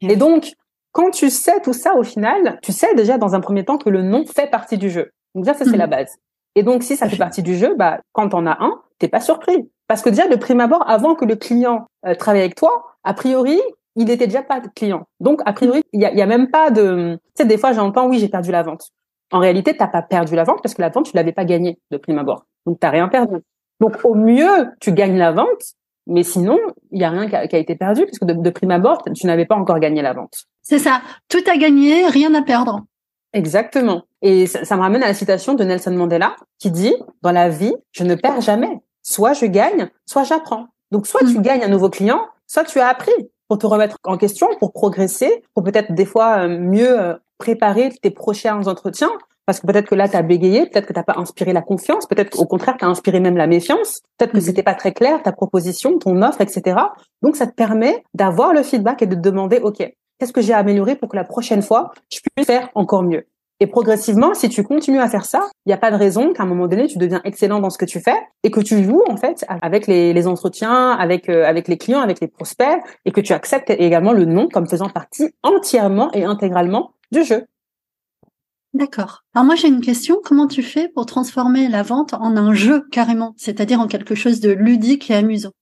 Et 0.00 0.16
donc 0.16 0.52
quand 0.90 1.10
tu 1.10 1.30
sais 1.30 1.60
tout 1.62 1.72
ça 1.72 1.94
au 1.94 2.02
final, 2.02 2.58
tu 2.62 2.72
sais 2.72 2.94
déjà 2.94 3.18
dans 3.18 3.34
un 3.34 3.40
premier 3.40 3.64
temps 3.64 3.78
que 3.78 3.88
le 3.88 4.02
nom 4.02 4.24
fait 4.26 4.50
partie 4.50 4.78
du 4.78 4.90
jeu. 4.90 5.12
Donc 5.34 5.44
déjà 5.44 5.56
ça 5.56 5.64
c'est 5.64 5.76
la 5.76 5.86
mhm. 5.86 5.92
base. 5.92 6.16
Et 6.54 6.64
donc 6.64 6.82
si 6.82 6.96
ça 6.96 7.08
fait 7.08 7.16
partie 7.16 7.42
du 7.42 7.56
jeu, 7.56 7.74
bah 7.76 8.00
quand 8.12 8.34
on 8.34 8.46
a 8.46 8.62
un, 8.62 8.82
t'es 8.98 9.08
pas 9.08 9.20
surpris 9.20 9.70
parce 9.86 10.02
que 10.02 10.10
déjà 10.10 10.26
de 10.26 10.36
prime 10.36 10.60
abord 10.60 10.88
avant 10.88 11.14
que 11.14 11.24
le 11.24 11.36
client 11.36 11.86
euh, 12.06 12.14
travaille 12.14 12.42
avec 12.42 12.56
toi, 12.56 12.96
a 13.04 13.14
priori 13.14 13.60
il 13.94 14.10
était 14.10 14.26
déjà 14.26 14.42
pas 14.42 14.60
client. 14.74 15.04
Donc 15.20 15.40
a 15.46 15.52
priori 15.52 15.82
il 15.92 16.00
y 16.00 16.04
a, 16.04 16.12
y 16.12 16.20
a 16.20 16.26
même 16.26 16.50
pas 16.50 16.70
de, 16.70 17.14
tu 17.36 17.42
sais 17.42 17.44
des 17.46 17.58
fois 17.58 17.72
j'entends 17.72 18.08
oui 18.08 18.18
j'ai 18.18 18.28
perdu 18.28 18.50
la 18.50 18.64
vente 18.64 18.90
en 19.32 19.38
réalité, 19.38 19.76
t'as 19.76 19.88
pas 19.88 20.02
perdu 20.02 20.36
la 20.36 20.44
vente 20.44 20.60
parce 20.62 20.74
que 20.74 20.82
la 20.82 20.90
vente, 20.90 21.06
tu 21.06 21.16
l'avais 21.16 21.32
pas 21.32 21.44
gagnée 21.44 21.78
de 21.90 21.96
prime 21.96 22.18
abord. 22.18 22.46
Donc, 22.66 22.78
t'as 22.78 22.90
rien 22.90 23.08
perdu. 23.08 23.36
Donc, 23.80 23.98
au 24.04 24.14
mieux, 24.14 24.68
tu 24.80 24.92
gagnes 24.92 25.18
la 25.18 25.32
vente, 25.32 25.74
mais 26.06 26.22
sinon, 26.22 26.58
il 26.90 27.00
y 27.00 27.04
a 27.04 27.10
rien 27.10 27.28
qui 27.28 27.56
a, 27.56 27.58
été 27.58 27.74
perdu 27.74 28.04
puisque 28.04 28.24
de, 28.24 28.34
de 28.34 28.50
prime 28.50 28.70
abord, 28.70 29.02
tu 29.14 29.26
n'avais 29.26 29.46
pas 29.46 29.56
encore 29.56 29.78
gagné 29.80 30.02
la 30.02 30.12
vente. 30.12 30.44
C'est 30.62 30.78
ça. 30.78 31.00
Tout 31.28 31.42
a 31.50 31.56
gagné, 31.56 32.06
rien 32.06 32.34
à 32.34 32.42
perdre. 32.42 32.82
Exactement. 33.32 34.02
Et 34.20 34.46
ça, 34.46 34.64
ça, 34.64 34.76
me 34.76 34.82
ramène 34.82 35.02
à 35.02 35.08
la 35.08 35.14
citation 35.14 35.54
de 35.54 35.64
Nelson 35.64 35.92
Mandela 35.92 36.36
qui 36.58 36.70
dit, 36.70 36.94
dans 37.22 37.32
la 37.32 37.48
vie, 37.48 37.74
je 37.92 38.04
ne 38.04 38.14
perds 38.14 38.42
jamais. 38.42 38.80
Soit 39.02 39.32
je 39.32 39.46
gagne, 39.46 39.88
soit 40.06 40.24
j'apprends. 40.24 40.66
Donc, 40.90 41.06
soit 41.06 41.20
tu 41.20 41.38
mm. 41.38 41.42
gagnes 41.42 41.64
un 41.64 41.68
nouveau 41.68 41.88
client, 41.88 42.20
soit 42.46 42.64
tu 42.64 42.78
as 42.78 42.88
appris 42.88 43.12
pour 43.48 43.58
te 43.58 43.66
remettre 43.66 43.96
en 44.04 44.16
question, 44.16 44.48
pour 44.60 44.72
progresser, 44.72 45.42
pour 45.54 45.64
peut-être 45.64 45.92
des 45.92 46.04
fois 46.04 46.44
euh, 46.44 46.48
mieux 46.48 47.00
euh, 47.00 47.14
préparer 47.42 47.90
tes 48.00 48.12
prochains 48.12 48.68
entretiens 48.68 49.10
parce 49.46 49.58
que 49.58 49.66
peut-être 49.66 49.88
que 49.88 49.96
là 49.96 50.08
tu 50.08 50.16
as 50.16 50.22
bégayé, 50.22 50.66
peut-être 50.66 50.86
que 50.86 50.92
t'as 50.92 51.02
pas 51.02 51.16
inspiré 51.16 51.52
la 51.52 51.60
confiance, 51.60 52.06
peut-être 52.06 52.30
qu'au 52.30 52.46
contraire 52.46 52.76
tu 52.78 52.84
as 52.84 52.88
inspiré 52.88 53.18
même 53.18 53.36
la 53.36 53.48
méfiance, 53.48 54.00
peut-être 54.16 54.30
que 54.30 54.36
mhm. 54.36 54.44
c'était 54.44 54.62
pas 54.62 54.74
très 54.74 54.92
clair 54.92 55.20
ta 55.24 55.32
proposition, 55.32 55.98
ton 55.98 56.22
offre, 56.22 56.40
etc. 56.40 56.76
Donc 57.20 57.34
ça 57.34 57.48
te 57.48 57.54
permet 57.54 58.04
d'avoir 58.14 58.52
le 58.52 58.62
feedback 58.62 59.02
et 59.02 59.06
de 59.06 59.16
te 59.16 59.20
demander 59.20 59.58
ok 59.58 59.78
qu'est-ce 60.18 60.32
que 60.32 60.40
j'ai 60.40 60.52
amélioré 60.52 60.94
pour 60.94 61.08
que 61.08 61.16
la 61.16 61.24
prochaine 61.24 61.62
fois 61.62 61.90
je 62.12 62.20
puisse 62.20 62.46
faire 62.46 62.68
encore 62.76 63.02
mieux? 63.02 63.26
Et 63.58 63.66
progressivement, 63.66 64.34
si 64.34 64.48
tu 64.48 64.62
continues 64.62 65.00
à 65.00 65.08
faire 65.08 65.24
ça, 65.24 65.48
il 65.66 65.68
n'y 65.68 65.72
a 65.72 65.76
pas 65.76 65.90
de 65.90 65.96
raison 65.96 66.32
qu'à 66.32 66.42
un 66.42 66.46
moment 66.46 66.66
donné, 66.66 66.88
tu 66.88 66.98
deviens 66.98 67.20
excellent 67.24 67.60
dans 67.60 67.70
ce 67.70 67.78
que 67.78 67.84
tu 67.84 68.00
fais 68.00 68.16
et 68.42 68.50
que 68.50 68.60
tu 68.60 68.82
joues 68.82 69.02
en 69.08 69.16
fait 69.16 69.44
avec 69.62 69.86
les, 69.86 70.12
les 70.12 70.26
entretiens, 70.26 70.92
avec 70.92 71.28
euh, 71.28 71.44
avec 71.44 71.66
les 71.68 71.78
clients, 71.78 72.00
avec 72.00 72.20
les 72.20 72.28
prospects, 72.28 72.78
et 73.04 73.10
que 73.10 73.20
tu 73.20 73.32
acceptes 73.32 73.70
également 73.70 74.12
le 74.12 74.24
nom 74.24 74.48
comme 74.48 74.68
faisant 74.68 74.88
partie 74.88 75.30
entièrement 75.42 76.10
et 76.12 76.24
intégralement 76.24 76.92
du 77.12 77.22
jeu. 77.22 77.46
D'accord. 78.74 79.22
Alors 79.34 79.44
moi 79.44 79.54
j'ai 79.54 79.68
une 79.68 79.82
question, 79.82 80.18
comment 80.24 80.48
tu 80.48 80.62
fais 80.62 80.88
pour 80.88 81.04
transformer 81.04 81.68
la 81.68 81.82
vente 81.82 82.14
en 82.14 82.36
un 82.38 82.54
jeu 82.54 82.86
carrément, 82.90 83.34
c'est-à-dire 83.36 83.80
en 83.80 83.86
quelque 83.86 84.14
chose 84.14 84.40
de 84.40 84.50
ludique 84.50 85.10
et 85.10 85.14
amusant? 85.14 85.52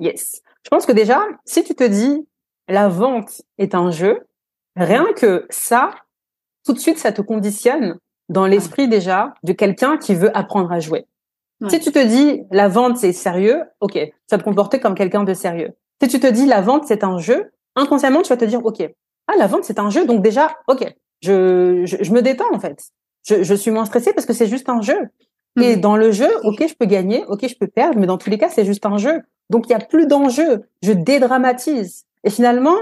Yes. 0.00 0.40
Je 0.64 0.70
pense 0.70 0.86
que 0.86 0.92
déjà, 0.92 1.20
si 1.44 1.62
tu 1.62 1.74
te 1.74 1.84
dis 1.84 2.26
la 2.66 2.88
vente 2.88 3.42
est 3.58 3.74
un 3.74 3.90
jeu, 3.90 4.26
rien 4.76 5.06
que 5.14 5.46
ça, 5.50 5.90
tout 6.64 6.72
de 6.72 6.78
suite 6.78 6.98
ça 6.98 7.12
te 7.12 7.20
conditionne 7.20 7.98
dans 8.30 8.46
l'esprit 8.46 8.88
déjà 8.88 9.34
de 9.42 9.52
quelqu'un 9.52 9.98
qui 9.98 10.14
veut 10.14 10.34
apprendre 10.36 10.72
à 10.72 10.80
jouer. 10.80 11.06
Si 11.68 11.80
tu 11.80 11.90
te 11.90 12.04
dis 12.04 12.42
la 12.50 12.68
vente 12.68 12.96
c'est 12.96 13.12
sérieux, 13.12 13.62
ok, 13.80 13.98
ça 14.26 14.38
te 14.38 14.44
comporter 14.44 14.80
comme 14.80 14.94
quelqu'un 14.94 15.24
de 15.24 15.34
sérieux. 15.34 15.72
Si 16.00 16.08
tu 16.08 16.18
te 16.18 16.26
dis 16.26 16.46
la 16.46 16.62
vente 16.62 16.86
c'est 16.86 17.04
un 17.04 17.18
jeu, 17.18 17.50
inconsciemment 17.74 18.22
tu 18.22 18.30
vas 18.30 18.36
te 18.38 18.44
dire 18.46 18.64
ok, 18.64 18.88
ah 19.28 19.36
la 19.38 19.46
vente 19.46 19.64
c'est 19.64 19.78
un 19.78 19.90
jeu. 19.90 20.06
Donc 20.06 20.22
déjà 20.22 20.56
ok 20.66 20.92
je, 21.20 21.84
je, 21.84 22.12
me 22.12 22.22
détends 22.22 22.52
en 22.52 22.60
fait. 22.60 22.78
Je, 23.26 23.42
je 23.42 23.54
suis 23.54 23.70
moins 23.70 23.84
stressée 23.84 24.12
parce 24.12 24.26
que 24.26 24.32
c'est 24.32 24.46
juste 24.46 24.68
un 24.68 24.80
jeu. 24.80 24.98
Et 25.60 25.76
mhm. 25.76 25.80
dans 25.80 25.96
le 25.96 26.10
jeu 26.10 26.28
ok 26.44 26.66
je 26.68 26.74
peux 26.74 26.86
gagner 26.86 27.24
ok 27.28 27.46
je 27.48 27.56
peux 27.56 27.66
perdre 27.66 27.98
mais 27.98 28.06
dans 28.06 28.18
tous 28.18 28.30
les 28.30 28.38
cas 28.38 28.48
c'est 28.48 28.64
juste 28.64 28.86
un 28.86 28.98
jeu. 28.98 29.22
Donc 29.50 29.66
il 29.68 29.72
y 29.72 29.74
a 29.74 29.78
plus 29.78 30.06
d'enjeu 30.06 30.64
je 30.82 30.92
dédramatise. 30.92 32.04
Et 32.24 32.30
finalement 32.30 32.76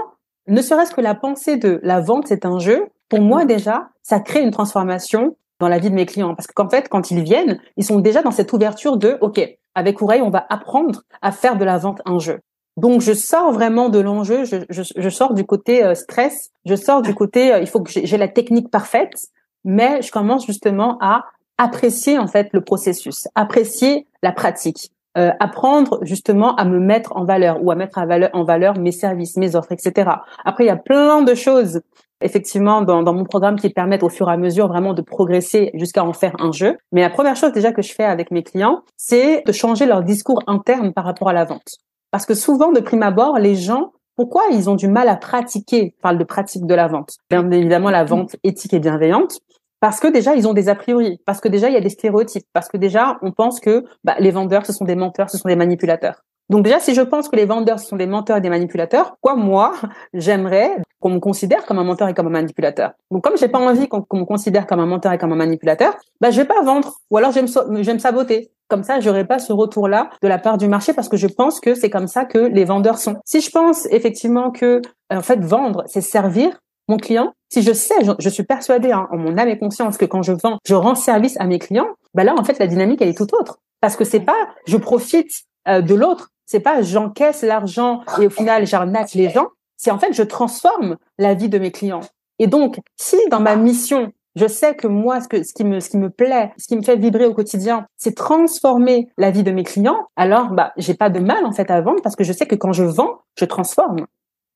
ne 0.47 0.61
serait-ce 0.61 0.93
que 0.95 1.01
la 1.01 1.15
pensée 1.15 1.57
de 1.57 1.79
la 1.83 1.99
vente 1.99 2.27
c'est 2.27 2.45
un 2.45 2.59
jeu 2.59 2.87
pour 3.09 3.21
moi 3.21 3.45
déjà 3.45 3.89
ça 4.03 4.19
crée 4.19 4.41
une 4.41 4.51
transformation 4.51 5.35
dans 5.59 5.67
la 5.67 5.79
vie 5.79 5.89
de 5.89 5.95
mes 5.95 6.05
clients. 6.05 6.35
Parce 6.35 6.47
qu'en 6.47 6.69
fait 6.69 6.87
quand 6.89 7.11
ils 7.11 7.23
viennent 7.23 7.59
ils 7.75 7.85
sont 7.85 7.99
déjà 7.99 8.21
dans 8.21 8.31
cette 8.31 8.53
ouverture 8.53 8.97
de 8.97 9.17
ok 9.21 9.41
avec 9.75 10.01
Oreille 10.01 10.21
on 10.21 10.29
va 10.29 10.45
apprendre 10.49 11.03
à 11.21 11.31
faire 11.31 11.57
de 11.57 11.65
la 11.65 11.77
vente 11.77 12.01
un 12.05 12.19
jeu 12.19 12.39
donc 12.77 13.01
je 13.01 13.13
sors 13.13 13.51
vraiment 13.51 13.89
de 13.89 13.99
l'enjeu, 13.99 14.45
je, 14.45 14.57
je, 14.69 14.83
je, 14.95 15.09
sors 15.09 15.33
du 15.33 15.43
côté 15.45 15.83
euh, 15.83 15.95
stress, 15.95 16.51
je 16.65 16.75
sors 16.75 17.01
du 17.01 17.15
côté 17.15 17.51
euh, 17.53 17.59
il 17.59 17.67
faut 17.67 17.81
que 17.81 17.91
j'ai 17.91 18.17
la 18.17 18.27
technique 18.27 18.69
parfaite, 18.69 19.29
mais 19.65 20.01
je 20.03 20.11
commence 20.11 20.45
justement 20.45 20.97
à 21.01 21.25
apprécier 21.57 22.19
en 22.19 22.27
fait 22.27 22.49
le 22.53 22.61
processus, 22.61 23.27
apprécier 23.33 24.05
la 24.21 24.31
pratique, 24.31 24.91
euh, 25.17 25.31
apprendre 25.39 25.97
justement 26.03 26.55
à 26.55 26.65
me 26.65 26.79
mettre 26.79 27.17
en 27.17 27.25
valeur 27.25 27.63
ou 27.63 27.71
à 27.71 27.75
mettre 27.75 27.97
en 27.97 28.05
valeur, 28.05 28.29
en 28.33 28.43
valeur 28.43 28.77
mes 28.77 28.91
services, 28.91 29.37
mes 29.37 29.55
offres, 29.55 29.71
etc. 29.71 30.11
Après 30.45 30.63
il 30.65 30.67
y 30.67 30.71
a 30.71 30.77
plein 30.77 31.23
de 31.23 31.33
choses 31.33 31.81
effectivement 32.21 32.83
dans, 32.83 33.01
dans 33.01 33.13
mon 33.13 33.25
programme 33.25 33.55
qui 33.55 33.71
permettent 33.71 34.03
au 34.03 34.09
fur 34.09 34.29
et 34.29 34.33
à 34.33 34.37
mesure 34.37 34.67
vraiment 34.67 34.93
de 34.93 35.01
progresser 35.01 35.71
jusqu'à 35.73 36.03
en 36.03 36.13
faire 36.13 36.35
un 36.39 36.51
jeu. 36.51 36.77
Mais 36.91 37.01
la 37.01 37.09
première 37.09 37.35
chose 37.35 37.53
déjà 37.53 37.71
que 37.71 37.81
je 37.81 37.91
fais 37.91 38.03
avec 38.03 38.29
mes 38.29 38.43
clients, 38.43 38.83
c'est 38.97 39.43
de 39.45 39.51
changer 39.51 39.87
leur 39.87 40.03
discours 40.03 40.43
interne 40.45 40.93
par 40.93 41.05
rapport 41.05 41.29
à 41.29 41.33
la 41.33 41.45
vente. 41.45 41.79
Parce 42.17 42.25
que 42.25 42.33
souvent, 42.33 42.71
de 42.71 42.79
prime 42.79 43.03
abord, 43.03 43.37
les 43.37 43.53
gens 43.53 43.91
Pourquoi 44.15 44.41
ils 44.51 44.71
ont 44.71 44.75
du 44.75 44.87
mal 44.87 45.07
à 45.07 45.17
pratiquer 45.17 45.93
On 45.99 46.01
parle 46.01 46.17
de 46.17 46.23
pratique 46.23 46.65
de 46.65 46.73
la 46.73 46.87
vente. 46.87 47.17
Bien 47.29 47.51
évidemment, 47.51 47.91
la 47.91 48.05
vente 48.05 48.35
éthique 48.43 48.73
et 48.73 48.79
bienveillante. 48.79 49.37
Parce 49.81 49.99
que 49.99 50.07
déjà, 50.07 50.33
ils 50.33 50.47
ont 50.47 50.53
des 50.53 50.67
a 50.67 50.73
priori, 50.73 51.21
parce 51.27 51.39
que 51.41 51.47
déjà, 51.47 51.69
il 51.69 51.75
y 51.75 51.77
a 51.77 51.79
des 51.79 51.89
stéréotypes, 51.89 52.47
parce 52.53 52.69
que 52.69 52.77
déjà, 52.77 53.19
on 53.21 53.31
pense 53.31 53.59
que 53.59 53.85
bah, 54.03 54.15
les 54.17 54.31
vendeurs, 54.31 54.65
ce 54.65 54.73
sont 54.73 54.85
des 54.85 54.95
menteurs, 54.95 55.29
ce 55.29 55.37
sont 55.37 55.47
des 55.47 55.55
manipulateurs. 55.55 56.23
Donc 56.49 56.63
déjà, 56.63 56.79
si 56.79 56.95
je 56.95 57.01
pense 57.01 57.27
que 57.27 57.35
les 57.35 57.45
vendeurs 57.45 57.77
ce 57.77 57.87
sont 57.87 57.97
des 57.97 58.07
menteurs 58.07 58.37
et 58.37 58.41
des 58.41 58.49
manipulateurs, 58.49 59.17
quoi 59.21 59.35
moi, 59.35 59.73
j'aimerais 60.13 60.71
qu'on 60.99 61.09
me 61.09 61.19
considère 61.19 61.65
comme 61.65 61.77
un 61.77 61.83
menteur 61.83 62.07
et 62.07 62.13
comme 62.13 62.27
un 62.27 62.31
manipulateur. 62.31 62.93
Donc 63.11 63.23
comme 63.23 63.37
j'ai 63.37 63.49
pas 63.49 63.59
envie 63.59 63.87
qu'on 63.87 64.05
me 64.13 64.25
considère 64.25 64.65
comme 64.65 64.79
un 64.79 64.85
menteur 64.85 65.11
et 65.11 65.17
comme 65.17 65.33
un 65.33 65.37
manipulateur, 65.37 65.95
bah 66.21 66.31
je 66.31 66.37
vais 66.41 66.47
pas 66.47 66.61
vendre 66.63 66.93
ou 67.11 67.17
alors 67.17 67.31
je 67.31 67.41
vais 67.41 67.93
me, 67.93 67.99
saboter. 67.99 68.49
Comme 68.67 68.83
ça, 68.83 68.99
j'aurai 68.99 69.25
pas 69.25 69.39
ce 69.39 69.53
retour-là 69.53 70.09
de 70.21 70.27
la 70.27 70.37
part 70.37 70.57
du 70.57 70.67
marché 70.67 70.93
parce 70.93 71.09
que 71.09 71.17
je 71.17 71.27
pense 71.27 71.59
que 71.59 71.73
c'est 71.73 71.89
comme 71.89 72.07
ça 72.07 72.25
que 72.25 72.37
les 72.37 72.65
vendeurs 72.65 72.97
sont. 72.97 73.15
Si 73.25 73.41
je 73.41 73.49
pense 73.49 73.85
effectivement 73.91 74.51
que 74.51 74.81
en 75.09 75.21
fait 75.21 75.39
vendre, 75.43 75.83
c'est 75.87 76.01
servir 76.01 76.59
mon 76.89 76.97
client, 76.97 77.33
si 77.49 77.61
je 77.61 77.73
sais, 77.73 77.95
je, 78.19 78.29
suis 78.29 78.43
persuadée 78.43 78.91
hein, 78.91 79.07
en 79.11 79.17
mon 79.17 79.37
âme 79.37 79.49
et 79.49 79.57
conscience 79.57 79.97
que 79.97 80.05
quand 80.05 80.21
je 80.21 80.33
vends, 80.33 80.57
je 80.65 80.73
rends 80.73 80.95
service 80.95 81.37
à 81.39 81.45
mes 81.45 81.59
clients, 81.59 81.87
bah 82.13 82.23
là 82.23 82.33
en 82.37 82.43
fait 82.43 82.59
la 82.59 82.67
dynamique 82.67 83.01
elle 83.01 83.09
est 83.09 83.17
tout 83.17 83.33
autre 83.35 83.59
parce 83.81 83.95
que 83.95 84.05
c'est 84.05 84.21
pas 84.21 84.47
je 84.65 84.77
profite 84.77 85.31
euh, 85.67 85.81
de 85.81 85.93
l'autre, 85.93 86.29
c'est 86.45 86.61
pas 86.61 86.81
j'encaisse 86.81 87.41
l'argent 87.41 88.01
et 88.21 88.27
au 88.27 88.29
final 88.29 88.65
j'arnaque 88.65 89.13
les 89.13 89.29
gens. 89.29 89.47
C'est 89.75 89.91
en 89.91 89.99
fait 89.99 90.13
je 90.13 90.23
transforme 90.23 90.97
la 91.17 91.33
vie 91.33 91.49
de 91.49 91.59
mes 91.59 91.71
clients. 91.71 92.01
Et 92.39 92.47
donc, 92.47 92.79
si 92.95 93.17
dans 93.29 93.39
ma 93.39 93.55
mission, 93.55 94.11
je 94.37 94.47
sais 94.47 94.75
que 94.75 94.87
moi, 94.87 95.19
ce, 95.19 95.27
que, 95.27 95.43
ce 95.43 95.53
qui 95.53 95.63
me, 95.63 95.79
ce 95.79 95.89
qui 95.89 95.97
me 95.97 96.09
plaît, 96.09 96.51
ce 96.57 96.67
qui 96.67 96.77
me 96.77 96.83
fait 96.83 96.95
vibrer 96.95 97.25
au 97.25 97.33
quotidien, 97.33 97.87
c'est 97.97 98.15
transformer 98.15 99.09
la 99.17 99.31
vie 99.31 99.43
de 99.43 99.51
mes 99.51 99.63
clients. 99.63 100.07
Alors, 100.15 100.49
bah, 100.49 100.73
j'ai 100.77 100.93
pas 100.93 101.09
de 101.09 101.19
mal 101.19 101.45
en 101.45 101.51
fait 101.51 101.69
à 101.71 101.81
vendre 101.81 102.01
parce 102.03 102.15
que 102.15 102.23
je 102.23 102.33
sais 102.33 102.45
que 102.45 102.55
quand 102.55 102.71
je 102.71 102.83
vends, 102.83 103.21
je 103.37 103.45
transforme. 103.45 104.05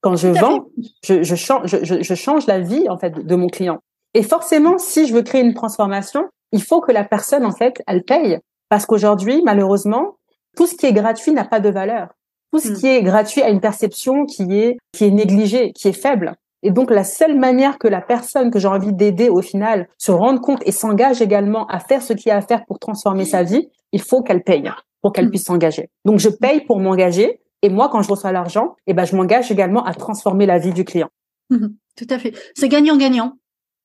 Quand 0.01 0.15
je 0.15 0.29
vends, 0.29 0.65
je, 1.03 1.23
je, 1.23 1.35
change, 1.35 1.65
je, 1.65 2.01
je 2.01 2.15
change 2.15 2.47
la 2.47 2.59
vie 2.59 2.89
en 2.89 2.97
fait 2.97 3.25
de 3.25 3.35
mon 3.35 3.47
client. 3.47 3.79
Et 4.13 4.23
forcément, 4.23 4.77
si 4.77 5.07
je 5.07 5.13
veux 5.13 5.21
créer 5.21 5.41
une 5.41 5.53
transformation, 5.53 6.27
il 6.51 6.61
faut 6.61 6.81
que 6.81 6.91
la 6.91 7.03
personne 7.03 7.45
en 7.45 7.51
fait, 7.51 7.81
elle 7.87 8.03
paye. 8.03 8.39
Parce 8.69 8.85
qu'aujourd'hui, 8.85 9.41
malheureusement, 9.43 10.17
tout 10.55 10.67
ce 10.67 10.75
qui 10.75 10.85
est 10.85 10.93
gratuit 10.93 11.31
n'a 11.31 11.45
pas 11.45 11.59
de 11.59 11.69
valeur. 11.69 12.09
Tout 12.51 12.59
ce 12.59 12.69
hmm. 12.69 12.75
qui 12.75 12.87
est 12.87 13.03
gratuit 13.03 13.41
a 13.41 13.49
une 13.49 13.61
perception 13.61 14.25
qui 14.25 14.43
est 14.57 14.77
qui 14.91 15.05
est 15.05 15.11
négligée, 15.11 15.71
qui 15.71 15.87
est 15.87 15.93
faible. 15.93 16.35
Et 16.63 16.71
donc 16.71 16.91
la 16.91 17.03
seule 17.03 17.37
manière 17.37 17.77
que 17.77 17.87
la 17.87 18.01
personne 18.01 18.51
que 18.51 18.59
j'ai 18.59 18.67
envie 18.67 18.93
d'aider 18.93 19.29
au 19.29 19.41
final 19.41 19.87
se 19.97 20.11
rende 20.11 20.41
compte 20.41 20.61
et 20.65 20.71
s'engage 20.71 21.21
également 21.21 21.65
à 21.67 21.79
faire 21.79 22.01
ce 22.01 22.13
qu'il 22.13 22.29
y 22.29 22.31
a 22.31 22.37
à 22.37 22.41
faire 22.41 22.65
pour 22.65 22.79
transformer 22.79 23.25
sa 23.25 23.43
vie, 23.43 23.69
il 23.91 24.01
faut 24.01 24.21
qu'elle 24.21 24.43
paye 24.43 24.69
pour 25.01 25.13
qu'elle 25.13 25.27
hmm. 25.27 25.31
puisse 25.31 25.45
s'engager. 25.45 25.89
Donc 26.05 26.19
je 26.19 26.29
paye 26.29 26.61
pour 26.61 26.79
m'engager 26.79 27.41
et 27.61 27.69
moi 27.69 27.89
quand 27.89 28.01
je 28.01 28.09
reçois 28.09 28.31
l'argent, 28.31 28.75
eh 28.87 28.93
ben 28.93 29.05
je 29.05 29.15
m'engage 29.15 29.51
également 29.51 29.83
à 29.83 29.93
transformer 29.93 30.45
la 30.45 30.59
vie 30.59 30.73
du 30.73 30.85
client. 30.85 31.09
Hmm. 31.49 31.69
Tout 31.97 32.07
à 32.09 32.19
fait. 32.19 32.33
C'est 32.55 32.69
gagnant-gagnant. 32.69 33.33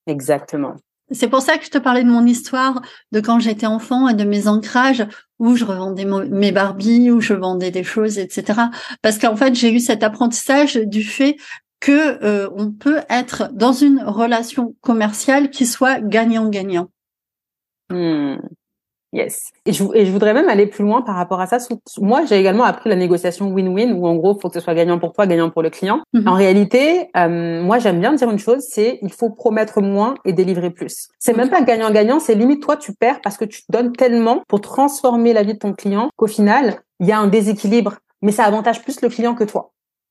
Exactement. 0.07 0.75
C'est 1.13 1.29
pour 1.29 1.41
ça 1.41 1.57
que 1.57 1.65
je 1.65 1.71
te 1.71 1.79
parlais 1.79 2.03
de 2.03 2.09
mon 2.09 2.27
histoire 2.27 2.83
de 3.13 3.21
quand 3.21 3.39
j'étais 3.39 3.67
enfant 3.67 4.09
et 4.09 4.15
de 4.15 4.25
mes 4.25 4.49
ancrages 4.49 5.07
où 5.39 5.55
je 5.55 5.65
revendais 5.65 6.05
mes 6.05 6.51
Barbies, 6.51 7.11
où 7.13 7.21
je 7.21 7.35
vendais 7.35 7.71
des 7.71 7.85
choses, 7.85 8.19
etc. 8.19 8.63
Parce 9.03 9.19
qu'en 9.19 9.37
fait, 9.37 9.55
j'ai 9.55 9.73
eu 9.73 9.79
cet 9.79 10.03
apprentissage 10.03 10.75
du 10.75 11.05
fait 11.05 11.37
que 11.87 12.25
euh, 12.25 12.51
on 12.57 12.73
peut 12.73 12.99
être 13.09 13.49
dans 13.53 13.73
une 13.73 14.03
relation 14.03 14.75
commerciale 14.81 15.51
qui 15.51 15.67
soit 15.67 16.01
gagnant-gagnant. 16.01 16.89
Hmm. 17.91 18.39
Yes. 19.13 19.53
Et 19.67 19.73
je, 19.73 19.85
et 19.95 20.05
je, 20.05 20.11
voudrais 20.11 20.35
même 20.35 20.49
aller 20.49 20.67
plus 20.67 20.83
loin 20.83 21.03
par 21.03 21.15
rapport 21.15 21.41
à 21.41 21.47
ça. 21.47 21.59
Moi, 22.01 22.25
j'ai 22.25 22.41
également 22.41 22.65
appris 22.65 22.91
la 22.91 22.97
négociation 22.97 23.53
win-win, 23.53 23.93
où 23.93 24.05
en 24.09 24.17
gros, 24.17 24.37
il 24.37 24.41
faut 24.41 24.49
que 24.49 24.55
ce 24.55 24.61
soit 24.61 24.75
gagnant 24.75 24.99
pour 24.99 25.13
toi, 25.13 25.29
gagnant 25.29 25.49
pour 25.49 25.63
le 25.63 25.71
client. 25.71 26.01
Mhm. 26.13 26.27
En 26.27 26.35
réalité, 26.35 27.09
euh, 27.17 27.63
moi, 27.63 27.79
j'aime 27.79 28.01
bien 28.01 28.13
dire 28.15 28.29
une 28.29 28.41
chose, 28.41 28.67
c'est 28.69 28.99
il 29.01 29.13
faut 29.13 29.31
promettre 29.31 29.81
moins 29.81 30.17
et 30.25 30.33
délivrer 30.33 30.71
plus. 30.71 31.07
C'est 31.21 31.37
même 31.37 31.51
pas 31.51 31.63
gagnant-gagnant, 31.63 32.19
c'est 32.19 32.35
limite 32.35 32.65
toi, 32.65 32.77
tu 32.77 32.95
perds 32.95 33.21
parce 33.21 33.37
que 33.37 33.45
tu 33.45 33.63
donnes 33.69 33.93
tellement 33.93 34.43
pour 34.49 34.61
transformer 34.61 35.33
la 35.33 35.45
vie 35.45 35.55
de 35.55 35.61
ton 35.61 35.73
client 35.73 36.11
qu'au 36.17 36.27
final, 36.27 36.81
il 36.99 37.07
y 37.07 37.13
a 37.13 37.19
un 37.21 37.29
déséquilibre, 37.29 37.95
mais 38.23 38.33
ça 38.33 38.43
avantage 38.43 38.83
plus 38.83 39.01
le 39.03 39.09
client 39.09 39.37
que 39.37 39.45
toi. 39.45 39.71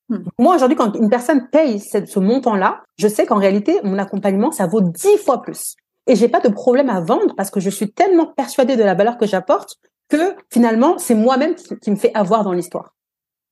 Mhm. 0.09 0.25
Moi, 0.39 0.55
aujourd'hui, 0.55 0.77
quand 0.77 0.95
une 0.95 1.09
personne 1.09 1.47
paye 1.49 1.79
ce 1.79 2.19
montant-là, 2.19 2.83
je 2.97 3.07
sais 3.07 3.25
qu'en 3.25 3.37
réalité, 3.37 3.79
mon 3.83 3.97
accompagnement, 3.97 4.51
ça 4.51 4.67
vaut 4.67 4.81
dix 4.81 5.17
fois 5.17 5.41
plus 5.41 5.75
et 6.07 6.15
j'ai 6.15 6.29
pas 6.29 6.39
de 6.39 6.49
problème 6.49 6.89
à 6.89 7.01
vendre 7.01 7.33
parce 7.35 7.49
que 7.49 7.59
je 7.59 7.69
suis 7.69 7.91
tellement 7.91 8.27
persuadée 8.27 8.75
de 8.75 8.83
la 8.83 8.93
valeur 8.93 9.17
que 9.17 9.25
j'apporte 9.25 9.77
que 10.09 10.35
finalement 10.51 10.97
c'est 10.97 11.15
moi-même 11.15 11.55
qui, 11.55 11.91
me 11.91 11.95
fait 11.95 12.11
avoir 12.13 12.43
dans 12.43 12.53
l'histoire. 12.53 12.95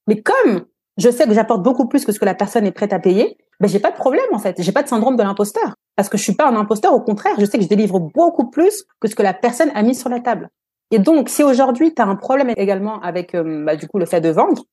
Mais 0.07 0.21
comme 0.21 0.65
je 0.97 1.09
sais 1.09 1.25
que 1.25 1.33
j'apporte 1.33 1.63
beaucoup 1.63 1.87
plus 1.87 2.05
que 2.05 2.11
ce 2.11 2.19
que 2.19 2.25
la 2.25 2.35
personne 2.35 2.67
est 2.67 2.71
prête 2.71 2.93
à 2.93 2.99
payer, 2.99 3.37
ben 3.59 3.67
j'ai 3.67 3.79
pas 3.79 3.91
de 3.91 3.95
problème 3.95 4.25
en 4.31 4.39
fait, 4.39 4.61
j'ai 4.61 4.71
pas 4.71 4.83
de 4.83 4.87
syndrome 4.87 5.15
de 5.15 5.23
l'imposteur 5.23 5.75
parce 5.95 6.09
que 6.09 6.17
je 6.17 6.23
suis 6.23 6.35
pas 6.35 6.47
un 6.47 6.55
imposteur, 6.55 6.93
au 6.93 7.01
contraire, 7.01 7.35
je 7.39 7.45
sais 7.45 7.57
que 7.57 7.63
je 7.63 7.69
délivre 7.69 7.99
beaucoup 7.99 8.49
plus 8.49 8.83
que 8.99 9.07
ce 9.07 9.15
que 9.15 9.23
la 9.23 9.33
personne 9.33 9.71
a 9.73 9.81
mis 9.81 9.95
sur 9.95 10.09
la 10.09 10.19
table. 10.19 10.49
Et 10.91 10.99
donc 10.99 11.29
si 11.29 11.43
aujourd'hui 11.43 11.93
tu 11.95 12.01
as 12.01 12.05
un 12.05 12.15
problème 12.15 12.51
également 12.55 13.01
avec 13.01 13.33
euh, 13.33 13.63
bah, 13.65 13.75
du 13.75 13.87
coup 13.87 13.97
le 13.97 14.05
fait 14.05 14.21
de 14.21 14.29
vendre, 14.29 14.63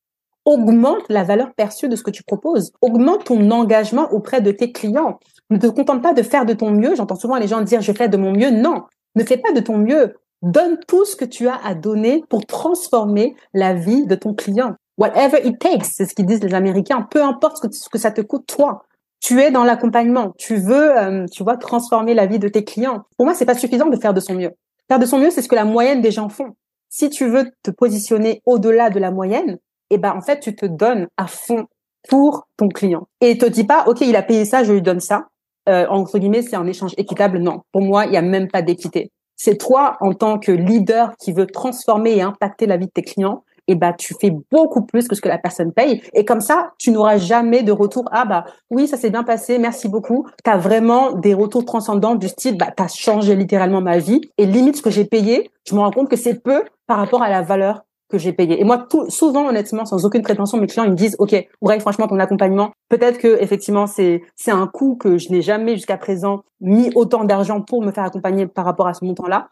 augmente 0.45 1.03
la 1.09 1.25
valeur 1.25 1.53
perçue 1.55 1.89
de 1.89 1.97
ce 1.97 2.03
que 2.03 2.11
tu 2.11 2.23
proposes, 2.23 2.73
augmente 2.81 3.25
ton 3.25 3.51
engagement 3.51 4.13
auprès 4.13 4.41
de 4.41 4.51
tes 4.51 4.73
clients. 4.73 5.19
Ne 5.51 5.59
te 5.59 5.67
contente 5.67 6.03
pas 6.03 6.13
de 6.13 6.23
faire 6.23 6.47
de 6.47 6.55
ton 6.55 6.71
mieux. 6.71 6.95
J'entends 6.95 7.17
souvent 7.17 7.37
les 7.37 7.49
gens 7.49 7.61
dire 7.61 7.81
je 7.81 7.93
fais 7.93 8.09
de 8.09 8.17
mon 8.17 8.33
mieux. 8.33 8.51
Non, 8.51 8.85
ne 9.17 9.25
fais 9.25 9.37
pas 9.37 9.53
de 9.53 9.61
ton 9.61 9.79
mieux. 9.79 10.15
Donne 10.43 10.79
tout 10.89 11.05
ce 11.05 11.17
que 11.17 11.25
tu 11.25 11.49
as 11.49 11.61
à 11.65 11.75
donner 11.75 12.25
pour 12.29 12.47
transformer 12.47 13.35
la 13.53 13.75
vie 13.75 14.07
de 14.07 14.15
ton 14.15 14.35
client. 14.35 14.75
Whatever 14.97 15.47
it 15.47 15.59
takes, 15.59 15.85
c'est 15.85 16.07
ce 16.07 16.15
qu'ils 16.15 16.27
disent 16.27 16.43
les 16.43 16.55
Américains. 16.55 17.07
Peu 17.11 17.23
importe 17.23 17.59
ce 17.73 17.89
que, 17.89 17.99
ça 17.99 18.11
te 18.11 18.21
coûte 18.21 18.47
toi. 18.47 18.85
Tu 19.21 19.41
es 19.41 19.51
dans 19.51 19.65
l'accompagnement. 19.65 20.33
Tu 20.39 20.57
veux, 20.57 20.99
euh, 20.99 21.27
tu 21.31 21.43
vois, 21.43 21.57
transformer 21.59 22.15
la 22.15 22.27
vie 22.27 22.39
de 22.39 22.49
tes 22.49 22.65
clients. 22.65 23.03
Pour 23.17 23.27
moi, 23.27 23.35
c'est 23.35 23.45
pas 23.45 23.55
suffisant 23.55 23.89
de 23.89 23.97
faire 23.97 24.15
de 24.15 24.21
son 24.21 24.35
mieux. 24.35 24.53
Faire 24.89 24.99
de 24.99 25.07
son 25.07 25.19
mieux, 25.19 25.31
c'est 25.31 25.43
ce 25.43 25.49
que 25.49 25.55
la 25.55 25.65
moyenne 25.65 26.01
des 26.01 26.11
gens 26.11 26.29
font. 26.29 26.57
Si 26.89 27.11
tu 27.11 27.29
veux 27.29 27.51
te 27.63 27.71
positionner 27.71 28.43
au-delà 28.47 28.91
de 28.91 28.99
la 28.99 29.11
moyenne, 29.11 29.59
eh 29.91 29.99
ben 29.99 30.15
en 30.17 30.21
fait, 30.21 30.41
tu 30.41 30.55
te 30.55 30.67
donnes 30.67 31.09
à 31.17 31.27
fond 31.27 31.67
pour 32.09 32.47
ton 32.57 32.69
client. 32.69 33.09
Et 33.21 33.37
te 33.39 33.47
dis 33.47 33.65
pas, 33.65 33.85
ok, 33.87 34.01
il 34.01 34.17
a 34.17 34.23
payé 34.23 34.45
ça, 34.45 34.65
je 34.65 34.73
lui 34.73 34.83
donne 34.83 35.01
ça 35.01 35.27
euh, 35.69 35.87
entre 35.89 36.19
guillemets, 36.19 36.43
c'est 36.43 36.57
un 36.57 36.67
échange 36.67 36.95
équitable. 36.97 37.39
Non, 37.39 37.63
pour 37.73 37.83
moi, 37.83 38.07
il 38.07 38.13
y 38.13 38.17
a 38.17 38.23
même 38.23 38.49
pas 38.49 38.63
d'équité. 38.63 39.11
C'est 39.37 39.57
toi, 39.57 39.97
en 40.01 40.13
tant 40.13 40.39
que 40.39 40.53
leader 40.53 41.13
qui 41.19 41.33
veut 41.33 41.47
transformer 41.47 42.17
et 42.17 42.23
impacter 42.23 42.67
la 42.67 42.77
vie 42.77 42.87
de 42.87 42.91
tes 42.91 43.03
clients, 43.03 43.45
et 43.69 43.75
eh 43.75 43.77
bah 43.77 43.93
tu 43.93 44.15
fais 44.21 44.33
beaucoup 44.51 44.85
plus 44.85 45.07
que 45.07 45.15
ce 45.15 45.21
que 45.21 45.29
la 45.29 45.39
personne 45.39 45.73
paye. 45.73 46.03
Et 46.13 46.25
comme 46.25 46.41
ça, 46.41 46.73
tu 46.79 46.91
n'auras 46.91 47.19
jamais 47.19 47.63
de 47.63 47.71
retour. 47.71 48.05
Ah 48.11 48.25
bah 48.25 48.45
oui, 48.69 48.89
ça 48.89 48.97
s'est 48.97 49.11
bien 49.11 49.23
passé, 49.23 49.59
merci 49.59 49.89
beaucoup. 49.89 50.27
Tu 50.45 50.51
as 50.51 50.57
vraiment 50.57 51.13
des 51.13 51.35
retours 51.35 51.65
transcendants 51.65 52.17
du 52.17 52.27
style, 52.27 52.57
bah 52.57 52.73
as 52.77 52.89
changé 52.89 53.37
littéralement 53.37 53.81
ma 53.81 53.99
vie. 53.99 54.23
Et 54.39 54.47
limite 54.47 54.77
ce 54.77 54.83
que 54.83 54.91
j'ai 54.91 55.05
payé, 55.05 55.53
je 55.69 55.75
me 55.77 55.81
rends 55.81 55.93
compte 55.93 56.09
que 56.09 56.17
c'est 56.17 56.43
peu 56.43 56.65
par 56.89 56.97
rapport 56.97 57.23
à 57.23 57.31
la 57.31 57.43
valeur 57.43 57.85
que 58.11 58.19
j'ai 58.19 58.33
payé. 58.33 58.61
Et 58.61 58.65
moi, 58.65 58.87
souvent, 59.09 59.49
honnêtement, 59.49 59.85
sans 59.85 60.05
aucune 60.05 60.23
prétention, 60.23 60.59
mes 60.59 60.67
clients 60.67 60.85
ils 60.85 60.91
me 60.91 60.97
disent, 60.97 61.17
ok, 61.19 61.35
ouais, 61.61 61.81
franchement, 61.81 62.09
ton 62.09 62.19
accompagnement, 62.19 62.73
peut-être 62.89 63.19
que 63.19 63.41
effectivement, 63.41 63.87
c'est 63.87 64.23
c'est 64.37 64.51
un 64.51 64.67
coût 64.67 64.97
que 64.97 65.17
je 65.17 65.31
n'ai 65.31 65.43
jamais 65.43 65.75
jusqu'à 65.77 65.97
présent 65.97 66.43
mis 66.61 66.91
autant 66.95 67.25
d'argent 67.25 67.61
pour 67.63 67.83
me 67.83 67.93
faire 67.93 68.05
accompagner 68.05 68.47
par 68.47 68.65
rapport 68.65 68.87
à 68.87 68.95
ce 68.95 69.05
montant-là. 69.05 69.49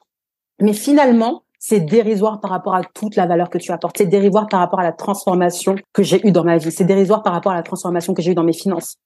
Mais 0.61 0.73
finalement, 0.73 1.43
c'est 1.59 1.81
dérisoire 1.81 2.41
par 2.41 2.51
rapport 2.51 2.75
à 2.75 2.83
toute 2.83 3.17
la 3.17 3.27
valeur 3.27 3.51
que 3.51 3.59
tu 3.59 3.73
apportes. 3.73 3.99
C'est 3.99 4.07
dérisoire 4.07 4.47
par 4.49 4.61
rapport 4.61 4.81
à 4.81 4.85
la 4.85 4.93
transformation 4.93 5.77
que 5.93 6.03
j'ai 6.03 6.27
eue 6.27 6.33
dans 6.33 6.45
ma 6.45 6.57
vie. 6.57 6.71
C'est 6.71 6.85
dérisoire 6.85 7.23
par 7.23 7.33
rapport 7.33 7.53
à 7.53 7.57
la 7.57 7.63
transformation 7.63 8.15
que 8.15 8.23
j'ai 8.23 8.33
eue 8.33 8.37
dans 8.37 8.45
mes 8.45 8.53
finances. 8.53 8.97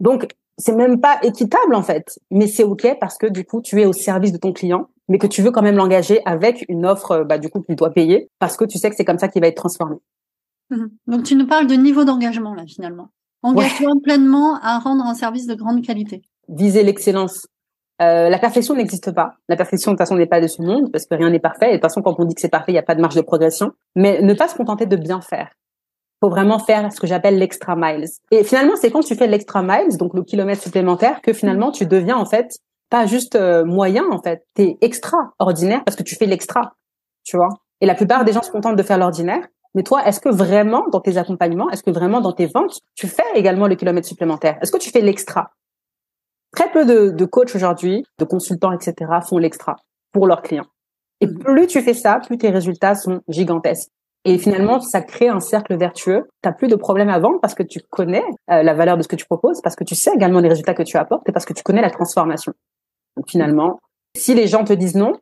Donc, 0.00 0.28
c'est 0.58 0.74
même 0.74 1.00
pas 1.00 1.18
équitable 1.22 1.74
en 1.74 1.82
fait, 1.82 2.18
mais 2.30 2.46
c'est 2.46 2.64
ok 2.64 2.96
parce 3.00 3.18
que 3.18 3.26
du 3.26 3.44
coup, 3.44 3.60
tu 3.60 3.80
es 3.80 3.86
au 3.86 3.92
service 3.92 4.32
de 4.32 4.38
ton 4.38 4.52
client 4.52 4.88
mais 5.08 5.18
que 5.18 5.26
tu 5.26 5.42
veux 5.42 5.50
quand 5.50 5.62
même 5.62 5.76
l'engager 5.76 6.20
avec 6.24 6.64
une 6.68 6.86
offre, 6.86 7.12
euh, 7.12 7.24
bah, 7.24 7.38
du 7.38 7.48
coup, 7.48 7.60
qu'il 7.60 7.76
doit 7.76 7.92
payer 7.92 8.30
parce 8.38 8.56
que 8.56 8.64
tu 8.64 8.78
sais 8.78 8.90
que 8.90 8.96
c'est 8.96 9.04
comme 9.04 9.18
ça 9.18 9.28
qu'il 9.28 9.40
va 9.40 9.48
être 9.48 9.56
transformé. 9.56 9.96
Mhm. 10.70 10.90
Donc, 11.06 11.22
tu 11.22 11.36
nous 11.36 11.46
parles 11.46 11.66
de 11.66 11.74
niveau 11.74 12.04
d'engagement, 12.04 12.54
là, 12.54 12.64
finalement. 12.66 13.08
Engagement 13.42 14.00
pleinement 14.02 14.58
à 14.60 14.78
rendre 14.78 15.04
un 15.04 15.14
service 15.14 15.46
de 15.46 15.54
grande 15.54 15.84
qualité. 15.84 16.22
Viser 16.48 16.82
l'excellence. 16.82 17.46
Euh, 18.02 18.28
la 18.28 18.38
perfection 18.38 18.74
n'existe 18.74 19.12
pas. 19.12 19.34
La 19.48 19.56
perfection, 19.56 19.92
de 19.92 19.94
toute 19.96 20.00
façon, 20.00 20.16
n'est 20.16 20.26
pas 20.26 20.40
de 20.40 20.48
ce 20.48 20.60
monde 20.60 20.90
parce 20.90 21.06
que 21.06 21.14
rien 21.14 21.30
n'est 21.30 21.38
parfait. 21.38 21.68
Et 21.68 21.72
de 21.72 21.76
toute 21.76 21.82
façon, 21.82 22.02
quand 22.02 22.16
on 22.18 22.24
dit 22.24 22.34
que 22.34 22.40
c'est 22.40 22.48
parfait, 22.48 22.72
il 22.72 22.74
n'y 22.74 22.80
a 22.80 22.82
pas 22.82 22.94
de 22.94 23.00
marge 23.00 23.14
de 23.14 23.20
progression. 23.20 23.72
Mais 23.94 24.20
ne 24.20 24.34
pas 24.34 24.48
se 24.48 24.56
contenter 24.56 24.86
de 24.86 24.96
bien 24.96 25.20
faire. 25.20 25.50
Faut 26.20 26.30
vraiment 26.30 26.58
faire 26.58 26.92
ce 26.92 27.00
que 27.00 27.06
j'appelle 27.06 27.38
l'extra 27.38 27.76
miles. 27.76 28.06
Et 28.30 28.44
finalement, 28.44 28.74
c'est 28.76 28.90
quand 28.90 29.02
tu 29.02 29.14
fais 29.14 29.26
l'extra 29.26 29.62
miles, 29.62 29.96
donc 29.98 30.14
le 30.14 30.22
kilomètre 30.22 30.62
supplémentaire, 30.62 31.20
que 31.20 31.32
finalement, 31.32 31.70
tu 31.70 31.86
deviens, 31.86 32.16
en 32.16 32.24
fait, 32.24 32.58
pas 32.90 33.06
juste 33.06 33.34
euh, 33.34 33.64
moyen 33.64 34.04
en 34.10 34.22
fait, 34.22 34.46
t'es 34.54 34.78
extraordinaire 34.80 35.82
parce 35.84 35.96
que 35.96 36.02
tu 36.02 36.14
fais 36.14 36.26
l'extra, 36.26 36.74
tu 37.24 37.36
vois. 37.36 37.48
Et 37.80 37.86
la 37.86 37.94
plupart 37.94 38.24
des 38.24 38.32
gens 38.32 38.42
se 38.42 38.50
contentent 38.50 38.76
de 38.76 38.82
faire 38.82 38.98
l'ordinaire. 38.98 39.46
Mais 39.74 39.82
toi, 39.82 40.06
est-ce 40.06 40.20
que 40.20 40.30
vraiment 40.30 40.86
dans 40.90 41.00
tes 41.00 41.18
accompagnements, 41.18 41.68
est-ce 41.70 41.82
que 41.82 41.90
vraiment 41.90 42.20
dans 42.20 42.32
tes 42.32 42.46
ventes, 42.46 42.80
tu 42.94 43.08
fais 43.08 43.24
également 43.34 43.66
le 43.66 43.74
kilomètre 43.74 44.08
supplémentaire? 44.08 44.56
Est-ce 44.62 44.72
que 44.72 44.78
tu 44.78 44.90
fais 44.90 45.02
l'extra? 45.02 45.50
Très 46.52 46.70
peu 46.70 46.86
de, 46.86 47.10
de 47.10 47.24
coachs 47.26 47.54
aujourd'hui, 47.54 48.06
de 48.18 48.24
consultants, 48.24 48.72
etc., 48.72 48.94
font 49.28 49.36
l'extra 49.36 49.76
pour 50.12 50.26
leurs 50.26 50.40
clients. 50.40 50.66
Et 51.20 51.26
plus 51.26 51.66
tu 51.66 51.82
fais 51.82 51.92
ça, 51.92 52.20
plus 52.20 52.38
tes 52.38 52.48
résultats 52.48 52.94
sont 52.94 53.20
gigantesques. 53.28 53.90
Et 54.28 54.38
finalement, 54.38 54.80
ça 54.80 55.02
crée 55.02 55.28
un 55.28 55.38
cercle 55.38 55.76
vertueux. 55.76 56.26
Tu 56.42 56.50
plus 56.58 56.66
de 56.66 56.74
problème 56.74 57.08
à 57.10 57.20
vendre 57.20 57.38
parce 57.40 57.54
que 57.54 57.62
tu 57.62 57.78
connais 57.90 58.24
euh, 58.50 58.64
la 58.64 58.74
valeur 58.74 58.96
de 58.96 59.02
ce 59.02 59.08
que 59.08 59.14
tu 59.14 59.24
proposes, 59.24 59.60
parce 59.62 59.76
que 59.76 59.84
tu 59.84 59.94
sais 59.94 60.12
également 60.12 60.40
les 60.40 60.48
résultats 60.48 60.74
que 60.74 60.82
tu 60.82 60.96
apportes 60.96 61.28
et 61.28 61.32
parce 61.32 61.44
que 61.44 61.52
tu 61.52 61.62
connais 61.62 61.80
la 61.80 61.90
transformation. 61.90 62.52
Donc 63.16 63.30
finalement, 63.30 63.78
si 64.16 64.34
les 64.34 64.48
gens 64.48 64.64
te 64.64 64.72
disent 64.72 64.96
non, 64.96 65.12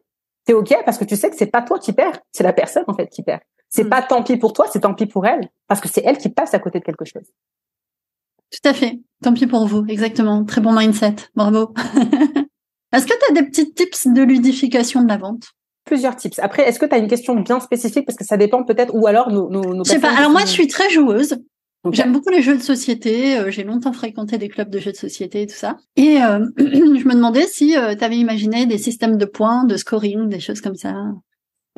t'es 0.46 0.54
ok 0.54 0.74
parce 0.86 0.96
que 0.96 1.04
tu 1.04 1.16
sais 1.16 1.28
que 1.28 1.36
c'est 1.36 1.50
pas 1.50 1.60
toi 1.60 1.78
qui 1.78 1.92
perds, 1.92 2.18
c'est 2.32 2.44
la 2.44 2.54
personne 2.54 2.84
en 2.86 2.94
fait 2.94 3.08
qui 3.08 3.22
perd. 3.22 3.42
C'est 3.68 3.84
mm. 3.84 3.90
pas 3.90 4.00
tant 4.00 4.22
pis 4.22 4.38
pour 4.38 4.54
toi, 4.54 4.66
c'est 4.72 4.80
tant 4.80 4.94
pis 4.94 5.04
pour 5.04 5.26
elle 5.26 5.50
parce 5.68 5.82
que 5.82 5.88
c'est 5.88 6.02
elle 6.02 6.16
qui 6.16 6.30
passe 6.30 6.54
à 6.54 6.58
côté 6.58 6.78
de 6.78 6.84
quelque 6.84 7.04
chose. 7.04 7.30
Tout 8.50 8.68
à 8.68 8.72
fait. 8.72 9.00
Tant 9.22 9.34
pis 9.34 9.46
pour 9.46 9.66
vous, 9.66 9.84
exactement. 9.86 10.46
Très 10.46 10.62
bon 10.62 10.72
mindset. 10.72 11.16
Bravo. 11.34 11.74
Est-ce 12.94 13.06
que 13.06 13.12
tu 13.12 13.30
as 13.30 13.34
des 13.34 13.46
petits 13.46 13.74
tips 13.74 14.06
de 14.06 14.22
ludification 14.22 15.02
de 15.02 15.08
la 15.08 15.18
vente? 15.18 15.44
Plusieurs 15.84 16.16
tips. 16.16 16.38
Après, 16.38 16.62
est-ce 16.62 16.78
que 16.78 16.86
tu 16.86 16.94
as 16.94 16.98
une 16.98 17.08
question 17.08 17.34
bien 17.36 17.60
spécifique? 17.60 18.06
Parce 18.06 18.16
que 18.16 18.24
ça 18.24 18.36
dépend 18.36 18.64
peut-être 18.64 18.94
ou 18.94 19.06
alors 19.06 19.30
nos, 19.30 19.48
nos, 19.50 19.74
nos 19.74 19.84
Je 19.84 19.90
sais 19.90 20.00
pas. 20.00 20.12
Alors 20.16 20.30
moi, 20.30 20.42
je 20.42 20.50
suis 20.50 20.68
très 20.68 20.90
joueuse. 20.90 21.36
J'aime 21.92 22.12
beaucoup 22.12 22.30
les 22.30 22.42
jeux 22.42 22.56
de 22.56 22.62
société. 22.62 23.38
Euh, 23.38 23.50
j'ai 23.50 23.62
longtemps 23.62 23.92
fréquenté 23.92 24.38
des 24.38 24.48
clubs 24.48 24.70
de 24.70 24.78
jeux 24.78 24.92
de 24.92 24.96
société 24.96 25.42
et 25.42 25.46
tout 25.46 25.54
ça. 25.54 25.76
Et 25.96 26.22
euh, 26.22 26.46
je 26.58 27.06
me 27.06 27.14
demandais 27.14 27.46
si 27.46 27.76
euh, 27.76 27.94
tu 27.94 28.04
avais 28.04 28.16
imaginé 28.16 28.66
des 28.66 28.78
systèmes 28.78 29.16
de 29.18 29.24
points, 29.26 29.64
de 29.64 29.76
scoring, 29.76 30.28
des 30.28 30.40
choses 30.40 30.60
comme 30.60 30.76
ça. 30.76 30.94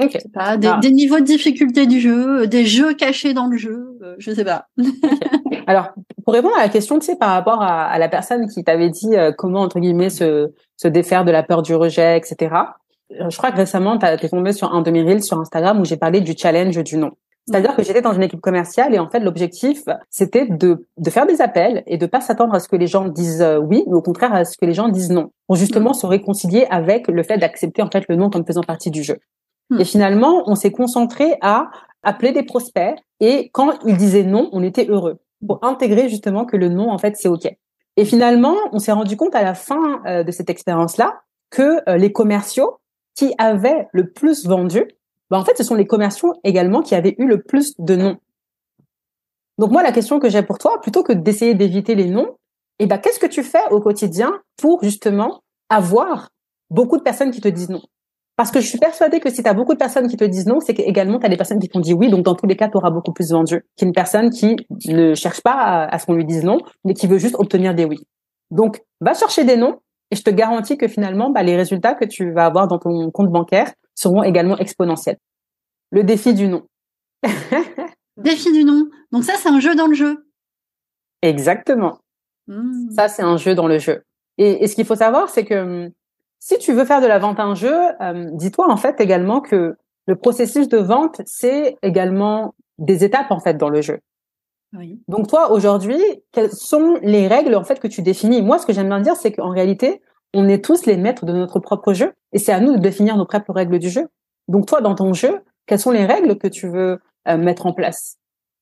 Okay. 0.01 0.19
Pas, 0.33 0.59
ah. 0.63 0.79
des, 0.79 0.91
niveaux 0.91 1.19
de 1.19 1.25
difficulté 1.25 1.87
du 1.87 2.01
jeu, 2.01 2.47
des 2.47 2.67
jeux 2.67 2.93
cachés 2.93 3.33
dans 3.33 3.47
le 3.47 3.57
jeu, 3.57 3.99
je 4.19 4.31
sais 4.31 4.45
pas. 4.45 4.67
Alors, 5.67 5.89
pour 6.23 6.35
répondre 6.35 6.55
à 6.55 6.63
la 6.63 6.69
question, 6.69 6.99
tu 6.99 7.07
sais, 7.07 7.17
par 7.17 7.31
rapport 7.31 7.63
à, 7.63 7.87
à 7.87 7.99
la 7.99 8.09
personne 8.11 8.47
qui 8.47 8.63
t'avait 8.63 8.91
dit 8.91 9.13
comment 9.39 9.63
entre 9.63 9.81
guillemets 9.81 10.11
se, 10.11 10.53
se 10.77 10.87
défaire 10.87 11.25
de 11.25 11.31
la 11.31 11.43
peur 11.43 11.63
du 11.63 11.75
rejet, 11.75 12.19
etc. 12.19 12.55
Euh, 13.13 13.31
je 13.31 13.37
crois 13.37 13.53
que 13.53 13.57
récemment, 13.57 13.99
tu 13.99 14.07
es 14.07 14.29
tombé 14.29 14.53
sur 14.53 14.73
un 14.73 14.83
de 14.83 14.91
mes 14.91 15.03
reels 15.03 15.23
sur 15.23 15.39
Instagram 15.39 15.81
où 15.81 15.85
j'ai 15.85 15.97
parlé 15.97 16.21
du 16.21 16.35
challenge 16.37 16.77
du 16.83 16.97
nom. 16.97 17.13
C'est-à-dire 17.49 17.77
que 17.77 17.85
j'étais 17.85 18.03
dans 18.03 18.13
une 18.13 18.25
équipe 18.25 18.41
commerciale 18.41 18.93
et 18.93 18.99
en 18.99 19.09
fait 19.09 19.21
l'objectif 19.21 19.85
c'était 20.11 20.47
de, 20.47 20.89
de 20.97 21.11
faire 21.11 21.27
des 21.27 21.41
appels 21.41 21.85
et 21.87 21.97
de 21.97 22.07
pas 22.07 22.21
s'attendre 22.21 22.53
à 22.55 22.61
ce 22.61 22.69
que 22.69 22.75
les 22.75 22.89
gens 22.89 23.07
disent 23.07 23.41
euh, 23.41 23.59
oui, 23.59 23.85
mais 23.87 23.95
au 23.95 24.03
contraire 24.03 24.35
à 24.35 24.45
ce 24.45 24.57
que 24.59 24.67
les 24.67 24.75
gens 24.75 24.89
disent 24.89 25.11
non, 25.11 25.31
pour 25.47 25.55
justement 25.55 25.93
se 25.93 26.07
réconcilier 26.07 26.67
avec 26.71 27.07
le 27.07 27.23
fait 27.23 27.39
d'accepter 27.39 27.83
en 27.83 27.91
fait 27.91 28.05
le 28.09 28.17
non 28.17 28.31
comme 28.31 28.45
faisant 28.45 28.63
partie 28.63 28.91
du 28.91 29.05
jeu. 29.05 29.19
Hmm. 29.71 29.81
Et 29.81 29.85
finalement, 29.85 30.43
on 30.47 30.57
s'est 30.57 30.73
concentré 30.73 31.37
à 31.41 31.71
appeler 32.03 32.33
des 32.33 32.43
prospects 32.43 32.97
et 33.21 33.51
quand 33.53 33.79
ils 33.87 33.97
disaient 33.97 34.25
non, 34.25 34.49
on 34.51 34.65
était 34.65 34.87
heureux 34.89 35.21
pour 35.47 35.63
intégrer 35.63 36.09
justement 36.09 36.47
que 36.47 36.57
le 36.57 36.69
non 36.69 36.91
en 36.91 36.99
fait 36.99 37.15
c'est 37.17 37.29
ok. 37.29 37.47
Et 37.97 38.05
finalement, 38.05 38.57
on 38.73 38.81
s'est 38.81 38.93
rendu 38.93 39.17
compte 39.17 39.37
à 39.37 39.45
la 39.45 39.55
fin 39.55 40.03
euh, 40.07 40.25
de 40.25 40.33
cette 40.33 40.51
expérience 40.51 40.97
là 40.97 41.21
que 41.51 41.97
les 41.97 42.11
commerciaux 42.11 42.81
qui 43.17 43.35
avaient 43.39 43.89
le 43.93 44.11
plus 44.13 44.47
vendu, 44.47 44.85
ben 45.31 45.39
en 45.39 45.45
fait, 45.45 45.57
ce 45.57 45.65
sont 45.65 45.75
les 45.75 45.87
commerciaux 45.87 46.35
également 46.45 46.83
qui 46.83 46.95
avaient 46.95 47.17
eu 47.19 47.27
le 47.27 47.43
plus 47.43 47.75
de 47.79 47.97
noms. 47.97 48.17
Donc 49.59 49.71
moi, 49.71 49.83
la 49.83 49.93
question 49.93 50.21
que 50.21 50.29
j'ai 50.29 50.43
pour 50.43 50.59
toi, 50.59 50.81
plutôt 50.81 51.03
que 51.03 51.13
d'essayer 51.13 51.55
d'éviter 51.55 51.95
les 51.95 52.07
noms, 52.07 52.37
eh 52.79 52.87
ben, 52.87 52.99
qu'est-ce 52.99 53.19
que 53.19 53.27
tu 53.27 53.43
fais 53.43 53.67
au 53.71 53.81
quotidien 53.81 54.33
pour 54.59 54.85
justement 54.85 55.41
avoir 55.71 56.29
beaucoup 56.71 56.99
de 56.99 57.03
personnes 57.03 57.31
qui 57.31 57.41
te 57.41 57.49
disent 57.49 57.71
non? 57.71 57.81
Parce 58.37 58.51
que 58.51 58.61
je 58.61 58.67
suis 58.67 58.79
persuadée 58.79 59.19
que 59.19 59.31
si 59.31 59.43
tu 59.43 59.49
as 59.49 59.55
beaucoup 59.55 59.73
de 59.73 59.79
personnes 59.79 60.09
qui 60.09 60.19
te 60.19 60.25
disent 60.25 60.47
non, 60.47 60.61
c'est 60.61 60.75
qu'également 60.75 61.19
tu 61.19 61.25
as 61.25 61.31
des 61.31 61.39
personnes 61.39 61.59
qui 61.59 61.69
t'ont 61.69 61.81
dit 61.81 61.95
oui, 61.95 62.11
donc 62.11 62.23
dans 62.23 62.35
tous 62.35 62.47
les 62.47 62.57
cas, 62.57 62.69
tu 62.69 62.77
auras 62.77 62.91
beaucoup 62.91 63.13
plus 63.13 63.33
vendu 63.33 63.65
qu'une 63.79 63.93
personne 63.93 64.29
qui 64.29 64.57
ne 64.89 65.15
cherche 65.15 65.41
pas 65.41 65.87
à 65.87 65.99
ce 65.99 66.05
qu'on 66.05 66.15
lui 66.15 66.27
dise 66.27 66.45
non, 66.45 66.59
mais 66.85 66.93
qui 66.93 67.07
veut 67.07 67.19
juste 67.19 67.37
obtenir 67.39 67.75
des 67.75 67.87
oui. 67.87 68.07
Donc, 68.51 68.83
va 69.01 69.15
chercher 69.15 69.45
des 69.45 69.57
noms, 69.57 69.81
et 70.11 70.17
je 70.17 70.23
te 70.23 70.31
garantis 70.31 70.79
que 70.79 70.89
finalement, 70.89 71.31
bah, 71.31 71.43
les 71.43 71.57
résultats 71.57 71.95
que 71.95 72.05
tu 72.05 72.33
vas 72.33 72.47
avoir 72.47 72.69
dans 72.69 72.79
ton 72.79 73.11
compte 73.11 73.31
bancaire 73.31 73.73
seront 73.95 74.23
également 74.23 74.57
exponentiels. 74.59 75.19
Le 75.91 76.05
défi 76.05 76.35
du 76.35 76.49
nom. 76.49 76.67
défi 78.17 78.53
du 78.53 78.65
nom. 78.65 78.89
Donc 79.13 79.25
ça, 79.25 79.35
c'est 79.37 79.49
un 79.49 79.61
jeu 79.61 79.75
dans 79.75 79.87
le 79.87 79.95
jeu. 79.95 80.27
Exactement. 81.23 81.99
Hmm. 82.47 82.91
Ça, 82.91 83.09
c'est 83.09 83.23
un 83.23 83.37
jeu 83.37 83.55
dans 83.55 83.67
le 83.67 83.79
jeu. 83.79 84.03
Et, 84.39 84.67
ce 84.67 84.75
qu'il 84.75 84.85
faut 84.85 84.97
savoir, 84.97 85.29
c'est 85.29 85.45
que 85.45 85.55
hum, 85.55 85.91
si 86.39 86.59
tu 86.59 86.73
veux 86.73 86.85
faire 86.85 87.01
de 87.01 87.07
la 87.07 87.19
vente 87.19 87.41
à 87.41 87.45
un 87.45 87.55
jeu, 87.55 87.75
hum, 88.01 88.37
dis-toi 88.37 88.71
en 88.71 88.77
fait 88.77 89.01
également 89.01 89.41
que 89.41 89.75
le 90.07 90.17
processus 90.17 90.69
de 90.69 90.79
vente, 90.79 91.21
c'est 91.25 91.77
également 91.83 92.55
des 92.79 93.03
étapes 93.03 93.31
en 93.31 93.41
fait 93.41 93.55
dans 93.55 93.71
le 93.71 93.83
jeu. 93.83 93.99
Donc 95.09 95.29
toi, 95.29 95.53
aujourd'hui, 95.53 96.01
quelles 96.33 96.53
sont 96.53 96.99
les 97.03 97.29
règles 97.29 97.55
en 97.55 97.65
fait 97.65 97.81
que 97.81 97.89
tu 97.89 98.03
définis? 98.03 98.43
Moi, 98.43 98.59
ce 98.59 98.67
que 98.67 98.73
j'aime 98.73 98.89
bien 98.89 99.01
dire, 99.01 99.17
c'est 99.17 99.33
qu'en 99.33 99.51
réalité, 99.51 100.03
on 100.35 100.49
est 100.49 100.63
tous 100.63 100.87
les 100.87 100.97
maîtres 100.97 101.25
de 101.25 101.33
notre 101.33 101.61
propre 101.61 101.93
jeu, 101.93 102.13
et 102.33 102.39
c'est 102.39 102.53
à 102.53 102.61
nous 102.61 102.73
de 102.73 102.79
définir 102.79 103.17
nos 103.17 103.25
propres 103.25 103.53
règles 103.53 103.79
du 103.79 103.89
jeu. 103.89 104.09
Donc 104.49 104.67
toi, 104.67 104.81
dans 104.81 104.95
ton 104.95 105.13
jeu, 105.15 105.41
quelles 105.67 105.79
sont 105.79 105.91
les 105.91 106.05
règles 106.05 106.37
que 106.37 106.49
tu 106.49 106.69
veux 106.69 107.01
euh, 107.29 107.37
mettre 107.37 107.67
en 107.67 107.73
place? 107.73 108.19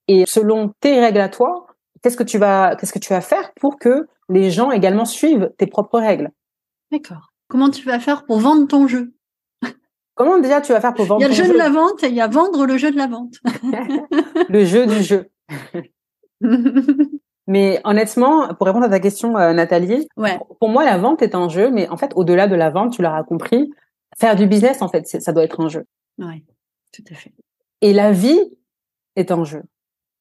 Et 0.08 0.24
selon 0.26 0.72
tes 0.80 1.00
règles 1.00 1.20
à 1.20 1.28
toi, 1.28 1.66
qu'est-ce 2.02 2.16
que 2.16 2.22
tu 2.22 2.38
vas, 2.38 2.76
qu'est-ce 2.76 2.92
que 2.92 2.98
tu 2.98 3.12
vas 3.12 3.20
faire 3.20 3.52
pour 3.54 3.78
que 3.78 4.06
les 4.28 4.50
gens 4.50 4.70
également 4.70 5.04
suivent 5.04 5.50
tes 5.58 5.66
propres 5.66 5.98
règles? 5.98 6.30
D'accord. 6.92 7.32
Comment 7.48 7.70
tu 7.70 7.84
vas 7.86 7.98
faire 7.98 8.24
pour 8.24 8.38
vendre 8.38 8.66
ton 8.68 8.86
jeu? 8.86 9.14
Comment 10.14 10.38
déjà 10.38 10.60
tu 10.60 10.72
vas 10.72 10.80
faire 10.80 10.94
pour 10.94 11.06
vendre 11.06 11.20
Il 11.20 11.24
y 11.24 11.26
a 11.26 11.28
le 11.28 11.34
jeu, 11.34 11.44
jeu 11.44 11.52
de 11.52 11.58
la 11.58 11.70
vente 11.70 12.04
et 12.04 12.08
il 12.08 12.14
y 12.14 12.20
a 12.20 12.28
vendre 12.28 12.66
le 12.66 12.76
jeu 12.76 12.92
de 12.92 12.96
la 12.96 13.08
vente. 13.08 13.34
le 14.48 14.64
jeu 14.64 14.86
du 14.86 15.02
jeu. 15.02 15.28
mais 17.46 17.80
honnêtement, 17.84 18.54
pour 18.54 18.66
répondre 18.66 18.86
à 18.86 18.88
ta 18.88 19.00
question, 19.00 19.36
euh, 19.36 19.52
Nathalie, 19.52 20.08
pour 20.60 20.68
moi, 20.68 20.84
la 20.84 20.98
vente 20.98 21.22
est 21.22 21.34
un 21.34 21.48
jeu, 21.48 21.70
mais 21.70 21.88
en 21.88 21.96
fait, 21.96 22.12
au-delà 22.16 22.46
de 22.46 22.54
la 22.54 22.70
vente, 22.70 22.92
tu 22.92 23.02
l'auras 23.02 23.22
compris, 23.24 23.70
faire 24.18 24.36
du 24.36 24.46
business, 24.46 24.82
en 24.82 24.88
fait, 24.88 25.06
ça 25.06 25.32
doit 25.32 25.44
être 25.44 25.60
un 25.60 25.68
jeu. 25.68 25.84
Oui, 26.18 26.44
tout 26.92 27.04
à 27.10 27.14
fait. 27.14 27.32
Et 27.80 27.92
la 27.92 28.12
vie 28.12 28.40
est 29.16 29.30
un 29.30 29.44
jeu. 29.44 29.62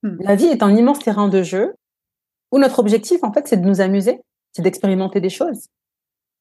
Hmm. 0.02 0.18
La 0.20 0.36
vie 0.36 0.46
est 0.46 0.64
un 0.64 0.76
immense 0.76 1.00
terrain 1.00 1.30
de 1.30 1.44
jeu 1.44 1.76
où 2.52 2.60
notre 2.60 2.80
objectif, 2.80 3.24
en 3.24 3.32
fait, 3.32 3.48
c'est 3.48 3.58
de 3.58 3.66
nous 3.66 3.82
amuser, 3.82 4.20
c'est 4.52 4.62
d'expérimenter 4.62 5.22
des 5.22 5.30
choses 5.30 5.68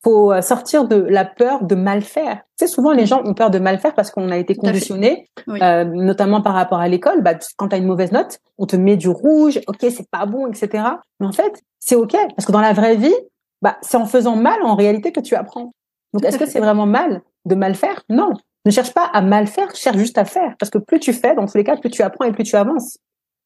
faut 0.05 0.33
euh, 0.33 0.41
sortir 0.41 0.87
de 0.87 0.97
la 0.97 1.25
peur 1.25 1.65
de 1.65 1.75
mal 1.75 2.03
faire. 2.03 2.39
Tu 2.59 2.67
sais, 2.67 2.67
souvent 2.67 2.93
les 2.93 3.07
gens 3.07 3.23
ont 3.25 3.35
peur 3.35 3.51
de 3.51 3.59
mal 3.59 3.79
faire 3.79 3.95
parce 3.95 4.11
qu'on 4.11 4.31
a 4.31 4.37
été 4.37 4.55
conditionné, 4.55 5.29
euh, 5.49 5.85
notamment 5.85 6.43
par 6.43 6.55
rapport 6.55 6.81
à 6.81 6.89
l'école. 6.89 7.23
Bah, 7.23 7.35
quand 7.57 7.69
tu 7.69 7.75
as 7.77 7.79
une 7.79 7.87
mauvaise 7.87 8.13
note, 8.13 8.39
on 8.59 8.67
te 8.67 8.77
met 8.77 8.97
du 8.97 9.09
rouge, 9.09 9.61
ok, 9.67 9.79
c'est 9.81 10.11
pas 10.11 10.27
bon, 10.27 10.49
etc. 10.49 10.85
Mais 11.21 11.27
en 11.27 11.33
fait, 11.33 11.63
c'est 11.79 11.95
ok 11.95 12.17
parce 12.37 12.47
que 12.47 12.53
dans 12.53 12.61
la 12.61 12.73
vraie 12.73 12.97
vie, 12.97 13.15
bah, 13.61 13.77
c'est 13.83 13.97
en 13.97 14.07
faisant 14.07 14.37
mal 14.37 14.63
en 14.63 14.75
réalité 14.75 15.13
que 15.13 15.21
tu 15.21 15.35
apprends. 15.35 15.73
Donc, 16.13 16.25
est-ce 16.25 16.37
que 16.37 16.47
c'est 16.47 16.61
vraiment 16.61 16.87
mal 16.87 17.23
de 17.45 17.55
mal 17.55 17.75
faire? 17.75 18.03
Non. 18.09 18.33
Ne 18.65 18.71
cherche 18.71 18.93
pas 18.93 19.07
à 19.13 19.23
mal 19.23 19.47
faire, 19.47 19.75
cherche 19.75 19.97
juste 19.97 20.19
à 20.19 20.25
faire. 20.25 20.55
Parce 20.59 20.71
que 20.71 20.79
plus 20.79 21.01
tu 21.01 21.13
fais, 21.13 21.35
dans 21.35 21.47
tous 21.47 21.57
les 21.57 21.65
cas, 21.65 21.77
plus 21.77 21.91
tu 21.91 22.03
apprends 22.03 22.25
et 22.25 22.33
plus 22.33 22.45
tu 22.45 22.55
avances. 22.55 22.99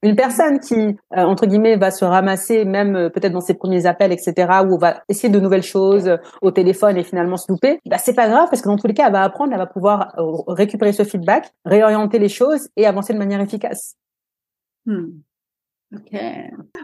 Une 0.03 0.15
personne 0.15 0.61
qui, 0.61 0.75
euh, 0.75 0.95
entre 1.13 1.47
guillemets, 1.47 1.77
va 1.77 1.91
se 1.91 2.05
ramasser, 2.05 2.65
même 2.65 2.97
euh, 2.97 3.09
peut-être 3.09 3.33
dans 3.33 3.41
ses 3.41 3.55
premiers 3.55 3.87
appels, 3.87 4.13
etc., 4.13 4.35
on 4.71 4.77
va 4.77 5.03
essayer 5.09 5.31
de 5.31 5.41
nouvelles 5.41 5.63
choses 5.63 6.07
euh, 6.07 6.17
au 6.43 6.51
téléphone 6.51 6.97
et 6.99 7.03
finalement 7.03 7.37
se 7.37 7.51
louper, 7.51 7.81
bah, 7.87 7.99
c'est 7.99 8.15
pas 8.15 8.29
grave 8.29 8.49
parce 8.51 8.61
que 8.61 8.69
dans 8.69 8.77
tous 8.77 8.87
les 8.87 8.95
cas, 8.95 9.07
elle 9.07 9.13
va 9.13 9.23
apprendre, 9.23 9.53
elle 9.53 9.59
va 9.59 9.67
pouvoir 9.67 10.15
récupérer 10.49 10.93
ce 10.93 11.03
feedback, 11.03 11.51
réorienter 11.65 12.19
les 12.19 12.29
choses 12.29 12.69
et 12.77 12.87
avancer 12.87 13.15
de 13.15 13.19
manière 13.19 13.41
efficace. 13.41 13.97
Hmm. 14.85 15.07
Ok. 15.95 16.19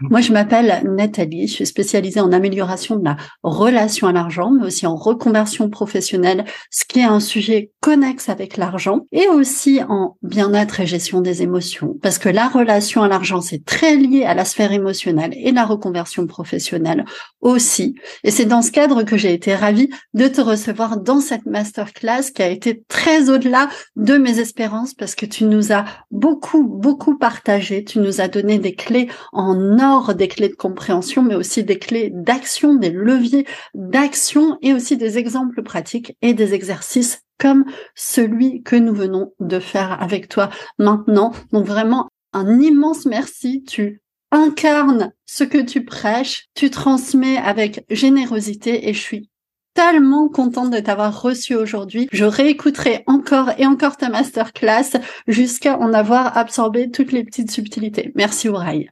Moi, 0.02 0.20
je 0.20 0.32
m'appelle 0.32 0.84
Nathalie. 0.96 1.48
Je 1.48 1.54
suis 1.54 1.66
spécialisée 1.66 2.20
en 2.20 2.30
amélioration 2.30 2.94
de 2.94 3.04
la 3.04 3.16
relation 3.42 4.06
à 4.06 4.12
l'argent, 4.12 4.52
mais 4.52 4.64
aussi 4.64 4.86
en 4.86 4.94
reconversion 4.94 5.68
professionnelle, 5.70 6.44
ce 6.70 6.84
qui 6.84 7.00
est 7.00 7.04
un 7.04 7.18
sujet 7.18 7.72
connexe 7.80 8.28
avec 8.28 8.56
l'argent, 8.56 9.00
et 9.10 9.26
aussi 9.26 9.80
en 9.88 10.16
bien-être 10.22 10.78
et 10.78 10.86
gestion 10.86 11.20
des 11.20 11.42
émotions, 11.42 11.96
parce 12.00 12.18
que 12.18 12.28
la 12.28 12.46
relation 12.46 13.02
à 13.02 13.08
l'argent, 13.08 13.40
c'est 13.40 13.64
très 13.64 13.96
lié 13.96 14.24
à 14.24 14.34
la 14.34 14.44
sphère 14.44 14.70
émotionnelle 14.70 15.32
et 15.36 15.50
la 15.50 15.64
reconversion 15.64 16.28
professionnelle 16.28 17.04
aussi. 17.40 17.96
Et 18.22 18.30
c'est 18.30 18.44
dans 18.44 18.62
ce 18.62 18.70
cadre 18.70 19.02
que 19.02 19.16
j'ai 19.16 19.32
été 19.32 19.56
ravie 19.56 19.90
de 20.14 20.28
te 20.28 20.40
recevoir 20.40 21.00
dans 21.00 21.18
cette 21.18 21.46
masterclass 21.46 22.30
qui 22.32 22.42
a 22.42 22.48
été 22.48 22.84
très 22.86 23.30
au-delà 23.30 23.68
de 23.96 24.16
mes 24.16 24.38
espérances, 24.38 24.94
parce 24.94 25.16
que 25.16 25.26
tu 25.26 25.44
nous 25.44 25.72
as 25.72 25.84
beaucoup, 26.12 26.62
beaucoup 26.62 27.18
partagé. 27.18 27.82
Tu 27.82 27.98
nous 27.98 28.20
as 28.20 28.28
donné 28.28 28.60
des 28.60 28.74
clés 28.76 28.91
en 29.32 29.78
or, 29.78 30.14
des 30.14 30.28
clés 30.28 30.48
de 30.48 30.54
compréhension, 30.54 31.22
mais 31.22 31.34
aussi 31.34 31.64
des 31.64 31.78
clés 31.78 32.10
d'action, 32.12 32.74
des 32.74 32.90
leviers 32.90 33.46
d'action 33.74 34.58
et 34.62 34.72
aussi 34.72 34.96
des 34.96 35.18
exemples 35.18 35.62
pratiques 35.62 36.16
et 36.22 36.34
des 36.34 36.54
exercices 36.54 37.22
comme 37.38 37.64
celui 37.94 38.62
que 38.62 38.76
nous 38.76 38.94
venons 38.94 39.32
de 39.40 39.58
faire 39.58 40.00
avec 40.00 40.28
toi 40.28 40.50
maintenant. 40.78 41.32
Donc 41.52 41.66
vraiment 41.66 42.08
un 42.32 42.60
immense 42.60 43.04
merci. 43.04 43.64
Tu 43.64 44.00
incarnes 44.30 45.12
ce 45.26 45.44
que 45.44 45.58
tu 45.58 45.84
prêches, 45.84 46.46
tu 46.54 46.70
transmets 46.70 47.36
avec 47.36 47.84
générosité 47.90 48.88
et 48.88 48.94
je 48.94 49.00
suis 49.00 49.30
tellement 49.74 50.28
contente 50.28 50.70
de 50.70 50.80
t'avoir 50.80 51.22
reçu 51.22 51.54
aujourd'hui. 51.54 52.08
Je 52.12 52.24
réécouterai 52.24 53.04
encore 53.06 53.50
et 53.58 53.66
encore 53.66 53.96
ta 53.96 54.08
masterclass 54.08 54.98
jusqu'à 55.26 55.78
en 55.78 55.92
avoir 55.92 56.36
absorbé 56.36 56.90
toutes 56.90 57.12
les 57.12 57.24
petites 57.24 57.50
subtilités. 57.50 58.12
Merci 58.14 58.48
Ouraille. 58.48 58.90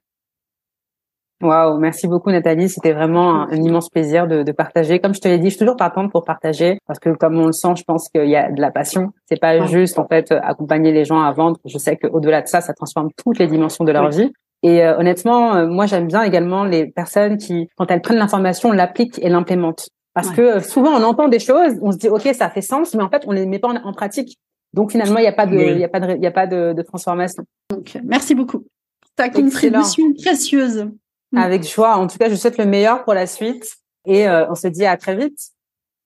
Waouh, 1.42 1.78
merci 1.78 2.06
beaucoup 2.06 2.30
Nathalie. 2.30 2.68
C'était 2.68 2.92
vraiment 2.92 3.48
un, 3.48 3.56
immense 3.56 3.88
plaisir 3.88 4.28
de, 4.28 4.42
de, 4.42 4.52
partager. 4.52 4.98
Comme 4.98 5.14
je 5.14 5.20
te 5.20 5.28
l'ai 5.28 5.38
dit, 5.38 5.46
je 5.46 5.50
suis 5.50 5.58
toujours 5.58 5.76
partante 5.76 6.12
pour 6.12 6.22
partager 6.22 6.78
parce 6.86 6.98
que 6.98 7.08
comme 7.10 7.38
on 7.38 7.46
le 7.46 7.52
sent, 7.52 7.76
je 7.78 7.84
pense 7.84 8.10
qu'il 8.10 8.28
y 8.28 8.36
a 8.36 8.52
de 8.52 8.60
la 8.60 8.70
passion. 8.70 9.12
C'est 9.24 9.40
pas 9.40 9.64
juste 9.64 9.98
en 9.98 10.06
fait 10.06 10.32
accompagner 10.32 10.92
les 10.92 11.06
gens 11.06 11.22
à 11.22 11.32
vendre. 11.32 11.56
Je 11.64 11.78
sais 11.78 11.96
qu'au-delà 11.96 12.42
de 12.42 12.46
ça, 12.46 12.60
ça 12.60 12.74
transforme 12.74 13.08
toutes 13.16 13.38
les 13.38 13.46
dimensions 13.46 13.84
de 13.84 13.92
leur 13.92 14.10
vie. 14.10 14.30
Et 14.62 14.84
euh, 14.84 14.98
honnêtement, 14.98 15.54
euh, 15.54 15.66
moi 15.66 15.86
j'aime 15.86 16.06
bien 16.06 16.22
également 16.22 16.64
les 16.64 16.86
personnes 16.86 17.38
qui, 17.38 17.68
quand 17.76 17.90
elles 17.90 18.02
prennent 18.02 18.18
l'information, 18.18 18.72
l'appliquent 18.72 19.18
et 19.22 19.30
l'implémentent. 19.30 19.88
Parce 20.14 20.30
que 20.30 20.40
euh, 20.40 20.60
souvent 20.60 20.90
on 20.90 21.02
entend 21.02 21.28
des 21.28 21.38
choses, 21.38 21.74
on 21.82 21.92
se 21.92 21.98
dit 21.98 22.08
ok 22.08 22.28
ça 22.34 22.50
fait 22.50 22.62
sens, 22.62 22.94
mais 22.94 23.02
en 23.02 23.08
fait 23.08 23.22
on 23.26 23.32
les 23.32 23.46
met 23.46 23.58
pas 23.58 23.68
en, 23.68 23.92
pratique. 23.92 24.38
Donc 24.72 24.92
finalement 24.92 25.18
il 25.18 25.22
n'y 25.22 25.28
a 25.28 25.32
pas 25.32 25.46
de, 25.46 25.56
il 25.56 25.78
y 25.78 25.84
a 25.84 25.88
pas 25.88 26.00
de, 26.00 26.16
il 26.16 26.22
y 26.22 26.26
a 26.26 26.30
pas 26.30 26.46
de, 26.46 26.72
de 26.72 26.82
transformation. 26.82 27.44
Donc 27.70 27.96
merci 28.04 28.34
beaucoup 28.34 28.60
pour 28.60 29.10
ta 29.16 29.28
contribution 29.28 30.12
précieuse. 30.14 30.88
Mm. 31.32 31.38
Avec 31.38 31.62
joie. 31.62 31.96
En 31.96 32.08
tout 32.08 32.18
cas, 32.18 32.28
je 32.28 32.34
souhaite 32.34 32.58
le 32.58 32.66
meilleur 32.66 33.04
pour 33.04 33.14
la 33.14 33.28
suite 33.28 33.64
et 34.04 34.28
on 34.28 34.56
se 34.56 34.66
dit 34.66 34.84
à 34.84 34.96
très 34.96 35.14
vite. 35.14 35.38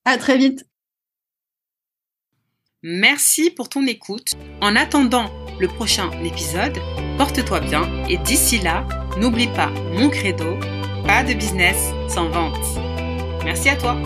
À 0.04 0.18
très 0.18 0.36
vite. 0.36 0.66
Merci 2.86 3.50
pour 3.50 3.70
ton 3.70 3.86
écoute. 3.86 4.34
En 4.60 4.76
attendant 4.76 5.30
le 5.58 5.68
prochain 5.68 6.10
épisode, 6.22 6.76
porte-toi 7.16 7.60
bien 7.60 7.84
et 8.10 8.18
d'ici 8.18 8.58
là, 8.58 8.86
n'oublie 9.18 9.48
pas 9.48 9.70
mon 9.94 10.10
credo, 10.10 10.58
pas 11.06 11.24
de 11.24 11.32
business 11.32 11.92
sans 12.08 12.28
vente. 12.28 12.93
Merci 13.44 13.68
à 13.68 13.76
toi. 13.76 13.96